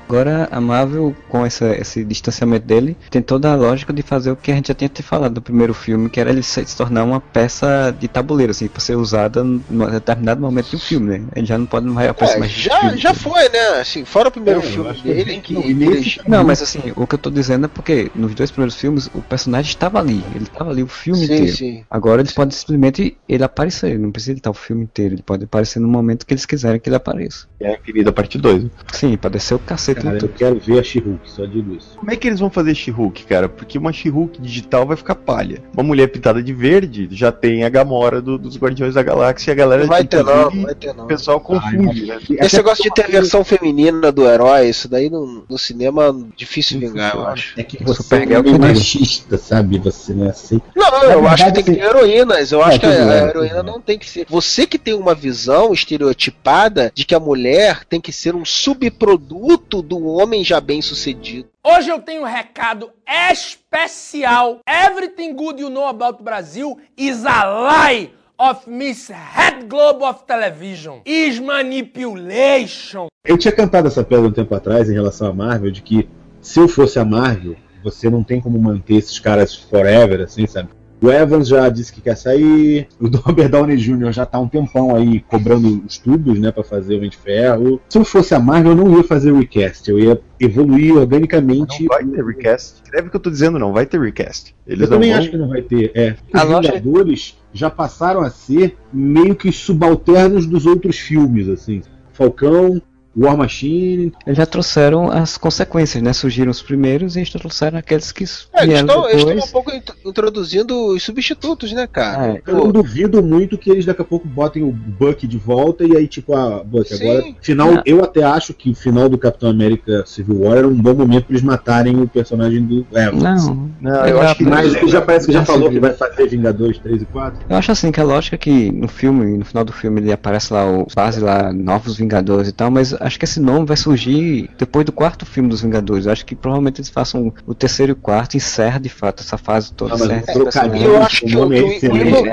[0.07, 4.35] Agora a Marvel, com essa, esse distanciamento dele, tem toda a lógica de fazer o
[4.35, 7.03] que a gente já tinha te falado do primeiro filme, que era ele se tornar
[7.03, 11.27] uma peça de tabuleiro, assim, pra ser usada num determinado momento do filme, né?
[11.35, 12.51] Ele já não pode não vai aparecer É, mais.
[12.51, 13.59] já, já foi, né?
[13.79, 16.91] Assim, fora o primeiro É, filme dele, que, que- que nesse ele- Não, mas assim,
[16.95, 20.23] o que eu tô dizendo é porque nos dois primeiros filmes o personagem estava ali,
[20.33, 21.51] ele estava ali o filme Sim, inteiro.
[21.55, 21.83] sim.
[21.89, 25.79] Agora eles podem simplesmente ele aparecer, não precisa estar o filme inteiro, ele pode aparecer
[25.79, 27.47] no momento que eles quiserem que ele apareça.
[27.61, 28.65] É Infinita parte 2.
[28.93, 31.95] Sim, pode descer o cacete Cara, em eu quero ver a She-Hulk, só digo isso.
[31.97, 33.49] Como é que eles vão fazer She-Hulk, cara?
[33.49, 35.61] Porque uma She-Hulk digital vai ficar palha.
[35.73, 39.53] Uma mulher pintada de verde já tem a Gamora do- dos Guardiões da Galáxia e
[39.53, 41.03] a galera vai ter não, vai ter não.
[41.05, 42.19] O pessoal confunde, né?
[42.41, 47.15] Esse negócio de ter versão feminina do herói, isso daí no, no cinema difícil vingar,
[47.15, 47.53] eu acho.
[47.59, 48.57] É que você é diz.
[48.57, 49.77] machista, sabe?
[49.79, 50.59] Você não é assim.
[50.75, 52.51] Não, eu acho que tem que ter heroínas.
[52.51, 54.25] Eu É, acho que a, a heroína não tem que ser.
[54.29, 59.81] Você que tem uma visão estereotipada de que a mulher tem que ser um subproduto
[59.81, 61.47] do homem já bem sucedido.
[61.71, 62.89] Hoje eu tenho um recado
[63.31, 64.59] especial.
[64.67, 68.09] Everything good you know about Brazil is a lie
[68.39, 71.01] of Miss Head Globe of Television.
[71.05, 73.05] Is manipulation.
[73.23, 76.09] Eu tinha cantado essa pedra um tempo atrás em relação à Marvel, de que
[76.41, 80.69] se eu fosse a Marvel, você não tem como manter esses caras forever, assim, sabe?
[81.01, 84.11] O Evans já disse que quer sair, o Robert Downey Jr.
[84.11, 87.17] já tá há um tempão aí cobrando os tubos, né, pra fazer o Homem de
[87.17, 87.79] Ferro.
[87.87, 91.83] Se eu fosse a Marvel, eu não ia fazer o recast, eu ia evoluir organicamente.
[91.83, 92.81] Não vai ter recast.
[92.83, 94.55] Escreve o que eu tô dizendo, não vai ter recast.
[94.67, 95.19] Eles eu também vão...
[95.19, 95.91] acho que não vai ter.
[95.95, 96.15] É.
[96.33, 101.81] Os Vingadores já passaram a ser meio que subalternos dos outros filmes, assim.
[102.11, 102.81] Falcão,
[103.19, 104.11] War Machine.
[104.25, 106.13] Eles já trouxeram as consequências, né?
[106.13, 108.23] Surgiram os primeiros e eles trouxeram aqueles que
[108.53, 109.43] É, eles vieram estão eles depois.
[109.45, 112.33] estão um pouco int- introduzindo os substitutos, né, cara?
[112.35, 115.83] É, Eu não duvido muito que eles daqui a pouco botem o Buck de volta
[115.83, 117.09] e aí, tipo, ah, Buck, Sim.
[117.09, 117.33] agora.
[117.41, 117.83] Final, Não.
[117.85, 121.25] eu até acho que o final do Capitão América Civil War era um bom momento
[121.25, 123.23] pra eles matarem o personagem do Evans.
[123.47, 126.77] Não, Não, eu acho que ele já parece que já falou que vai fazer Vingadores
[126.79, 127.39] 3 e 4.
[127.49, 130.11] Eu acho assim que a lógica é que no filme, no final do filme, ele
[130.11, 133.75] aparece lá o base lá, Novos Vingadores e tal, mas acho que esse nome vai
[133.75, 136.05] surgir depois do quarto filme dos Vingadores.
[136.05, 139.37] Eu acho que provavelmente eles façam o terceiro e o quarto, encerra de fato essa
[139.37, 139.95] fase toda.
[139.95, 140.83] Ah, mas trocadilho, personagem.
[140.87, 142.29] Eu acho que o nome é excelente.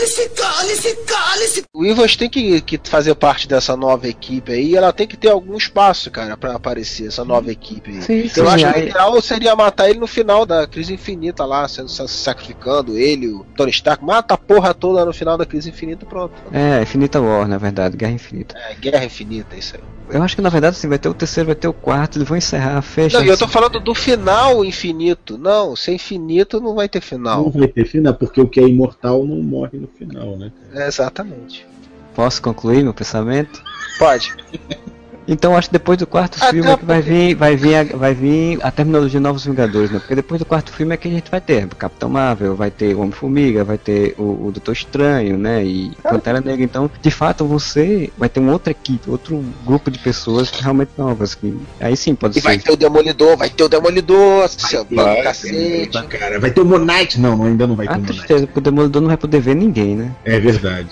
[0.00, 1.64] Cale-se, cale-se, cale-se.
[1.74, 5.16] O Ivas tem que, que fazer parte dessa nova equipe aí, e ela tem que
[5.16, 8.02] ter algum espaço, cara, pra aparecer, essa nova equipe aí.
[8.02, 11.44] Sim, sim, Eu acho que o ideal seria matar ele no final da crise infinita
[11.44, 15.44] lá, sendo sa- sacrificando ele, o Tony Stark, mata a porra toda no final da
[15.44, 16.32] crise infinita, pronto.
[16.50, 18.56] É, Infinita War, na verdade, Guerra Infinita.
[18.56, 19.82] É, guerra infinita, isso aí.
[20.12, 22.26] Eu acho que na verdade assim, vai ter o terceiro, vai ter o quarto, eles
[22.26, 23.18] vão encerrar, fecha.
[23.18, 23.52] Não, e eu tô assim.
[23.52, 25.38] falando do final infinito.
[25.38, 27.44] Não, sem infinito não vai ter final.
[27.44, 30.52] Não vai ter final, porque o que é imortal não morre no final, né?
[30.72, 31.66] É, exatamente.
[32.14, 33.62] Posso concluir meu pensamento?
[33.98, 34.34] Pode.
[35.30, 37.84] Então acho que depois do quarto Até filme é que vai vir, vai vir, a,
[37.84, 40.00] vai vir a terminologia Novos Vingadores, né?
[40.00, 42.70] Porque depois do quarto filme é que a gente vai ter o Capitão Marvel, vai
[42.70, 45.64] ter o Homem-Formiga, vai ter o, o Doutor Estranho, né?
[45.64, 46.64] E Pantera Negra.
[46.64, 51.34] Então, de fato, você vai ter uma outra equipe, outro grupo de pessoas realmente novas.
[51.36, 52.64] Que aí sim pode E vai ser.
[52.64, 56.02] ter o Demolidor, vai ter o Demolidor, seu Vai, cacete.
[56.08, 57.20] Cara, vai ter o Moon Knight?
[57.20, 58.16] Não, não, ainda não vai ter A o Moon Knight.
[58.18, 60.10] tristeza, porque o Demolidor não vai poder ver ninguém, né?
[60.24, 60.88] É verdade.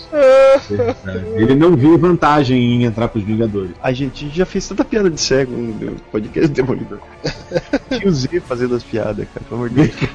[0.68, 1.26] verdade.
[1.34, 3.70] Ele não viu vantagem em entrar pros Vingadores.
[3.82, 7.00] A gente já fez tanta piada de cego no podcast Demolidor.
[7.88, 10.10] Tinha o Z fazendo as piadas, cara, pelo amor de Deus.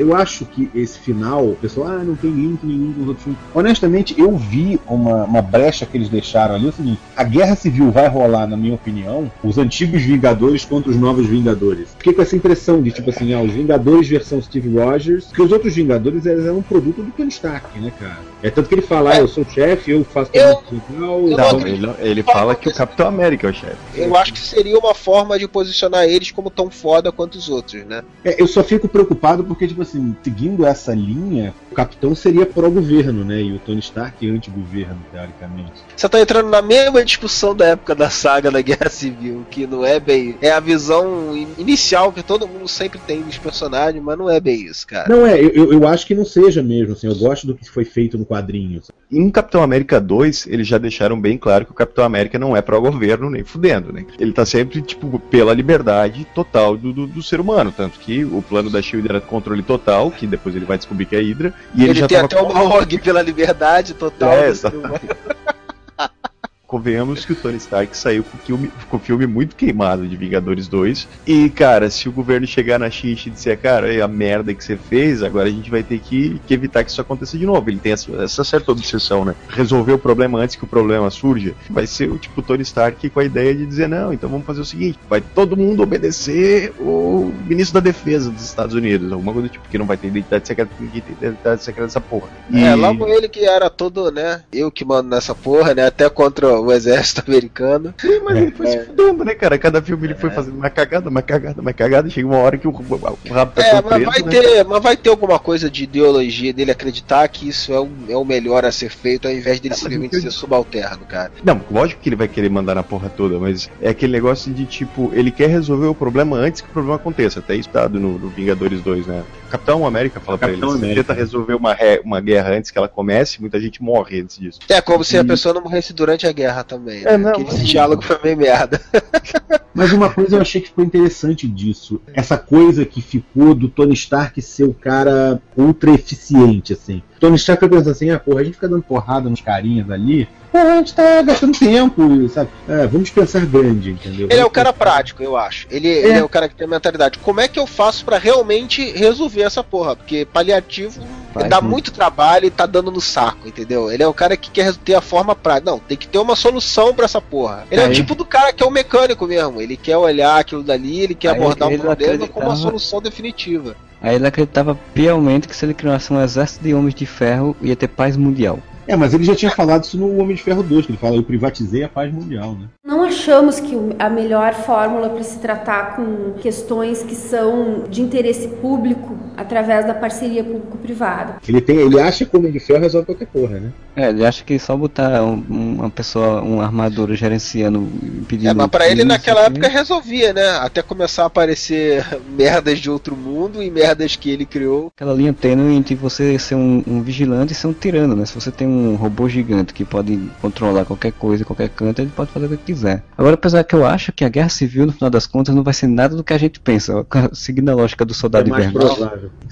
[0.00, 3.24] Eu acho que esse final, o pessoal, ah, não tem link nenhum com os outros
[3.24, 3.38] filmes.
[3.54, 6.64] Honestamente, eu vi uma, uma brecha que eles deixaram ali.
[6.66, 10.90] É o seguinte: a guerra civil vai rolar, na minha opinião, os antigos Vingadores contra
[10.90, 11.90] os novos Vingadores.
[11.98, 15.52] Fiquei com essa impressão de, tipo assim, ah, os Vingadores versão Steve Rogers, porque os
[15.52, 18.20] outros Vingadores eles eram um produto do Tony Stark, né, cara?
[18.42, 21.28] É tanto que ele fala, ah, eu sou o chefe, eu faço Eu- tudo legal,
[21.28, 21.58] eu tal.
[21.60, 23.76] Não, ele, não- ele fala que o Capitão América é o chefe.
[23.96, 27.84] Eu acho que seria uma forma de posicionar eles como tão foda quanto os outros,
[27.84, 28.02] né?
[28.24, 32.44] É, eu só fico preocupado porque, tipo assim, assim, seguindo essa linha, o Capitão seria
[32.46, 33.42] pró-governo, né?
[33.42, 35.72] E o Tony Stark anti-governo, teoricamente.
[35.96, 39.84] Você tá entrando na mesma discussão da época da saga da Guerra Civil, que não
[39.84, 40.36] é bem.
[40.40, 44.40] É a visão in- inicial que todo mundo sempre tem dos personagens, mas não é
[44.40, 45.08] bem isso, cara.
[45.08, 47.68] Não é, eu, eu- eu acho que não seja mesmo, assim, eu gosto do que
[47.68, 48.82] foi feito no quadrinho.
[49.10, 52.62] Em Capitão América 2, eles já deixaram bem claro que o Capitão América não é
[52.62, 54.04] pró-governo nem fudendo, né?
[54.18, 57.72] Ele tá sempre, tipo, pela liberdade total do, do, do ser humano.
[57.76, 61.16] Tanto que o plano da Shield era controle total, que depois ele vai descobrir que
[61.16, 61.52] é Hydra.
[61.74, 64.32] E ele, ele já tem até uma org pela liberdade total.
[64.32, 64.52] É,
[66.70, 70.14] Convenhamos que o Tony Stark saiu com o filme, com o filme muito queimado de
[70.14, 71.08] Vingadores 2.
[71.26, 74.62] E, cara, se o governo chegar na Xixi e disser, cara, é a merda que
[74.62, 77.68] você fez, agora a gente vai ter que, que evitar que isso aconteça de novo.
[77.68, 79.34] Ele tem essa, essa certa obsessão, né?
[79.48, 81.56] Resolver o problema antes que o problema surja.
[81.68, 84.60] Vai ser o tipo Tony Stark com a ideia de dizer, não, então vamos fazer
[84.60, 89.10] o seguinte: vai todo mundo obedecer o ministro da Defesa dos Estados Unidos.
[89.10, 92.00] Alguma coisa do tipo, que não vai ter identidade secreta, ninguém tem identidade secreta dessa
[92.00, 92.28] porra.
[92.54, 94.44] É, logo ele que era todo, né?
[94.52, 95.86] Eu que mando nessa porra, né?
[95.86, 97.94] Até contra o exército americano.
[98.00, 99.58] Sim, mas ele foi se fudendo, né, cara?
[99.58, 102.08] Cada filme ele foi fazendo uma cagada, uma cagada, uma cagada.
[102.10, 104.30] Chega uma hora que o, o rabo tá É, mas preto, vai, né?
[104.30, 108.16] ter, mas vai ter alguma coisa de ideologia dele acreditar que isso é o, é
[108.16, 111.32] o melhor a ser feito ao invés dele simplesmente ser subalterno, cara.
[111.44, 114.64] Não, lógico que ele vai querer mandar na porra toda, mas é aquele negócio de
[114.66, 117.40] tipo, ele quer resolver o problema antes que o problema aconteça.
[117.40, 119.22] Até isso dado no, no Vingadores 2, né?
[119.50, 121.04] Capitão América fala pra ele: Capitão se você América.
[121.04, 124.60] tenta resolver uma, re- uma guerra antes que ela comece, muita gente morre antes disso.
[124.68, 127.00] É como se a E- pessoa não morresse durante a guerra também.
[127.00, 127.18] É, Né?
[127.18, 128.80] não, Aquele mas- diálogo foi meio merda.
[129.72, 132.00] Mas uma coisa eu achei que ficou interessante disso.
[132.12, 137.02] Essa coisa que ficou do Tony Stark ser o cara ultra eficiente, assim.
[137.20, 140.26] Tony Stark pensando assim, ah, porra, a gente fica dando porrada nos carinhas ali.
[140.50, 142.50] Porra, a gente tá gastando tempo, sabe?
[142.66, 144.26] É, vamos pensar grande, entendeu?
[144.30, 145.66] Ele é o cara prático, eu acho.
[145.70, 147.18] Ele é, ele é o cara que tem a mentalidade.
[147.18, 149.94] Como é que eu faço pra realmente resolver essa porra?
[149.94, 151.00] Porque paliativo
[151.32, 151.70] Faz dá muito.
[151.72, 153.92] muito trabalho e tá dando no saco, entendeu?
[153.92, 155.70] Ele é o cara que quer ter a forma prática.
[155.70, 157.64] Não, tem que ter uma solução pra essa porra.
[157.70, 159.60] Ele é, o Aí- tipo do cara que é o mecânico mesmo.
[159.60, 163.00] Ele quer olhar aquilo dali, ele quer Aí abordar o ele problema com uma solução
[163.00, 163.76] definitiva.
[164.00, 167.76] Aí ele acreditava piamente que se ele criasse um exército de homens de ferro, ia
[167.76, 168.58] ter paz mundial.
[168.86, 171.16] É, mas ele já tinha falado isso no Homem de Ferro 2, que ele fala,
[171.16, 172.66] eu privatizei a paz mundial, né?
[172.84, 178.48] Não achamos que a melhor fórmula para se tratar com questões que são de interesse
[178.48, 181.36] público através da parceria público-privada.
[181.48, 183.72] Ele, tem, ele acha que o Homem de Ferro resolve qualquer porra, né?
[183.96, 185.44] É, ele acha que só botar um-
[185.78, 187.86] uma pessoa, uma armadura gerenciando,
[188.28, 188.50] pedindo.
[188.50, 190.48] É, mas pra ele naquela época resolvia, né?
[190.58, 192.04] Até começar a aparecer
[192.36, 194.90] merdas de outro mundo e merdas que ele criou.
[194.96, 198.24] Aquela linha tênue entre você ser um, um vigilante e ser um tirano, né?
[198.26, 202.30] Se você tem um robô gigante que pode controlar qualquer coisa, qualquer canto, ele pode
[202.30, 203.02] fazer o que quiser.
[203.16, 205.74] Agora, apesar que eu acho que a guerra civil, no final das contas, não vai
[205.74, 207.06] ser nada do que a gente pensa.
[207.32, 208.96] Seguindo a lógica do soldado É invernal.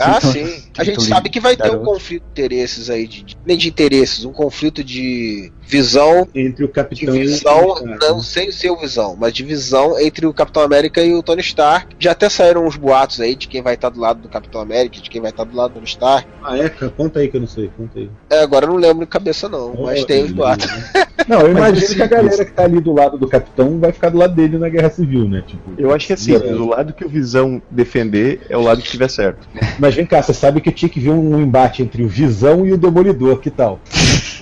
[0.01, 0.63] Ah, Então, sim.
[0.79, 3.57] A gente tô sabe que vai ter um conflito de interesses aí, de, de- nem
[3.59, 6.29] de interesses, um conflito de visão.
[6.35, 9.33] Entre o De Capitão e o visão, Tony Stark, não sem ser o visão, mas
[9.33, 11.97] de visão entre o Capitão América e o Tony Stark.
[11.99, 15.01] Já até saíram uns boatos aí de quem vai estar do lado do Capitão América,
[15.01, 16.29] de quem vai estar do lado do Tony Stark.
[16.45, 16.69] Ah, é?
[16.69, 18.09] Conta aí que eu não sei, conta aí.
[18.31, 20.67] É, agora eu não lembro de cabeça não, mas Oh, tem os boatos.
[21.27, 23.93] Não, eu imagino assim, que a galera que tá ali do lado do Capitão vai
[23.93, 25.43] ficar do lado dele na Guerra Civil, né?
[25.47, 26.55] Tipo, Eu acho que assim, Beleza.
[26.57, 29.49] do lado que o Visão defender é o lado que tiver certo.
[29.79, 32.73] Mas vem cá, você sabe que tinha que ver um embate entre o Visão e
[32.73, 33.81] o Demolidor, que tal?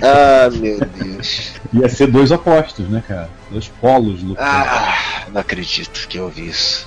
[0.00, 1.52] Ah, meu Deus.
[1.72, 3.28] Ia ser dois opostos, né, cara?
[3.50, 4.46] Dois polos lutando.
[4.48, 6.86] Ah, não acredito que eu ouvi isso.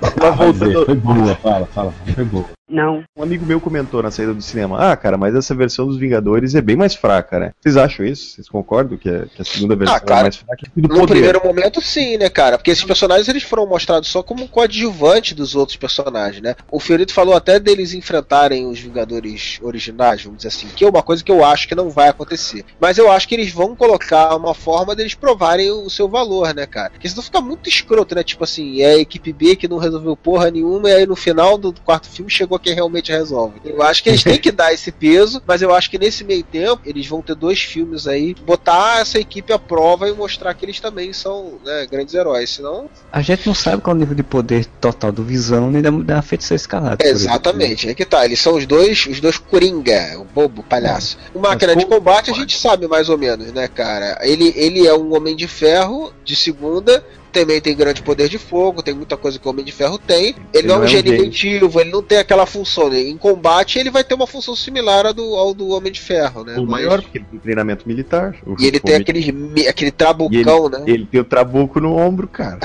[0.00, 2.44] Mas Mas é, voltando, foi boa, fala, fala, foi boa.
[2.68, 3.02] Não.
[3.16, 6.54] um amigo meu comentou na saída do cinema: Ah, cara, mas essa versão dos Vingadores
[6.54, 7.52] é bem mais fraca, né?
[7.60, 8.30] Vocês acham isso?
[8.34, 10.62] Vocês concordam que a, que a segunda versão Ah, cara, é mais fraca?
[10.74, 11.12] Do No poder.
[11.14, 12.56] primeiro momento, sim, né, cara?
[12.56, 16.54] Porque esses personagens eles foram mostrados só como coadjuvante dos outros personagens, né?
[16.70, 21.02] O Fiorito falou até deles enfrentarem os Vingadores originais, vamos dizer assim, que é uma
[21.02, 22.64] coisa que eu acho que não vai acontecer.
[22.80, 26.66] Mas eu acho que eles vão colocar uma forma deles provarem o seu valor, né,
[26.66, 26.90] cara?
[26.90, 28.22] Porque senão fica muito escroto, né?
[28.22, 31.58] Tipo assim, é a equipe B que não resolveu porra nenhuma, e aí no final
[31.58, 33.60] do quarto filme chegou quem realmente resolve.
[33.64, 36.42] Eu acho que eles têm que dar esse peso, mas eu acho que nesse meio
[36.42, 40.64] tempo eles vão ter dois filmes aí, botar essa equipe à prova e mostrar que
[40.64, 42.50] eles também são né, grandes heróis.
[42.50, 45.82] Senão, A gente não sabe qual é o nível de poder total do Visão nem
[45.82, 47.04] da, da Feiticeira Escarlate.
[47.04, 47.22] exemplo.
[47.22, 48.24] Exatamente, é que tá.
[48.24, 51.18] Eles são os dois, os dois Coringa, o bobo, o palhaço.
[51.34, 54.18] O máquina de combate a gente sabe mais ou menos, né, cara?
[54.22, 57.04] Ele, ele é um homem de ferro de segunda.
[57.32, 60.34] Também tem grande poder de fogo, tem muita coisa que o Homem de Ferro tem.
[60.52, 62.90] Ele, não é um gênio inventivo, ele não tem aquela função.
[62.90, 63.00] né?
[63.00, 66.44] Em combate, ele vai ter uma função similar ao do, ao do Homem de Ferro,
[66.44, 66.54] né?
[66.56, 68.36] O Mas- maior, porque ele tem treinamento militar.
[68.46, 70.84] O- E ele tem aquele, aquele e ele, trabucão, né?
[70.86, 72.58] ele tem o trabuco no ombro, cara.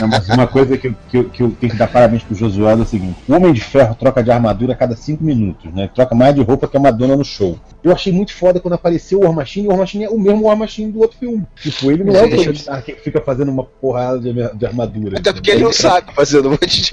[0.00, 2.80] Não, mas uma coisa que, eu- que, que eu tenho que dar parabéns pro Josuado
[2.80, 5.90] é o seguinte: o Homem de Ferro troca de armadura a cada 5 minutos, né?
[5.94, 7.58] Troca mais de roupa que a Madonna no show.
[7.84, 10.18] Eu achei muito foda quando apareceu o War Machine, e o War Machine é o
[10.18, 11.46] mesmo War Machine do outro filme.
[11.60, 15.18] Tipo, ele não é o Tony Stark que fica fazendo uma porrada de, de armadura.
[15.18, 16.90] Até porque ele não sabe fazer um monte de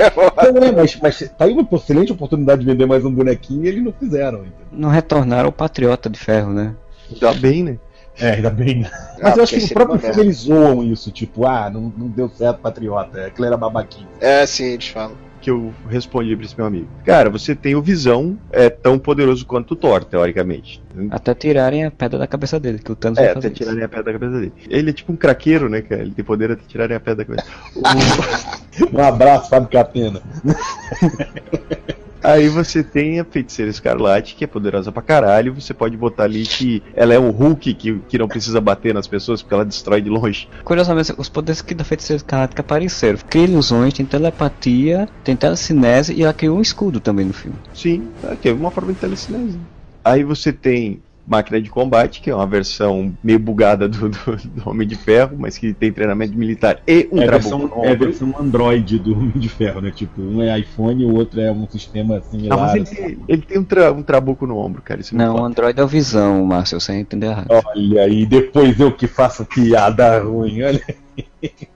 [0.53, 3.67] Não, é, mas, mas tá aí uma excelente oportunidade de vender mais um bonequinho e
[3.69, 4.39] eles não fizeram.
[4.39, 4.51] entendeu?
[4.71, 6.75] Não retornaram o Patriota de Ferro, né?
[7.09, 7.77] Ainda bem, né?
[8.19, 8.85] É, ainda bem.
[8.85, 12.07] Ah, Mas eu acho que no próprio filme eles zoam isso, tipo, ah, não, não
[12.07, 14.07] deu certo Patriota, aquele era babaquinho.
[14.19, 15.15] É, sim, eles falam.
[15.39, 16.87] Que eu respondi pra esse meu amigo.
[17.05, 20.81] Cara, você tem o Visão, é tão poderoso quanto o Thor, teoricamente.
[21.11, 23.63] Até tirarem a pedra da cabeça dele, que o Thanos É, vai até fazer isso.
[23.63, 24.53] tirarem a pedra da cabeça dele.
[24.67, 26.01] Ele é tipo um craqueiro, né, cara?
[26.01, 27.47] Ele tem poder até tirarem a pedra da cabeça.
[28.93, 30.21] Um abraço, Fábio Catena.
[32.27, 35.53] Aí você tem a feiticeira escarlate, que é poderosa pra caralho.
[35.53, 39.07] Você pode botar ali que ela é um Hulk que, que não precisa bater nas
[39.07, 40.49] pessoas porque ela destrói de longe.
[40.65, 43.17] Curiosamente, os poderes que da feiticeira escarlate apareceram.
[43.29, 47.57] Cria ilusões, tem telepatia, tem telecinese e ela criou um escudo também no filme.
[47.73, 48.09] Sim,
[48.43, 49.57] é uma forma de telecinese.
[50.03, 54.69] Aí você tem máquina de combate, que é uma versão meio bugada do, do- do
[54.69, 57.91] Homem de Ferro, mas que tem treinamento militar e um é, trabuco versão, no é
[57.91, 59.91] a versão Android do Homem de Ferro, né?
[59.91, 62.57] Tipo, um é iPhone e o outro é um sistema Ah, similar.
[62.57, 62.95] mas ele, assim.
[62.95, 65.01] tem- ele tem um, tra- um trabuco no ombro, cara.
[65.01, 65.43] Isso é Não, o.
[65.43, 67.47] Android é o Visão, Márcio, você entendeu errado.
[67.49, 70.81] Olha aí, depois eu que faço piada ruim, olha.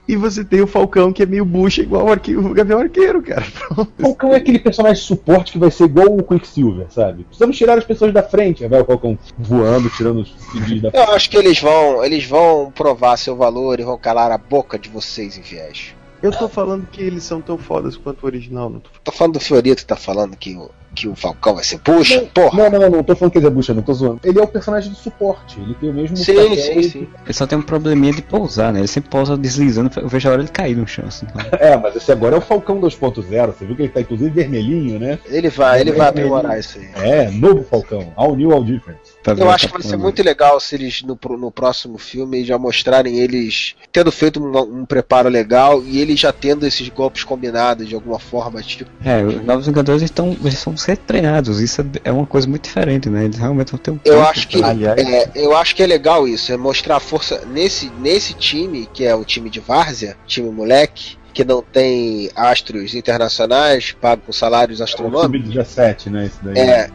[0.06, 2.36] E você tem o Falcão, que é meio bucha, igual o, arque...
[2.36, 3.44] o Gavião Arqueiro, cara.
[3.68, 3.92] Pronto.
[3.98, 7.24] Falcão é aquele personagem de suporte que vai ser igual o Quicksilver, sabe?
[7.24, 8.62] Precisamos tirar as pessoas da frente.
[8.62, 12.26] Aí vai o Falcão voando, tirando os CDs da Eu acho que eles vão, eles
[12.26, 15.94] vão provar seu valor e vão calar a boca de vocês, inviés.
[16.22, 19.34] Eu tô falando que eles são tão fodas quanto o original, não tô Tô falando
[19.34, 22.56] do Fiorito que tá falando que o, que o Falcão vai ser puxa, porra.
[22.56, 24.20] Não, não, não, não tô falando que ele é bucha, não tô zoando.
[24.22, 27.08] Ele é o personagem de suporte, ele tem o mesmo Sim, papel sim, sim.
[27.24, 28.80] Ele só tem um probleminha de pousar, né?
[28.80, 31.26] Ele sempre pousa deslizando, eu vejo a hora ele cair no chão, assim.
[31.58, 33.46] É, mas esse agora é o Falcão 2.0.
[33.52, 35.18] Você viu que ele tá inclusive vermelhinho, né?
[35.26, 36.36] Ele vai, ele vai Vermelhinho.
[36.36, 36.88] aprimorar isso aí.
[36.94, 38.12] É, novo Falcão.
[38.16, 38.98] All new, all different.
[39.26, 43.18] Eu acho que vai ser muito legal se eles no, no próximo filme já mostrarem
[43.18, 47.94] eles tendo feito um, um preparo legal e eles já tendo esses golpes combinados de
[47.94, 48.90] alguma forma, tipo.
[49.04, 52.64] É, os Novos Vingadores estão, eles são ser treinados, isso é, é uma coisa muito
[52.64, 53.24] diferente, né?
[53.24, 56.52] Eles realmente vão ter um Eu acho que é, eu acho que é legal isso,
[56.52, 61.16] é mostrar a força nesse nesse time que é o time de várzea, time moleque,
[61.32, 65.54] que não tem astros internacionais, pago com salários astronômicos.
[65.54, 66.26] Sub-17, né?
[66.26, 66.58] Isso daí.
[66.58, 66.90] É,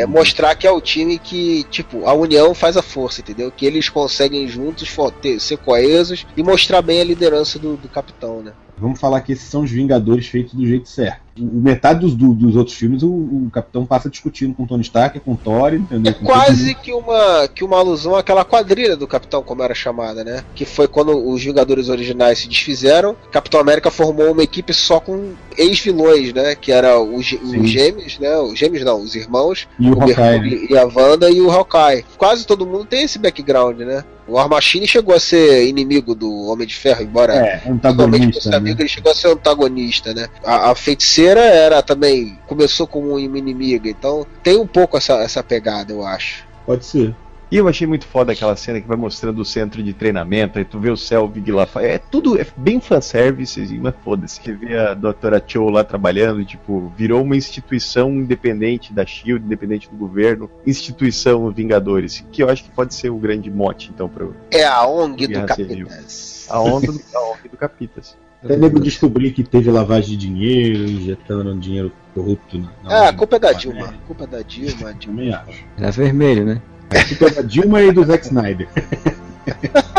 [0.00, 3.50] é, mostrar que é o time que, tipo, a união faz a força, entendeu?
[3.50, 4.88] Que eles conseguem juntos
[5.20, 8.52] ter- ser coesos e mostrar bem a liderança do, do capitão, né?
[8.76, 11.20] Vamos falar que esses são os Vingadores feitos do jeito certo.
[11.38, 14.82] O- Metade dos, do- dos outros filmes o, o Capitão passa discutindo com o Tony
[14.82, 16.12] Stark, com o Thor, entendeu?
[16.14, 20.22] Com todo Quase que uma, que uma alusão àquela quadrilha do Capitão, como era chamada,
[20.22, 20.44] né?
[20.54, 25.32] Que foi quando os Vingadores originais se desfizeram, Capitão América formou uma equipe só com
[25.58, 26.54] ex-vilões, né?
[26.54, 28.36] Que era os, os gêmeos, né?
[28.38, 32.04] Os gêmeos não, os irmãos, E o Hawkeye, Mercúrio e a Wanda e o Hawkeye.
[32.16, 34.04] Quase todo mundo tem esse background, né?
[34.26, 38.48] O War Machine chegou a ser inimigo do Homem de Ferro, embora É, antagonista.
[38.48, 38.56] Né?
[38.56, 40.28] amigo, ele chegou a ser antagonista, né?
[40.42, 42.38] A, a feiticeira era também.
[42.46, 46.46] Começou como uma inimiga, então tem um pouco essa, essa pegada, eu acho.
[46.66, 47.14] Pode ser.
[47.54, 50.64] E eu achei muito foda aquela cena que vai mostrando o centro de treinamento, aí
[50.64, 51.68] tu vê o Selvig lá.
[51.76, 54.42] É tudo é bem fanservice, assim, mas foda-se.
[54.42, 59.88] Você vê a doutora Cho lá trabalhando, tipo, virou uma instituição independente da SHIELD, independente
[59.88, 64.34] do governo, instituição Vingadores, que eu acho que pode ser o grande mote, então, pro
[64.50, 65.46] É a ONG do.
[65.46, 66.48] Capitas.
[66.50, 68.16] A onda do, a ONG do Capitas.
[68.44, 72.68] Até nego descobrir que teve lavagem de dinheiro, injetando dinheiro corrupto na.
[72.82, 73.86] na Ah, a culpa é da Dilma.
[73.86, 74.92] A culpa é da Dilma.
[74.92, 74.94] Dilma.
[75.00, 75.64] Também acho.
[75.78, 76.62] Ele é vermelho, né?
[76.90, 78.68] A culpa é da Dilma e do Zack Snyder.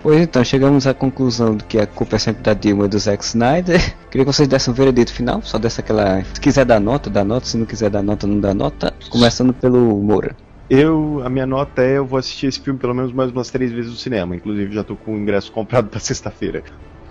[0.00, 2.98] Pois então, chegamos à conclusão de que a culpa é sempre da Dilma e do
[2.98, 3.94] Zack Snyder.
[4.10, 6.22] Queria que vocês dessem um veredito final, só desse aquela.
[6.24, 8.94] Se quiser dar nota, dá nota, se não quiser dar nota, não dá nota.
[9.10, 10.34] Começando pelo Moura.
[10.70, 13.72] Eu, a minha nota é, eu vou assistir esse filme pelo menos mais umas três
[13.72, 14.36] vezes no cinema.
[14.36, 16.62] Inclusive, já tô com o ingresso comprado pra sexta-feira.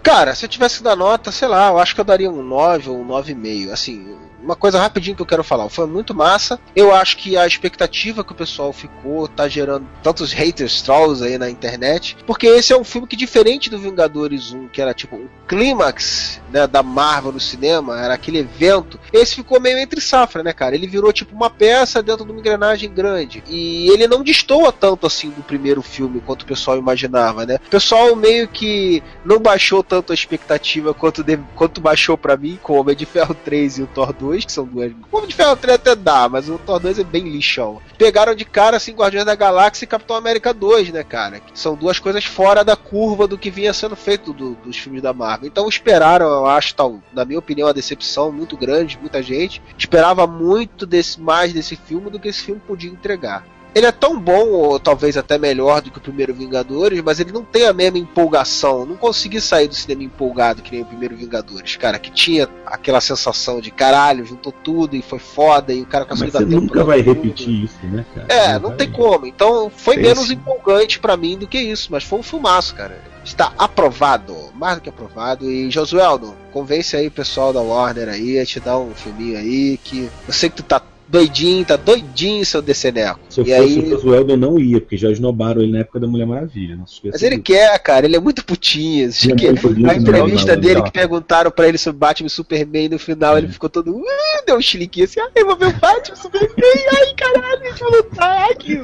[0.08, 2.42] Cara, se eu tivesse que dar nota, sei lá, eu acho que eu daria um
[2.42, 3.72] 9 ou um 9,5.
[3.74, 5.70] Assim, uma coisa rapidinho que eu quero falar.
[5.70, 6.60] Foi muito massa.
[6.76, 11.38] Eu acho que a expectativa que o pessoal ficou tá gerando tantos haters trolls aí
[11.38, 12.18] na internet.
[12.26, 16.42] Porque esse é um filme que, diferente do Vingadores 1, que era tipo um clímax
[16.52, 19.00] né, da Marvel no cinema, era aquele evento.
[19.12, 20.76] Esse ficou meio entre safra, né, cara?
[20.76, 23.44] Ele virou tipo uma peça dentro de uma engrenagem grande.
[23.48, 27.60] E ele não destoa tanto assim do primeiro filme quanto o pessoal imaginava, né?
[27.68, 32.60] O pessoal meio que não baixou tanto a expectativa quanto, de, quanto baixou pra mim
[32.62, 34.92] com o Homem de Ferro 3 e o Thor 2, que são duas.
[35.12, 37.82] O Homem de Ferro 3 até dá, mas o Thor 2 é bem lixão.
[37.98, 41.40] Pegaram de cara assim Guardiões da Galáxia e Capitão América 2, né, cara?
[41.40, 45.02] Que são duas coisas fora da curva do que vinha sendo feito do- dos filmes
[45.02, 45.48] da Marvel.
[45.48, 49.62] Então esperaram, eu acho, tal, na minha opinião, uma decepção muito grande, muita gente.
[49.78, 53.46] Esperava muito desse, mais desse filme do que esse filme podia entregar.
[53.78, 57.32] Ele é tão bom, ou talvez até melhor do que o primeiro Vingadores, mas ele
[57.32, 58.88] não tem a mesma empolgação.
[58.88, 63.00] Não consegui sair do cinema empolgado que nem o primeiro Vingadores, cara, que tinha aquela
[63.00, 66.62] sensação de caralho, juntou tudo e foi foda e o cara conseguiu você dar tempo
[66.62, 67.22] nunca pra vai tudo.
[67.22, 68.26] repetir isso, né, cara?
[68.30, 69.28] É, não tem como.
[69.28, 70.34] Então foi Sim, menos sim.
[70.34, 73.00] empolgante pra mim do que isso, mas foi um filmaço, cara.
[73.24, 75.52] Está aprovado, mais do que aprovado.
[75.52, 79.78] E Josueldo, convence aí o pessoal da Warner aí a te dar um filminho aí
[79.84, 83.20] que eu sei que tu tá doidinho, tá doidinho, seu DCNeco.
[83.30, 85.80] Se eu E fosse aí, o Josueldo, eu não ia, porque já esnobaram ele na
[85.80, 86.76] época da Mulher Maravilha.
[86.76, 87.44] Não se esqueça mas ele disso.
[87.44, 89.10] quer, cara, ele é muito putinho.
[89.24, 90.84] Ele é que muito putinho, a entrevista não, não, dele não.
[90.84, 93.96] que perguntaram pra ele sobre Batman e Superman no final ele ficou todo.
[93.96, 94.04] "Uh",
[94.46, 97.70] deu um chiliquinho assim, ai, eu vou ver o Batman e Superman, ai caralho, a
[97.70, 98.82] gente vai lutar, ai que.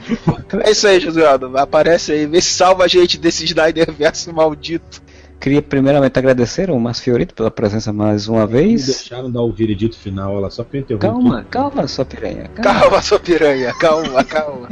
[0.63, 1.57] É isso aí, Josueldo.
[1.57, 5.01] Aparece aí, vê se salva a gente desse Snyder verso maldito.
[5.39, 8.85] Queria primeiramente agradecer ao Márcio Fiorito pela presença mais uma Me vez.
[8.85, 11.07] deixaram dar o veredito final, ela só pra interromper.
[11.07, 12.47] Calma, calma, sua piranha.
[12.55, 14.69] Calma, sua piranha, calma, calma.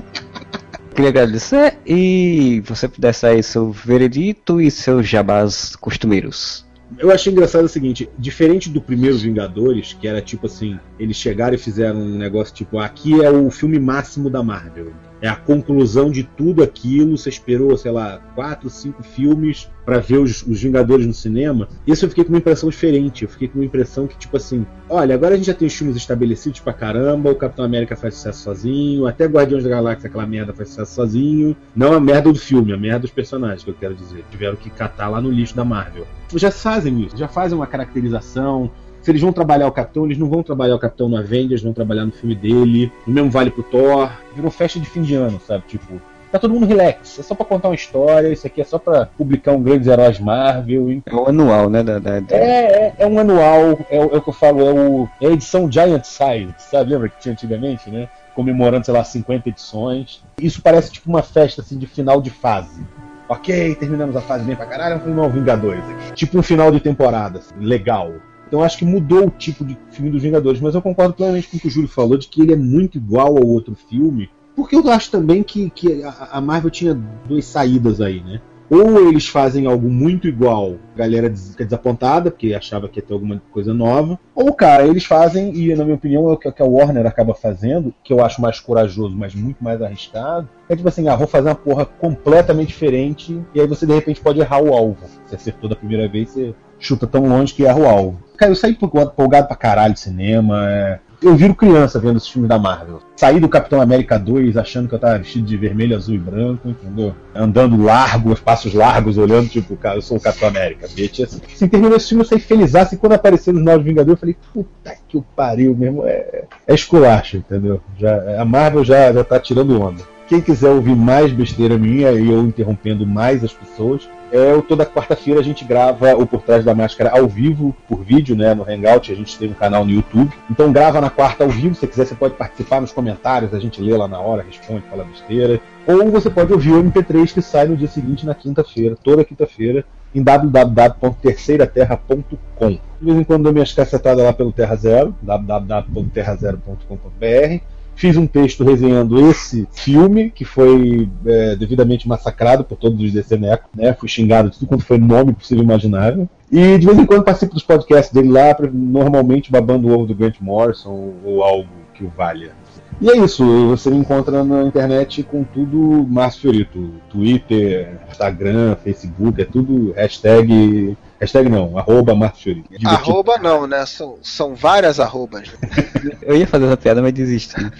[0.95, 6.65] Queria agradecer e você pudesse aí seu veredito e seus jabás costumeiros.
[6.97, 11.55] Eu achei engraçado o seguinte, diferente do primeiro Vingadores, que era tipo assim, eles chegaram
[11.55, 14.91] e fizeram um negócio tipo, aqui é o filme máximo da Marvel.
[15.21, 17.17] É a conclusão de tudo aquilo.
[17.17, 21.67] Você esperou, sei lá, quatro, cinco filmes pra ver os, os Vingadores no cinema.
[21.85, 23.23] Isso eu fiquei com uma impressão diferente.
[23.23, 25.73] Eu fiquei com uma impressão que, tipo assim, olha, agora a gente já tem os
[25.73, 27.31] filmes estabelecidos pra caramba.
[27.31, 29.05] O Capitão América faz sucesso sozinho.
[29.05, 31.55] Até Guardiões da Galáxia, aquela merda, faz sucesso sozinho.
[31.75, 34.23] Não a merda do filme, a merda dos personagens, que eu quero dizer.
[34.31, 36.07] Tiveram que catar lá no lixo da Marvel.
[36.33, 38.71] Já fazem isso, já fazem uma caracterização.
[39.01, 41.73] Se eles vão trabalhar o Capitão, eles não vão trabalhar o Capitão no Avengers, vão
[41.73, 42.91] trabalhar no filme dele.
[43.07, 44.11] O mesmo vale pro Thor.
[44.35, 45.63] Virou festa de fim de ano, sabe?
[45.67, 45.99] Tipo,
[46.31, 47.17] tá todo mundo relax.
[47.19, 50.19] É só pra contar uma história, isso aqui é só pra publicar um grandes heróis
[50.19, 51.01] Marvel.
[51.05, 51.81] É o anual, né?
[51.81, 54.59] Da, da, da- É, é, é um anual, é, o é o que eu falo,
[54.61, 56.91] é, o, é a edição Giant Size, sabe?
[56.91, 58.07] Lembra que tinha antigamente, né?
[58.35, 60.23] Comemorando, sei lá, 50 edições.
[60.39, 62.81] Isso parece tipo uma festa assim de final de fase.
[63.27, 66.13] Ok, terminamos a fase bem pra caralho, vamos filmar o Vingadores aqui.
[66.13, 68.11] Tipo um final de temporada, assim, legal.
[68.51, 71.55] Então acho que mudou o tipo de filme dos Vingadores, mas eu concordo plenamente com
[71.55, 74.29] o que o Júlio falou, de que ele é muito igual ao outro filme.
[74.53, 76.93] Porque eu acho também que, que a, Marvel tinha
[77.25, 78.41] duas saídas aí, né?
[78.69, 83.13] Ou eles fazem algo muito igual, a galera fica desapontada, porque achava que ia ter
[83.13, 84.19] alguma coisa nova.
[84.35, 87.33] Ou, cara, eles fazem, e na minha opinião é o que que a Warner acaba
[87.33, 90.49] fazendo, que eu acho mais corajoso, mas muito mais arriscado.
[90.67, 94.19] É tipo assim, ah, vou fazer uma porra completamente diferente, e aí você de repente
[94.19, 94.97] pode errar o alvo.
[95.25, 98.19] Você acertou da primeira vez, você chuta tão longe que erra o alvo.
[98.35, 100.69] Cara, eu saí empolgado pra caralho de cinema.
[100.69, 100.99] é.
[101.21, 102.99] Eu viro criança vendo esses filmes da Marvel.
[103.15, 106.67] Saí do Capitão América 2 achando que eu tava vestido de vermelho, azul e branco,
[106.67, 107.13] entendeu?
[107.35, 111.19] Andando largo, passos largos, olhando, tipo, cara, eu sou o Capitão América, bitch.
[111.19, 112.95] Assim, assim terminou esse filme, eu saí felizaço.
[112.95, 116.07] E quando apareceram os Novos Vingadores, eu falei, puta que o pariu mesmo.
[116.07, 117.79] É, é esculacho, entendeu?
[117.99, 120.01] Já, a Marvel já, já tá tirando onda.
[120.27, 125.41] Quem quiser ouvir mais besteira minha e eu interrompendo mais as pessoas, é, toda quarta-feira
[125.41, 129.11] a gente grava o Por Trás da Máscara ao vivo, por vídeo, né, no Hangout,
[129.11, 130.31] a gente tem um canal no YouTube.
[130.49, 133.81] Então grava na quarta ao vivo, se quiser você pode participar nos comentários, a gente
[133.81, 135.59] lê lá na hora, responde, fala besteira.
[135.85, 139.83] Ou você pode ouvir o MP3 que sai no dia seguinte, na quinta-feira, toda quinta-feira,
[140.15, 142.69] em www.terceiraterra.com.
[142.69, 147.80] De vez em quando dou minhas cacetadas lá pelo Terra Zero, www.terrazero.com.br.
[148.01, 153.69] Fiz um texto resenhando esse filme, que foi é, devidamente massacrado por todos os DCNECO,
[153.75, 153.93] né?
[153.93, 156.27] Fui xingado de tudo quanto foi nome possível e imaginável.
[156.51, 160.15] E de vez em quando participo dos podcasts dele lá, normalmente babando o ovo do
[160.15, 162.53] Grant Morrison ou algo que o valha.
[162.99, 166.93] E é isso, você me encontra na internet com tudo Márcio Fiorito.
[167.07, 170.97] Twitter, Instagram, Facebook, é tudo hashtag.
[171.21, 172.69] Hashtag não, arroba Márcio Fiorito.
[172.71, 173.11] Divertido.
[173.11, 173.85] Arroba não, né?
[173.85, 175.51] São, são várias arrobas.
[176.23, 177.55] Eu ia fazer essa piada, mas desisti.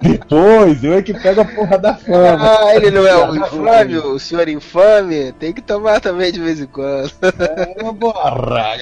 [0.00, 2.38] Depois, eu é que pego a porra da fama.
[2.40, 5.30] Ah, ele não é o infame, o senhor infame?
[5.32, 7.12] Tem que tomar também de vez em quando.
[7.22, 8.76] É, porra!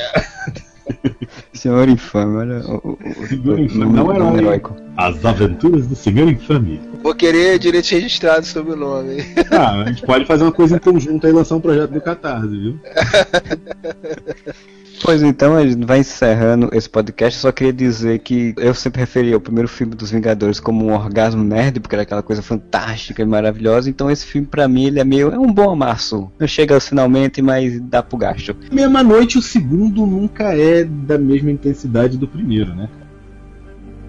[1.52, 4.74] Senhor infame, olha o, o, o, Senhor o Infame, não é heróico.
[4.96, 6.80] As aventuras do Senhor Infame.
[7.02, 9.24] Vou querer direitos registrados sobre o nome.
[9.50, 12.48] Ah, a gente pode fazer uma coisa em conjunto aí lançar um projeto do Catarse,
[12.48, 12.80] viu?
[15.02, 17.40] Pois então, a gente vai encerrando esse podcast.
[17.40, 21.42] Só queria dizer que eu sempre referi ao primeiro filme dos Vingadores como um orgasmo
[21.42, 23.88] nerd, porque era aquela coisa fantástica e maravilhosa.
[23.88, 25.30] Então, esse filme, pra mim, ele é meio.
[25.30, 26.30] É um bom amasso.
[26.38, 28.54] Não chega finalmente, mas dá pro gasto.
[28.70, 32.88] Mesma noite, o segundo nunca é da mesma intensidade do primeiro, né?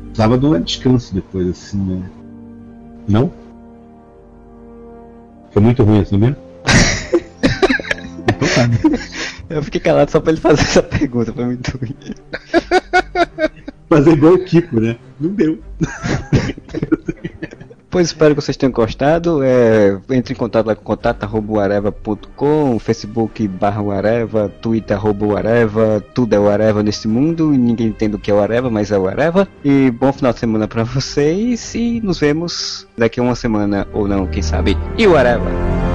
[0.08, 2.04] Precisava de um descanso depois, assim, né?
[3.08, 3.32] Não?
[5.52, 6.36] Foi muito ruim assim mesmo?
[8.28, 8.68] então tá.
[8.68, 8.78] né?
[9.50, 11.96] Eu fiquei calado só pra ele fazer essa pergunta, foi muito ruim.
[13.90, 14.98] Fazer igual o Kiko, né?
[15.20, 15.60] Não deu.
[17.92, 19.44] Pois espero que vocês tenham gostado.
[19.44, 26.40] É, entre em contato lá com contato.areva.com, Facebook barra Areva, Twitter arroba Areva, tudo é
[26.40, 29.46] o Areva nesse mundo, ninguém entende o que é o Areva, mas é o Areva.
[29.64, 34.08] E bom final de semana pra vocês e nos vemos daqui a uma semana ou
[34.08, 34.78] não, quem sabe.
[34.98, 35.91] E o Areva!